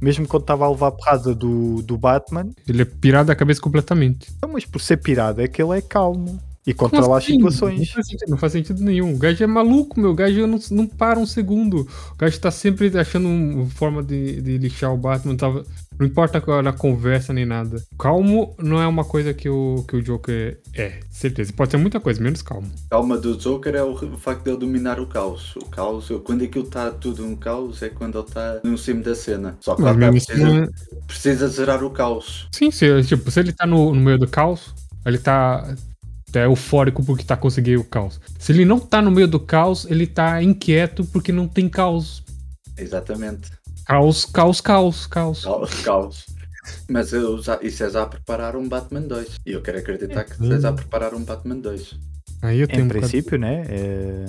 Mesmo 0.00 0.26
quando 0.26 0.42
estava 0.42 0.64
a 0.66 0.70
levar 0.70 0.88
a 0.88 0.92
porrada 0.92 1.34
do, 1.34 1.82
do 1.82 1.96
Batman. 1.96 2.50
Ele 2.66 2.82
é 2.82 2.84
pirado 2.86 3.26
da 3.28 3.36
cabeça 3.36 3.60
completamente. 3.60 4.32
Não, 4.42 4.50
mas 4.52 4.64
por 4.64 4.80
ser 4.80 4.96
pirado 4.98 5.40
é 5.42 5.48
que 5.48 5.62
ele 5.62 5.76
é 5.78 5.82
calmo. 5.82 6.38
E 6.66 6.74
controla 6.74 7.18
as 7.18 7.24
assim? 7.24 7.34
situações. 7.34 7.78
Não 7.78 7.86
faz, 7.86 8.06
sentido, 8.06 8.30
não 8.30 8.38
faz 8.38 8.52
sentido 8.52 8.82
nenhum. 8.82 9.14
O 9.14 9.18
gajo 9.18 9.42
é 9.42 9.46
maluco, 9.46 9.98
meu. 9.98 10.10
O 10.10 10.14
gajo 10.14 10.46
não, 10.46 10.58
não 10.70 10.86
para 10.86 11.18
um 11.18 11.24
segundo. 11.24 11.88
O 12.12 12.16
gajo 12.16 12.38
tá 12.38 12.50
sempre 12.50 12.96
achando 12.98 13.28
uma 13.28 13.66
forma 13.66 14.02
de, 14.02 14.42
de 14.42 14.58
lixar 14.58 14.92
o 14.92 14.96
Batman. 14.96 15.36
Tava, 15.36 15.64
não 15.98 16.06
importa 16.06 16.38
a, 16.38 16.68
a 16.68 16.72
conversa 16.72 17.32
nem 17.32 17.46
nada. 17.46 17.82
Calmo 17.98 18.54
não 18.58 18.80
é 18.80 18.86
uma 18.86 19.04
coisa 19.04 19.32
que 19.32 19.48
o, 19.48 19.84
que 19.88 19.96
o 19.96 20.02
Joker 20.02 20.60
é. 20.74 21.00
Certeza. 21.10 21.50
Pode 21.54 21.70
ser 21.70 21.78
muita 21.78 21.98
coisa, 21.98 22.22
menos 22.22 22.42
calmo. 22.42 22.70
Calma 22.90 23.16
do 23.16 23.36
Joker 23.38 23.74
é 23.74 23.82
o, 23.82 23.92
o 23.92 24.18
facto 24.18 24.44
de 24.44 24.50
ele 24.50 24.58
dominar 24.58 25.00
o 25.00 25.06
caos. 25.06 25.56
O 25.56 25.64
caos, 25.64 26.08
quando 26.24 26.44
aquilo 26.44 26.66
está 26.66 26.90
tudo 26.90 27.24
um 27.24 27.34
caos, 27.36 27.82
é 27.82 27.88
quando 27.88 28.18
ele 28.18 28.26
está 28.26 28.60
no 28.62 28.76
cimo 28.76 29.02
da 29.02 29.14
cena. 29.14 29.56
Só 29.60 29.74
que 29.74 29.82
Mas 29.82 29.92
lá 29.92 29.96
mesmo 29.96 30.26
precisa, 30.26 30.48
assim, 30.48 30.70
precisa 31.06 31.48
zerar 31.48 31.82
o 31.82 31.90
caos. 31.90 32.48
Sim, 32.52 32.70
se, 32.70 33.02
tipo, 33.04 33.30
se 33.30 33.40
ele 33.40 33.52
tá 33.52 33.66
no, 33.66 33.94
no 33.94 34.00
meio 34.00 34.18
do 34.18 34.28
caos, 34.28 34.74
ele 35.06 35.18
tá 35.18 35.74
é 36.38 36.44
eufórico 36.46 37.04
porque 37.04 37.24
tá 37.24 37.36
conseguindo 37.36 37.80
o 37.80 37.84
caos. 37.84 38.20
Se 38.38 38.52
ele 38.52 38.64
não 38.64 38.78
tá 38.78 39.00
no 39.02 39.10
meio 39.10 39.26
do 39.28 39.40
caos, 39.40 39.84
ele 39.88 40.06
tá 40.06 40.42
inquieto 40.42 41.04
porque 41.06 41.32
não 41.32 41.48
tem 41.48 41.68
caos. 41.68 42.22
Exatamente. 42.76 43.50
Caos, 43.86 44.24
caos, 44.24 44.60
caos, 44.60 45.06
caos. 45.06 45.44
Caos. 45.44 45.74
caos. 45.82 46.26
Mas 46.88 47.12
eu, 47.12 47.42
já- 47.42 47.58
e 47.62 47.70
vocês 47.70 47.96
a 47.96 48.06
preparar 48.06 48.54
um 48.54 48.68
Batman 48.68 49.00
2. 49.02 49.28
E 49.44 49.52
eu 49.52 49.62
quero 49.62 49.78
acreditar 49.78 50.24
que 50.24 50.36
vocês 50.38 50.64
a 50.64 50.72
preparar 50.72 51.14
um 51.14 51.24
Batman 51.24 51.56
2. 51.56 51.94
Aí 52.42 52.60
eu 52.60 52.68
tenho 52.68 52.80
Em 52.80 52.84
um 52.84 52.88
bocado- 52.88 53.00
princípio, 53.08 53.38
né? 53.38 53.64
É, 53.68 54.26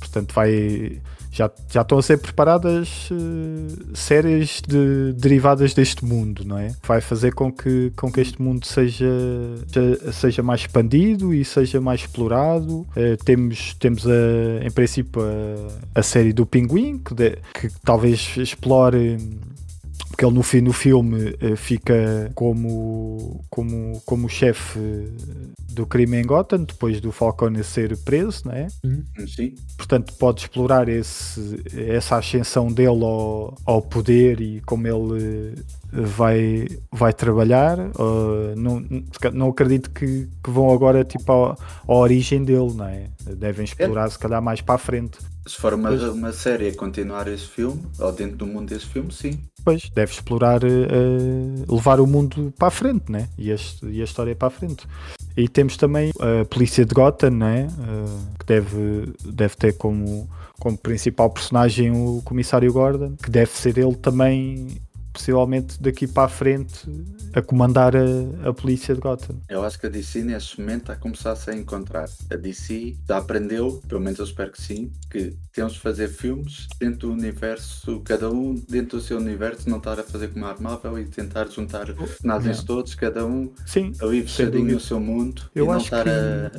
Portanto, 0.00 0.34
vai. 0.34 1.00
Já, 1.34 1.50
já 1.70 1.80
estão 1.80 1.96
a 1.98 2.02
ser 2.02 2.18
preparadas 2.18 3.08
eh, 3.10 3.74
séries 3.94 4.60
de, 4.68 5.14
derivadas 5.14 5.72
deste 5.72 6.04
mundo, 6.04 6.44
não 6.44 6.58
é? 6.58 6.72
Vai 6.86 7.00
fazer 7.00 7.32
com 7.32 7.50
que, 7.50 7.90
com 7.96 8.12
que 8.12 8.20
este 8.20 8.40
mundo 8.42 8.66
seja, 8.66 9.06
seja, 10.12 10.42
mais 10.42 10.60
expandido 10.60 11.32
e 11.32 11.42
seja 11.42 11.80
mais 11.80 12.02
explorado. 12.02 12.86
Eh, 12.94 13.16
temos, 13.24 13.74
temos 13.80 14.06
a, 14.06 14.62
em 14.62 14.70
princípio 14.70 15.22
a, 15.22 16.00
a 16.00 16.02
série 16.02 16.34
do 16.34 16.44
Pinguim, 16.44 16.98
que, 16.98 17.14
de- 17.14 17.38
que 17.54 17.68
talvez 17.82 18.36
explore. 18.36 19.16
Porque 20.12 20.26
ele 20.26 20.34
no, 20.34 20.42
fi- 20.42 20.60
no 20.60 20.74
filme 20.74 21.34
eh, 21.40 21.56
fica 21.56 22.30
como, 22.34 23.42
como, 23.48 24.00
como 24.04 24.28
chefe 24.28 24.78
do 25.72 25.86
crime 25.86 26.18
em 26.20 26.26
Gotham, 26.26 26.64
depois 26.64 27.00
do 27.00 27.10
Falcone 27.10 27.64
ser 27.64 27.96
preso, 27.96 28.42
não 28.44 28.52
é? 28.52 28.66
Sim. 29.26 29.54
Portanto, 29.76 30.12
pode 30.18 30.42
explorar 30.42 30.86
esse, 30.86 31.62
essa 31.88 32.16
ascensão 32.16 32.70
dele 32.70 33.02
ao, 33.02 33.56
ao 33.64 33.80
poder 33.80 34.38
e 34.42 34.60
como 34.60 34.86
ele 34.86 35.54
eh, 35.56 35.62
vai, 35.92 36.68
vai 36.92 37.12
trabalhar. 37.14 37.78
Uh, 37.78 38.54
não, 38.54 38.84
não 39.32 39.48
acredito 39.48 39.90
que, 39.90 40.28
que 40.44 40.50
vão 40.50 40.70
agora 40.72 41.04
tipo 41.04 41.32
à, 41.32 41.56
à 41.88 41.94
origem 41.94 42.44
dele, 42.44 42.74
não 42.74 42.84
é? 42.86 43.06
Devem 43.38 43.64
explorar 43.64 44.10
se 44.10 44.18
calhar 44.18 44.42
mais 44.42 44.60
para 44.60 44.74
a 44.74 44.78
frente. 44.78 45.18
Se 45.46 45.56
for 45.56 45.74
uma, 45.74 45.88
Pois. 45.88 46.02
uma 46.04 46.32
série 46.32 46.68
a 46.68 46.74
continuar 46.76 47.26
esse 47.26 47.46
filme, 47.46 47.82
ou 47.98 48.12
dentro 48.12 48.36
do 48.36 48.46
mundo 48.46 48.68
desse 48.68 48.86
filme, 48.86 49.12
sim. 49.12 49.40
Pois, 49.64 49.90
deve 49.90 50.12
explorar, 50.12 50.62
eh, 50.62 51.64
levar 51.68 52.00
o 52.00 52.06
mundo 52.06 52.52
para 52.56 52.68
a 52.68 52.70
frente, 52.70 53.10
né? 53.10 53.28
E, 53.36 53.50
este, 53.50 53.84
e 53.86 54.00
a 54.00 54.04
história 54.04 54.34
para 54.36 54.48
a 54.48 54.50
frente. 54.50 54.86
E 55.36 55.48
temos 55.48 55.76
também 55.76 56.12
a 56.20 56.44
polícia 56.44 56.84
de 56.84 56.94
Gotham, 56.94 57.30
né? 57.30 57.66
Eh, 57.66 58.34
que 58.38 58.46
deve, 58.46 59.12
deve 59.24 59.56
ter 59.56 59.72
como, 59.76 60.28
como 60.60 60.78
principal 60.78 61.28
personagem 61.30 61.90
o 61.90 62.22
comissário 62.24 62.72
Gordon, 62.72 63.16
que 63.16 63.30
deve 63.30 63.50
ser 63.50 63.78
ele 63.78 63.96
também, 63.96 64.80
possivelmente 65.12 65.80
daqui 65.80 66.06
para 66.06 66.24
a 66.24 66.28
frente, 66.28 66.80
a 67.34 67.42
comandar 67.42 67.94
a, 67.96 68.48
a 68.48 68.52
polícia 68.52 68.94
de 68.94 69.00
Gotham. 69.00 69.36
Eu 69.48 69.62
acho 69.64 69.78
que 69.78 69.86
a 69.86 69.88
DC 69.88 70.22
neste 70.22 70.60
momento 70.60 70.82
está 70.82 70.92
a 70.94 70.96
começar-se 70.96 71.50
a 71.50 71.54
encontrar. 71.54 72.08
A 72.30 72.36
DC 72.36 72.96
já 73.06 73.18
aprendeu, 73.18 73.80
pelo 73.88 74.00
menos 74.00 74.18
eu 74.18 74.24
espero 74.24 74.50
que 74.52 74.60
sim, 74.62 74.90
que 75.10 75.34
temos 75.52 75.74
de 75.74 75.80
fazer 75.80 76.08
filmes 76.08 76.66
dentro 76.80 77.08
do 77.08 77.12
universo, 77.12 78.00
cada 78.04 78.30
um 78.30 78.54
dentro 78.68 78.98
do 78.98 79.02
seu 79.04 79.18
universo, 79.18 79.68
não 79.68 79.78
estar 79.78 79.98
a 80.00 80.02
fazer 80.02 80.28
como 80.28 80.46
a 80.46 80.56
Marvel 80.58 80.98
e 80.98 81.04
tentar 81.04 81.48
juntar 81.48 81.86
personagens 81.94 82.58
Não. 82.58 82.64
todos, 82.64 82.94
cada 82.94 83.26
um 83.26 83.52
Sim, 83.66 83.92
ali 84.00 84.22
fechadinho 84.22 84.52
dúvida. 84.60 84.74
no 84.74 84.80
seu 84.80 85.00
mundo 85.00 85.42
Eu 85.54 85.64
e 85.64 85.68
não 85.68 85.76
estar 85.78 86.04
que- 86.04 86.10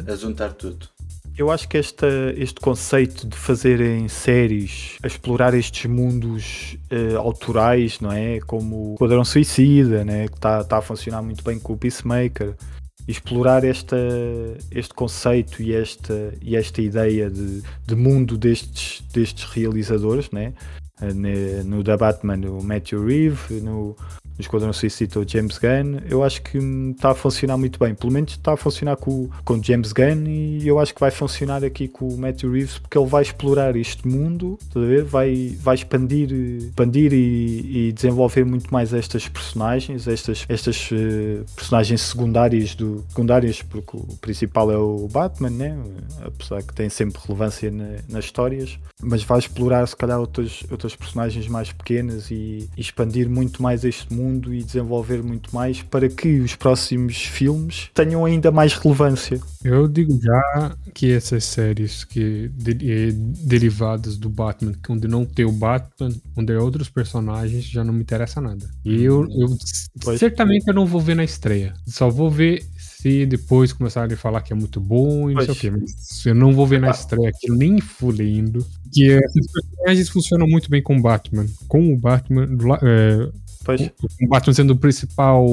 a, 0.10 0.14
a 0.14 0.16
juntar 0.16 0.54
tudo. 0.54 0.88
Eu 1.36 1.50
acho 1.50 1.68
que 1.68 1.78
esta, 1.78 2.08
este 2.38 2.60
conceito 2.60 3.28
de 3.28 3.36
fazerem 3.36 4.08
séries 4.08 4.98
a 5.02 5.08
explorar 5.08 5.56
estes 5.56 5.90
mundos 5.90 6.78
eh, 6.92 7.16
autorais, 7.16 8.00
não 8.00 8.12
é? 8.12 8.40
Como 8.42 8.94
o 8.94 8.96
Quadrão 8.96 9.26
Suicida, 9.26 10.06
né? 10.06 10.28
que 10.28 10.36
está 10.36 10.64
tá 10.64 10.78
a 10.78 10.82
funcionar 10.82 11.24
muito 11.24 11.44
bem 11.44 11.58
com 11.58 11.74
o 11.74 11.78
Peacemaker. 11.78 12.54
Explorar 13.08 13.64
esta, 13.64 13.98
este 14.72 14.94
conceito 14.94 15.62
e 15.62 15.74
esta, 15.74 16.34
e 16.40 16.56
esta 16.56 16.82
ideia 16.82 17.30
de, 17.30 17.64
de 17.86 17.96
mundo 17.96 18.38
destes, 18.38 19.04
destes 19.12 19.46
realizadores, 19.46 20.30
né? 20.30 20.54
Eh, 21.02 21.64
no 21.66 21.84
da 21.84 21.98
Batman, 21.98 22.40
o 22.48 22.64
Matthew 22.64 23.06
Reeve, 23.06 23.60
no, 23.60 23.96
no 24.38 24.42
Esquadrão 24.42 24.74
Suicida, 24.74 25.20
o 25.20 25.28
James 25.28 25.58
Gunn, 25.58 26.00
eu 26.10 26.24
acho 26.24 26.42
que 26.42 26.58
está 26.58 27.12
a 27.12 27.16
funcionar 27.16 27.58
muito 27.58 27.78
bem. 27.80 27.94
Pelo 27.94 28.12
menos 28.12 28.32
está 28.32 28.54
a 28.54 28.58
funcionar 28.58 28.96
com, 28.98 29.12
o- 29.12 29.30
com 29.46 29.54
o 29.56 29.64
James 29.64 29.92
Gunn 29.94 30.28
e 30.28 30.68
eu 30.68 30.80
acho 30.80 30.94
que 30.94 31.00
vai 31.00 31.12
funcionar 31.12 31.64
aqui 31.64 31.88
com 31.88 32.08
o 32.08 32.18
Matthew 32.18 32.52
Reeves 32.52 32.78
porque 32.80 32.98
ele 32.98 33.08
vai 33.08 33.22
explorar 33.22 33.76
este 33.76 34.08
mundo? 34.08 34.58
Vai, 35.08 35.56
vai 35.60 35.76
expandir, 35.76 36.32
expandir 36.32 37.14
e, 37.14 37.90
e 37.90 37.92
desenvolver 37.92 38.44
muito 38.46 38.74
mais 38.74 38.94
estas 38.94 39.28
personagens, 39.28 40.08
estas, 40.08 40.46
estas 40.50 40.90
eh, 40.92 41.44
personagens 41.56 42.02
secundárias, 42.02 42.74
do, 42.76 43.04
secundárias, 43.10 43.62
porque 43.62 43.96
o 43.98 44.18
principal 44.20 44.72
é 44.72 44.78
o 44.78 45.08
Batman, 45.08 45.50
né? 45.52 45.78
apesar 46.26 46.64
que 46.64 46.74
tem 46.74 46.90
sempre 46.90 47.22
relevância 47.26 47.70
na- 47.70 47.98
nas 48.10 48.26
histórias, 48.26 48.80
mas 49.02 49.24
vai 49.24 49.40
explorar 49.40 49.86
se 49.88 49.96
calhar 49.96 50.20
outras, 50.20 50.64
outras 50.72 50.96
personagens 50.96 51.48
mais 51.48 51.72
pequenas 51.72 52.32
e, 52.32 52.68
e 52.76 52.82
expandir 52.82 53.30
muito 53.30 53.62
mais 53.62 53.84
este 53.84 54.12
mundo 54.14 54.23
e 54.54 54.64
desenvolver 54.64 55.22
muito 55.24 55.54
mais 55.54 55.82
para 55.82 56.08
que 56.10 56.40
os 56.40 56.56
próximos 56.56 57.18
filmes 57.18 57.90
tenham 57.94 58.24
ainda 58.26 58.52
mais 58.52 58.74
relevância. 58.74 59.40
Eu 59.64 59.88
digo 59.88 60.20
já 60.22 60.76
que 60.94 61.12
essas 61.12 61.44
séries 61.46 62.04
que 62.04 62.50
de- 62.56 62.92
eh, 62.92 63.12
derivadas 63.14 64.18
do 64.18 64.30
Batman, 64.30 64.74
que 64.82 64.92
onde 64.92 65.08
não 65.08 65.26
tem 65.26 65.46
o 65.46 65.52
Batman, 65.52 66.12
onde 66.36 66.54
é 66.54 66.58
outros 66.60 66.90
personagens, 66.90 67.64
já 67.66 67.84
não 67.84 67.94
me 67.94 68.02
interessa 68.02 68.40
nada. 68.42 68.70
E 68.86 69.04
eu, 69.04 69.24
eu 69.32 69.48
Pois. 70.02 70.20
certamente 70.20 70.68
eu 70.68 70.74
não 70.74 70.86
vou 70.86 71.02
ver 71.02 71.16
na 71.16 71.24
estreia. 71.24 71.74
Só 71.88 72.10
vou 72.10 72.30
ver 72.30 72.64
se 72.78 73.26
depois 73.26 73.74
começarem 73.74 74.14
a 74.14 74.18
falar 74.18 74.42
que 74.42 74.54
é 74.54 74.56
muito 74.56 74.80
bom 74.80 75.30
e 75.30 75.34
não 75.34 75.42
sei 75.42 75.52
o 75.52 75.56
Pois. 75.56 75.60
quê. 75.60 75.72
Mas 75.72 76.26
eu 76.26 76.36
não 76.36 76.54
vou 76.54 76.66
ver 76.66 76.80
na 76.80 76.90
estreia 76.92 77.30
aquilo 77.30 77.58
nem 77.58 77.80
fudendo. 77.82 78.66
Que 78.94 79.06
esses 79.08 79.52
personagens 79.52 80.10
funcionam 80.10 80.48
muito 80.48 80.70
bem 80.70 80.82
com 80.82 80.96
o 80.98 81.02
Batman. 81.02 81.46
Com 81.68 81.92
o 81.94 81.98
Batman, 81.98 82.48
é, 82.84 83.30
Pois, 83.64 83.82
o 84.22 84.28
Batman 84.28 84.54
sendo 84.54 84.72
o 84.74 84.78
principal 84.78 85.46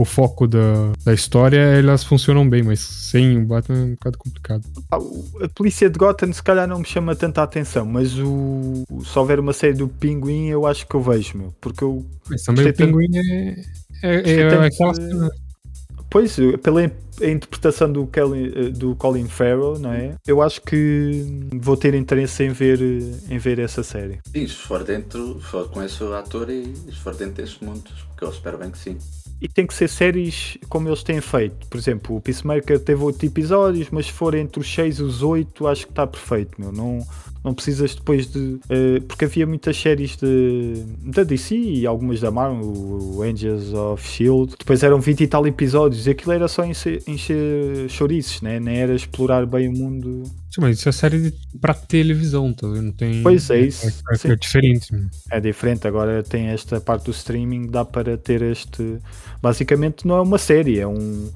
o 0.00 0.04
foco 0.04 0.46
da, 0.46 0.92
da 1.04 1.12
história, 1.12 1.58
elas 1.58 2.04
funcionam 2.04 2.48
bem, 2.48 2.62
mas 2.62 2.78
sem 2.78 3.36
o 3.36 3.44
Batman 3.44 3.78
é 3.78 3.82
um 3.82 3.90
bocado 3.94 4.16
complicado. 4.16 4.62
Ah, 4.92 4.98
A 5.42 5.48
polícia 5.48 5.90
de 5.90 5.98
Gotham 5.98 6.32
se 6.32 6.40
calhar 6.40 6.68
não 6.68 6.78
me 6.78 6.84
chama 6.84 7.16
tanta 7.16 7.42
atenção, 7.42 7.84
mas 7.84 8.16
o, 8.16 8.84
se 9.04 9.18
houver 9.18 9.40
uma 9.40 9.52
série 9.52 9.74
do 9.74 9.88
Pinguim 9.88 10.46
eu 10.46 10.66
acho 10.66 10.86
que 10.86 10.94
eu 10.94 11.02
vejo, 11.02 11.36
meu, 11.36 11.52
porque 11.60 11.82
eu 11.82 12.06
Mas 12.30 12.44
também 12.44 12.68
o 12.68 12.72
Pinguim 12.72 13.08
é, 13.16 13.60
é, 14.04 14.30
é 14.40 14.48
tanto 14.48 14.62
aquela 14.62 14.92
de- 14.92 15.04
cena. 15.04 15.30
Pois, 16.10 16.36
pela 16.62 16.84
interpretação 17.22 17.92
do, 17.92 18.06
Kelly, 18.06 18.52
eh, 18.54 18.68
do 18.70 18.94
Colin 18.96 19.28
Farrell, 19.28 19.78
não 19.78 19.92
é? 19.92 20.14
Eu 20.26 20.40
acho 20.40 20.62
que 20.62 21.24
vou 21.60 21.76
ter 21.76 21.94
interesse 21.94 22.44
em 22.44 22.50
ver, 22.50 22.80
eh, 22.80 23.34
em 23.34 23.38
ver 23.38 23.58
essa 23.58 23.82
série. 23.82 24.18
Sim, 24.32 24.46
se 24.46 24.54
for 24.54 24.84
dentro, 24.84 25.40
se 25.40 25.46
for 25.46 25.68
com 25.68 25.82
esse 25.82 26.02
ator 26.04 26.48
e 26.48 26.74
se 26.86 27.00
for 27.02 27.14
dentro 27.14 27.34
deste 27.34 27.62
mundo, 27.62 27.84
que 28.16 28.24
eu 28.24 28.30
espero 28.30 28.56
bem 28.58 28.70
que 28.70 28.78
sim. 28.78 28.96
E 29.40 29.48
tem 29.48 29.66
que 29.66 29.74
ser 29.74 29.88
séries 29.88 30.58
como 30.68 30.88
eles 30.88 31.02
têm 31.02 31.20
feito. 31.20 31.66
Por 31.68 31.78
exemplo, 31.78 32.16
o 32.16 32.20
Peacemaker 32.20 32.78
teve 32.80 33.02
8 33.02 33.24
episódios, 33.26 33.88
mas 33.90 34.06
se 34.06 34.12
for 34.12 34.34
entre 34.34 34.60
os 34.60 34.72
6 34.74 34.98
e 34.98 35.02
os 35.02 35.22
8, 35.22 35.66
acho 35.66 35.86
que 35.86 35.92
está 35.92 36.06
perfeito, 36.06 36.60
meu. 36.60 36.72
Não, 36.72 37.06
não 37.44 37.54
precisas 37.54 37.94
depois 37.94 38.30
de. 38.30 38.58
eh, 38.68 39.00
porque 39.06 39.24
havia 39.26 39.46
muitas 39.46 39.76
séries 39.76 40.16
de, 40.16 40.82
da 41.04 41.22
DC 41.22 41.54
e 41.56 41.86
algumas 41.86 42.20
da 42.20 42.30
Marvel, 42.30 42.66
o 42.66 43.22
Angels 43.22 43.72
of 43.72 44.06
Shield. 44.06 44.54
Depois 44.58 44.82
eram 44.82 45.00
20 45.00 45.20
e 45.20 45.26
tal 45.28 45.46
episódios 45.46 46.06
e 46.06 46.10
aquilo 46.10 46.32
era 46.32 46.48
só 46.48 46.64
encher, 46.64 47.02
encher 47.06 47.88
chouriços, 47.88 48.42
né? 48.42 48.58
nem 48.58 48.78
era 48.78 48.94
explorar 48.94 49.46
bem 49.46 49.68
o 49.68 49.72
mundo. 49.72 50.24
Sim, 50.58 50.62
mas 50.62 50.78
isso 50.78 50.88
é 50.88 50.92
série 50.92 51.30
de, 51.30 51.34
pra 51.60 51.72
televisão, 51.72 52.52
tá 52.52 52.66
vendo? 52.66 52.82
Não 52.82 52.92
tem. 52.92 53.22
Pois 53.22 53.48
é 53.50 53.60
isso, 53.60 53.86
É, 53.86 53.90
é- 54.28 54.32
é 54.32 54.36
diferente. 54.36 54.92
mano. 54.92 55.08
É 55.30 55.40
diferente, 55.40 55.86
agora 55.86 56.20
tem 56.22 56.48
esta 56.48 56.80
parte 56.80 57.04
do 57.04 57.12
streaming, 57.12 57.68
dá 57.70 57.84
para 57.84 58.18
ter 58.18 58.42
este. 58.42 58.98
Basicamente 59.40 60.04
não 60.06 60.16
é 60.16 60.20
uma 60.20 60.38
série, 60.38 60.80
é 60.80 60.86
um. 60.86 61.30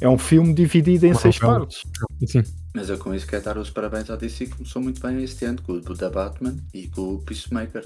é 0.00 0.08
um 0.08 0.16
filme 0.16 0.54
dividido 0.54 1.06
em 1.06 1.10
Uma 1.10 1.20
seis 1.20 1.40
novela. 1.40 1.58
partes. 1.60 1.82
Sim. 2.24 2.42
Mas 2.72 2.88
eu 2.88 2.98
com 2.98 3.12
isso 3.12 3.26
quero 3.26 3.42
dar 3.44 3.58
os 3.58 3.68
parabéns 3.70 4.08
à 4.10 4.14
DC 4.16 4.46
que 4.46 4.52
começou 4.56 4.80
muito 4.80 5.00
bem 5.02 5.24
este 5.24 5.44
ano 5.44 5.60
com 5.62 5.72
o 5.72 5.80
The 5.80 6.08
Batman 6.10 6.56
e 6.72 6.86
com 6.86 7.14
o 7.14 7.18
Peacemaker. 7.18 7.84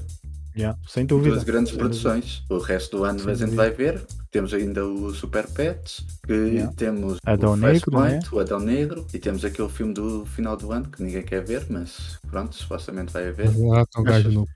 Yeah, 0.57 0.78
sem 0.86 1.07
dúvida. 1.07 1.30
Duas 1.30 1.44
grandes 1.44 1.70
Sem 1.70 1.78
produções. 1.78 2.42
O 2.50 2.59
resto 2.59 2.98
do 2.98 3.05
ano 3.05 3.18
Sem 3.20 3.30
a 3.30 3.34
gente 3.34 3.44
dúvida. 3.50 3.62
vai 3.62 3.70
ver. 3.70 4.03
Temos 4.30 4.53
ainda 4.55 4.84
o 4.86 5.12
Super 5.14 5.46
Pets, 5.46 6.05
que 6.26 6.32
Yeah. 6.32 6.72
temos 6.76 7.18
Adão 7.24 7.53
o 7.53 7.57
Negro, 7.57 7.90
Flashpoint, 7.90 8.24
né? 8.24 8.30
o 8.32 8.40
Adão 8.40 8.61
Negro, 8.61 9.07
e 9.12 9.18
temos 9.18 9.44
aquele 9.44 9.68
filme 9.68 9.92
do 9.92 10.24
final 10.24 10.57
do 10.57 10.72
ano 10.72 10.88
que 10.88 11.03
ninguém 11.03 11.22
quer 11.22 11.44
ver, 11.44 11.66
mas 11.68 12.18
pronto, 12.30 12.55
supostamente 12.55 13.12
vai 13.12 13.28
haver. 13.28 13.48
Ah, 13.74 13.84
Achas- 14.11 14.32
no. 14.32 14.46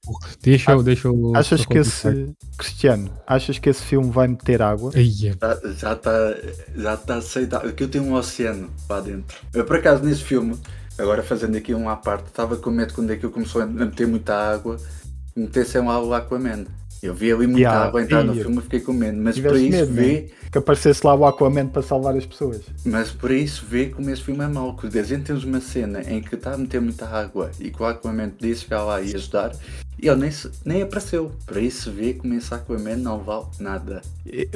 Deixa 0.43 0.73
eu, 0.73 0.83
deixa 0.83 1.09
eu. 1.09 1.33
Achas 1.37 1.67
que 1.67 1.79
esse. 1.79 2.35
Cristiano, 2.57 3.11
achas 3.27 3.59
que 3.59 3.69
esse 3.69 3.83
filme 3.83 4.11
vai 4.11 4.29
meter 4.29 4.63
água? 4.63 4.91
Ai, 4.95 5.09
é. 5.25 5.33
Já- 5.39 5.73
Já 5.73 5.93
está 5.93 6.35
já 6.75 6.97
tá 6.97 7.17
aceitado. 7.17 7.69
Aqui 7.69 7.85
eu 7.85 7.89
tenho 7.89 8.05
um 8.05 8.15
oceano 8.15 8.71
lá 8.89 9.01
dentro. 9.01 9.37
Eu, 9.53 9.65
por 9.65 9.77
acaso, 9.77 10.03
nesse 10.03 10.23
filme, 10.25 10.57
agora 10.99 11.23
fazendo 11.23 11.57
aqui 11.57 11.75
um 11.75 11.89
à 11.89 11.97
parte, 11.97 12.29
estava 12.29 12.57
com 12.57 12.71
medo 12.71 12.95
quando 12.95 13.11
aquilo 13.11 13.31
começou 13.33 13.61
a 13.61 13.67
meter 13.67 14.07
muita 14.07 14.35
água, 14.35 14.79
metessem 15.37 15.83
lá 15.85 16.03
o 16.03 16.13
Aquaman. 16.15 16.65
Eu 17.03 17.15
vi 17.15 17.31
ali 17.31 17.47
muita 17.47 17.61
Yeah, 17.61 17.85
água 17.89 18.03
entrar 18.03 18.25
no 18.25 18.35
filme 18.35 18.57
e 18.59 18.63
fiquei 18.63 18.81
com 18.81 18.93
medo. 18.93 19.19
Mas 19.19 19.39
por 19.39 19.55
isso 19.55 19.71
medo, 19.71 19.93
vê, 19.93 20.31
Que 20.51 20.59
aparecesse 20.59 21.07
lá 21.07 21.15
o 21.15 21.27
Aquaman 21.27 21.67
para 21.69 21.83
salvar 21.83 22.17
as 22.17 22.25
pessoas. 22.25 22.63
mas 22.85 23.11
por 23.11 23.31
isso 23.31 23.67
vê 23.69 23.87
como 23.87 24.09
esse 24.11 24.23
filme 24.23 24.43
é 24.43 24.49
mau. 24.49 24.75
Que 24.75 24.99
a 24.99 25.03
gente 25.03 25.25
temos 25.25 25.45
uma 25.45 25.61
cena 25.61 26.01
em 26.11 26.23
que 26.23 26.35
está 26.35 26.55
a 26.55 26.59
meter 26.59 26.81
muita 26.81 27.07
água 27.07 27.51
e 27.61 27.71
que 27.71 27.83
o 27.83 27.85
Aquaman 27.87 28.31
podia 28.31 28.55
chegar 28.57 28.83
lá 28.85 29.01
e 29.03 29.15
ajudar 29.15 29.53
e 29.99 30.09
ele 30.09 30.21
nem, 30.21 30.31
se- 30.31 30.51
nem 30.65 30.83
apareceu. 30.83 31.31
Por 31.47 31.59
isso 31.59 31.93
vê 31.93 32.15
como 32.15 32.33
esse 32.35 32.53
Aquaman 32.53 32.97
não 32.97 33.19
vale 33.21 33.45
nada. 33.61 34.01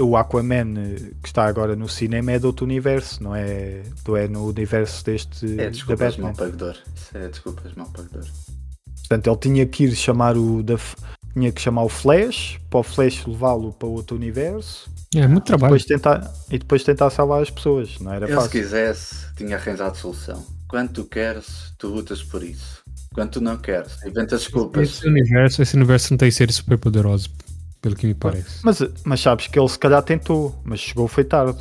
O 0.01 0.17
Aquaman 0.17 0.75
eh, 0.79 0.95
que 1.23 1.29
está 1.29 1.45
agora 1.45 1.77
no 1.77 1.89
cinema 1.91 2.33
é 2.33 2.39
de 2.39 2.47
outro 2.47 2.65
universo, 2.65 3.23
não 3.23 3.37
é? 3.37 3.83
Não 4.09 4.17
é 4.17 4.27
no 4.27 4.47
universo 4.47 5.05
deste 5.05 5.61
É 5.61 5.69
desculpas 5.69 6.17
mal 6.17 6.33
pagador. 6.33 6.77
Isso 6.97 7.11
é 7.17 7.29
desculpas 7.29 7.75
mal 7.75 7.87
pagador. 7.95 8.25
Portanto, 9.11 9.27
ele 9.27 9.37
tinha 9.55 9.67
que 9.67 9.85
ir 9.85 9.97
chamar 9.97 10.37
o 10.37 10.63
da 10.63 10.77
tinha 11.33 11.51
que 11.51 11.61
chamar 11.61 11.83
o 11.83 11.89
Flash 11.89 12.61
para 12.71 12.81
o 12.81 12.83
Flash 12.83 13.25
levá-lo 13.27 13.73
para 13.73 13.89
outro 13.89 14.17
universo 14.17 14.89
É 15.15 15.27
muito 15.29 15.45
trabalho. 15.45 15.75
depois 15.75 15.85
tentar, 15.85 16.33
e 16.51 16.59
depois 16.59 16.85
tentar 16.85 17.11
salvar 17.11 17.43
as 17.43 17.51
pessoas. 17.51 17.99
Não 18.01 18.13
era 18.13 18.27
Ele 18.27 18.33
se 18.33 18.37
fácil. 18.37 18.51
quisesse, 18.51 19.35
tinha 19.37 19.57
arranjado 19.57 19.97
solução. 19.97 20.45
Quando 20.69 20.93
tu 20.93 21.05
queres, 21.05 21.73
tu 21.79 21.89
lutas 21.89 22.23
por 22.23 22.43
isso. 22.45 22.81
Quando 23.13 23.31
tu 23.31 23.41
não 23.41 23.57
queres, 23.57 23.97
inventa 24.05 24.37
desculpas. 24.37 24.89
Esse 24.89 25.09
universo, 25.09 25.61
esse 25.63 25.75
universo 25.77 26.13
não 26.13 26.19
tem 26.19 26.31
seres 26.31 26.55
super 26.57 26.79
poderosos, 26.79 27.29
pelo 27.81 27.97
que 27.97 28.07
me 28.07 28.15
parece. 28.15 28.61
Mas, 28.63 28.79
mas 29.05 29.21
sabes 29.21 29.47
que 29.47 29.59
ele 29.59 29.69
se 29.69 29.79
calhar 29.79 30.03
tentou, 30.03 30.55
mas 30.65 30.81
chegou 30.81 31.09
foi 31.09 31.25
tarde. 31.25 31.59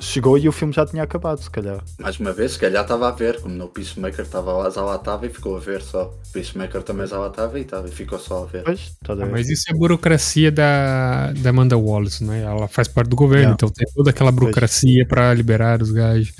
Chegou- 0.00 0.36
e 0.36 0.48
o 0.48 0.52
filme 0.52 0.74
já 0.74 0.84
tinha 0.84 1.02
acabado, 1.04 1.40
se 1.40 1.48
calhar. 1.48 1.80
Mais 2.00 2.18
uma 2.18 2.32
vez, 2.32 2.52
se 2.52 2.58
calhar 2.58 2.82
estava 2.82 3.06
a 3.08 3.12
ver, 3.12 3.40
como 3.40 3.54
no 3.54 3.68
Peacemaker 3.68 4.24
estava 4.24 4.52
lá, 4.52 4.68
já 4.68 4.82
lá 4.82 4.96
estava 4.96 5.26
e 5.26 5.30
ficou 5.30 5.56
a 5.56 5.60
ver 5.60 5.80
só. 5.80 6.12
O 6.28 6.32
Peacemaker 6.32 6.82
também 6.82 7.06
já 7.06 7.16
lá 7.18 7.28
estava 7.28 7.56
e, 7.56 7.62
estava, 7.62 7.86
e 7.86 7.90
ficou 7.92 8.18
só 8.18 8.42
a 8.42 8.46
ver. 8.46 8.64
Pois, 8.64 8.96
a 9.08 9.12
Ah, 9.12 9.14
ver? 9.14 9.26
mas 9.26 9.48
isso 9.48 9.64
é 9.70 9.74
burocracia 9.74 10.50
da, 10.50 11.32
da 11.32 11.50
Amanda 11.50 11.78
Wallace, 11.78 12.24
né? 12.24 12.42
Ela 12.42 12.66
faz 12.66 12.88
parte 12.88 13.08
do 13.10 13.16
governo, 13.16 13.42
Yeah. 13.42 13.54
então 13.54 13.68
tem 13.70 13.86
toda 13.94 14.10
aquela 14.10 14.32
burocracia 14.32 15.06
pra 15.06 15.32
liberar 15.32 15.80
os 15.80 15.92
gajos. 15.92 16.34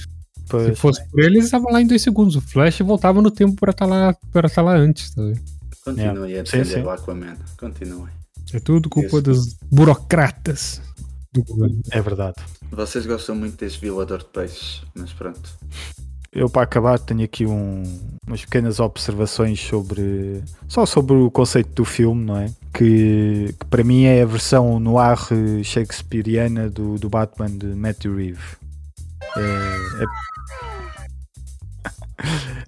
Pois. 0.49 0.65
Se 0.67 0.75
fosse 0.75 1.09
por 1.09 1.21
eles, 1.21 1.45
estavam 1.45 1.71
lá 1.73 1.81
em 1.81 1.87
dois 1.87 2.03
segundos. 2.03 2.35
O 2.35 2.41
Flash 2.41 2.81
voltava 2.81 3.23
no 3.23 3.31
tempo 3.31 3.55
pra 3.55 3.71
estar 3.71 3.87
lá, 3.87 4.13
pra 4.33 4.49
estar 4.49 4.63
lá 4.63 4.75
antes, 4.75 5.15
tá 5.15 5.23
vendo? 5.23 5.41
Continuem 5.85 6.37
a 6.39 6.43
defender 6.43 6.65
sim. 6.65 6.83
o 6.83 6.91
Aquaman. 6.91 7.37
Continuem. 7.59 8.09
É 8.53 8.59
tudo 8.61 8.89
culpa 8.89 9.09
Isso. 9.09 9.23
dos 9.23 9.55
burocratas 9.71 10.81
do 11.33 11.43
governo. 11.45 11.81
É 11.91 12.01
verdade. 12.01 12.35
Vocês 12.71 13.07
gostam 13.07 13.35
muito 13.35 13.57
desse 13.57 13.79
violador 13.79 14.19
de 14.19 14.25
peixes, 14.27 14.83
mas 14.95 15.13
pronto. 15.13 15.41
Eu 16.33 16.49
para 16.49 16.63
acabar 16.63 16.99
tenho 16.99 17.25
aqui 17.25 17.45
um- 17.45 17.83
umas 18.27 18.41
pequenas 18.45 18.79
observações 18.79 19.59
sobre 19.61 20.43
só 20.69 20.87
sobre 20.87 21.15
o 21.17 21.29
conceito 21.31 21.71
do 21.75 21.85
filme, 21.85 22.25
não 22.25 22.37
é? 22.37 22.53
Que, 22.73 23.53
que 23.59 23.67
para 23.67 23.83
mim 23.83 24.05
é 24.05 24.23
a 24.23 24.27
versão 24.27 24.79
noir 24.79 25.19
shakespeariana 25.65 26.71
do, 26.71 26.97
do 26.99 27.09
Batman 27.09 27.51
de 27.51 27.67
Matthew 27.67 28.15
Reeve. 28.17 28.41
É, 29.37 29.41
é- 29.41 30.07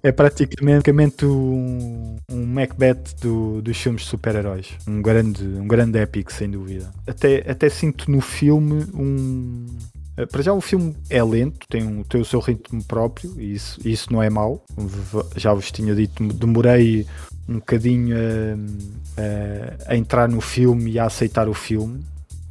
é 0.01 0.11
praticamente 0.11 1.25
um, 1.25 2.17
um 2.31 2.45
Macbeth 2.45 3.15
do- 3.21 3.61
dos 3.61 3.77
filmes 3.77 4.03
de 4.03 4.07
super-heróis. 4.09 4.67
Um 4.87 5.01
grande, 5.01 5.43
um 5.43 5.67
grande 5.67 5.97
épico, 5.99 6.31
sem 6.33 6.49
dúvida. 6.49 6.91
Até, 7.07 7.49
até 7.49 7.69
sinto 7.69 8.09
no 8.11 8.21
filme 8.21 8.85
um. 8.93 9.65
eh, 10.17 10.25
Para 10.25 10.41
já 10.41 10.53
o 10.53 10.61
filme 10.61 10.95
é 11.09 11.23
lento, 11.23 11.67
tem, 11.69 11.83
um, 11.83 12.03
tem 12.03 12.21
o 12.21 12.25
seu 12.25 12.39
ritmo 12.39 12.83
próprio 12.83 13.33
e 13.39 13.53
isso, 13.53 13.79
isso 13.87 14.11
não 14.11 14.21
é 14.21 14.29
mau. 14.29 14.63
Já 15.35 15.53
vos 15.53 15.71
tinha 15.71 15.95
dito, 15.95 16.23
demorei 16.33 17.05
um 17.47 17.55
bocadinho 17.55 18.15
a, 18.15 19.21
a- 19.21 19.93
a 19.93 19.97
entrar 19.97 20.27
no 20.29 20.41
filme 20.41 20.91
e 20.91 20.99
a 20.99 21.05
aceitar 21.05 21.47
o 21.47 21.53
filme 21.53 22.03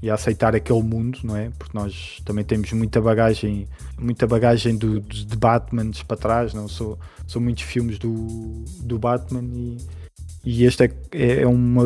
e 0.03 0.11
a 0.11 0.15
aceitar 0.15 0.55
aquele 0.57 0.83
mundo, 0.83 1.19
não 1.23 1.37
é? 1.37 1.51
Porque 1.59 1.77
nós 1.79 2.21
também 2.25 2.45
temos 2.45 2.73
muita 2.73 3.01
bagagem, 3.01 3.69
muita 3.99 4.27
bagagem 4.27 4.77
do, 4.77 5.01
de 5.01 5.25
de 5.25 5.37
Batmans 5.37 6.03
para 6.03 6.17
trás, 6.17 6.53
não 6.53 6.67
sou, 6.69 6.99
são 7.27 7.41
muitos 7.41 7.63
filmes 7.63 7.99
do, 7.99 8.65
do 8.81 8.99
Batman 8.99 9.45
e, 9.55 9.79
e 10.45 10.65
este 10.65 10.85
é, 10.85 11.43
é 11.43 11.47
uma, 11.47 11.85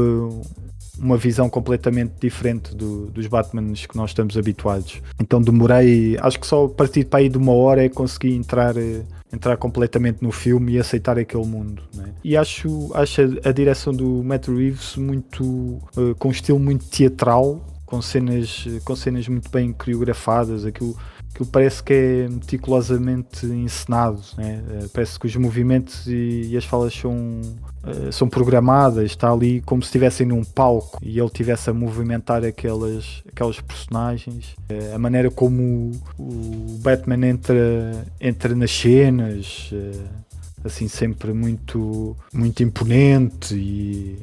uma 0.99 1.17
visão 1.19 1.49
completamente 1.51 2.15
diferente 2.21 2.75
do- 2.75 3.07
dos 3.11 3.27
Batmans 3.27 3.85
que 3.85 3.97
nós 3.97 4.11
estamos 4.11 4.37
habituados. 4.39 5.03
Então 5.21 5.41
demorei, 5.43 6.17
acho 6.21 6.41
que 6.41 6.47
só 6.47 6.65
a 6.65 6.69
partir 6.71 7.05
para 7.05 7.19
aí 7.21 7.29
de 7.29 7.37
uma 7.37 7.53
hora 7.53 7.85
é 7.85 7.89
consegui 7.91 8.35
entrar, 8.35 8.77
eh, 8.79 9.03
entrar 9.31 9.59
completamente 9.59 10.23
no 10.23 10.33
filme 10.33 10.73
e 10.73 10.79
aceitar 10.79 11.19
aquele 11.19 11.45
mundo. 11.45 11.83
né? 11.95 12.15
E 12.25 12.35
acho, 12.37 12.91
acho 12.95 13.21
a, 13.45 13.51
a 13.51 13.53
direção 13.53 13.93
do 13.93 14.23
Matt 14.25 14.49
Reeves 14.49 14.97
muito 14.97 15.79
eh, 15.99 16.15
com 16.19 16.29
um 16.29 16.31
estilo 16.31 16.59
muito 16.59 16.87
teatral, 16.87 17.61
com 17.87 18.03
cenas, 18.03 18.67
com 18.85 18.97
cenas 18.97 19.29
muito 19.29 19.49
bem 19.49 19.73
coreografadas, 19.73 20.65
aquilo, 20.65 20.97
aquilo 21.33 21.47
parece 21.47 21.83
que 21.83 21.93
é 21.93 22.29
meticulosamente 22.29 23.47
encenado, 23.47 24.21
né? 24.37 24.63
Eh, 24.69 24.87
parece 24.93 25.19
que 25.19 25.27
os 25.27 25.37
movimentos 25.37 26.07
e, 26.09 26.49
e 26.51 26.57
as 26.57 26.65
falas 26.65 26.93
são, 26.93 27.41
eh, 27.85 28.11
são 28.11 28.29
programadas, 28.29 29.05
está 29.05 29.31
ali 29.31 29.61
como 29.61 29.83
se 29.83 29.87
estivessem 29.87 30.27
num 30.27 30.43
palco 30.43 30.99
e 31.01 31.17
ele 31.17 31.27
estivesse 31.27 31.71
a 31.71 31.73
movimentar 31.73 32.45
aquelas, 32.45 33.23
aquelas 33.29 33.61
personagens, 33.61 34.57
Eh, 34.69 34.93
a 34.93 34.99
maneira 34.99 35.31
como 35.31 35.93
o, 36.19 36.23
o 36.23 36.79
Batman 36.83 37.25
entra, 37.29 38.05
entra 38.21 38.53
nas 38.55 38.73
cenas, 38.73 39.71
assim 40.65 40.89
sempre 40.89 41.33
muito, 41.33 42.17
muito 42.33 42.65
imponente 42.65 43.55
e 43.55 44.19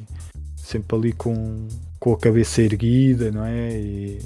sempre 0.57 0.97
ali 0.97 1.13
com, 1.13 1.67
com 2.03 2.11
a 2.11 2.17
cabeça 2.17 2.61
erguida, 2.61 3.31
não 3.31 3.45
é? 3.45 3.79
E, 3.79 4.19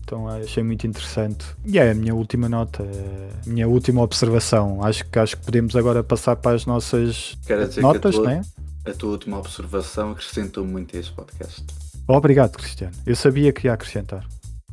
então 0.00 0.28
achei 0.28 0.62
muito 0.62 0.86
interessante. 0.86 1.44
E 1.64 1.76
é 1.76 1.90
a 1.90 1.94
minha 1.94 2.14
última 2.14 2.48
nota, 2.48 2.84
a 2.84 3.50
minha 3.50 3.66
última 3.66 4.00
observação. 4.00 4.80
Acho 4.84 5.04
que, 5.04 5.18
acho 5.18 5.36
que 5.36 5.44
podemos 5.44 5.74
agora 5.74 6.04
passar 6.04 6.36
para 6.36 6.54
as 6.54 6.64
nossas 6.64 7.36
notas, 7.78 8.12
que 8.12 8.12
a 8.12 8.12
tua, 8.12 8.22
não 8.22 8.30
é? 8.30 8.42
a 8.84 8.92
tua 8.92 9.10
última 9.10 9.38
observação 9.40 10.12
acrescentou 10.12 10.64
muito 10.64 10.96
a 10.96 11.00
este 11.00 11.12
podcast. 11.12 11.64
Obrigado, 12.06 12.56
Cristiano. 12.58 12.94
Eu 13.04 13.16
sabia 13.16 13.52
que 13.52 13.66
ia 13.66 13.72
acrescentar. 13.72 14.24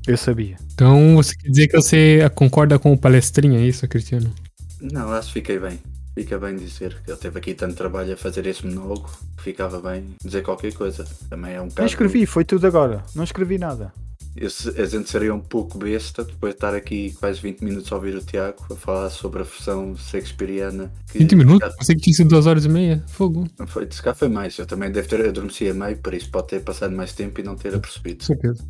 Eu 0.06 0.16
sabia. 0.16 0.56
Então 0.76 1.16
você 1.16 1.36
quer 1.36 1.50
dizer 1.50 1.68
que 1.70 1.76
você 1.76 2.30
concorda 2.36 2.78
com 2.78 2.94
o 2.94 2.98
palestrinha, 2.98 3.58
é 3.58 3.66
isso, 3.66 3.88
Cristiano? 3.88 4.32
Não, 4.80 5.12
acho 5.12 5.30
que 5.30 5.34
fiquei 5.34 5.58
bem. 5.58 5.80
Fica 6.16 6.38
bem 6.38 6.56
dizer 6.56 7.02
que 7.04 7.10
ele 7.12 7.18
teve 7.18 7.40
aqui 7.40 7.54
tanto 7.56 7.76
trabalho 7.76 8.14
a 8.14 8.18
fazer 8.18 8.46
esse 8.46 8.66
monólogo 8.66 9.10
que 9.38 9.44
ficava 9.44 9.80
bem 9.82 10.16
dizer 10.24 10.44
qualquer 10.44 10.74
coisa. 10.74 11.06
Também 11.30 11.54
é 11.54 11.60
um 11.60 11.64
Não 11.64 11.70
bocado. 11.70 11.88
escrevi, 11.90 12.26
foi 12.26 12.46
tudo 12.46 12.68
agora. 12.68 13.04
Não 13.16 13.24
escrevi 13.24 13.58
nada. 13.58 13.92
Eu 14.36 14.50
a 14.78 14.86
gente 14.86 15.10
seria 15.12 15.34
um 15.34 15.40
pouco 15.40 15.78
besta 15.78 16.24
depois 16.24 16.54
de 16.54 16.58
estar 16.58 16.74
aqui 16.74 17.14
quase 17.20 17.40
20 17.40 17.62
minutos 17.64 17.92
a 17.92 17.96
ouvir 17.96 18.16
o 18.16 18.20
Tiago 18.22 18.58
a 18.72 18.76
falar 18.76 19.10
sobre 19.12 19.42
a 19.42 19.44
versão 19.44 19.96
shakespeariana. 19.96 20.92
que- 21.12 21.20
20 21.20 21.36
minutos? 21.36 21.76
Pensei 21.76 21.96
que 21.96 22.02
tinha 22.02 22.16
sido 22.16 22.30
2 22.30 22.48
horas 22.48 22.66
e 22.66 22.70
meia. 22.70 23.04
Fogo. 23.10 23.48
Não 23.60 23.68
foi, 23.68 23.88
se 23.92 24.02
cá 24.02 24.14
foi 24.16 24.30
mais. 24.30 24.58
Eu 24.58 24.66
também 24.66 24.92
devo 24.92 25.08
ter 25.08 25.28
adormecido 25.28 25.72
a 25.72 25.86
meio, 25.86 25.98
por 25.98 26.14
isso 26.16 26.30
pode 26.32 26.48
ter 26.48 26.62
passado 26.62 26.96
mais 26.96 27.14
tempo 27.14 27.40
e 27.40 27.44
não 27.44 27.56
ter 27.56 27.76
apercebido. 27.76 28.20
Com 28.20 28.26
certeza. 28.26 28.64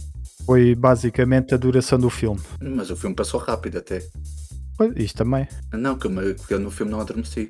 Foi 0.46 0.76
basicamente 0.76 1.54
a 1.54 1.58
duração 1.58 1.98
do 1.98 2.10
filme. 2.10 2.42
Mas 2.62 2.90
o 2.90 2.98
filme 2.98 3.16
passou 3.16 3.40
rápido 3.40 3.78
até. 3.78 4.02
Pois, 4.78 4.94
Isto 4.96 5.18
também. 5.18 5.48
Não, 5.74 5.98
que 5.98 6.08
eu, 6.08 6.36
que 6.36 6.54
eu 6.54 6.60
no 6.60 6.70
filme 6.72 6.92
não 6.92 7.02
adormeci. 7.02 7.50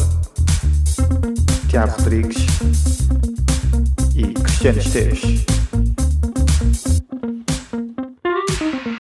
Tiago 1.67 1.91
Rodrigues 1.97 2.45
e 4.15 4.33
Cristiano 4.33 4.79
Esteves. 4.79 5.45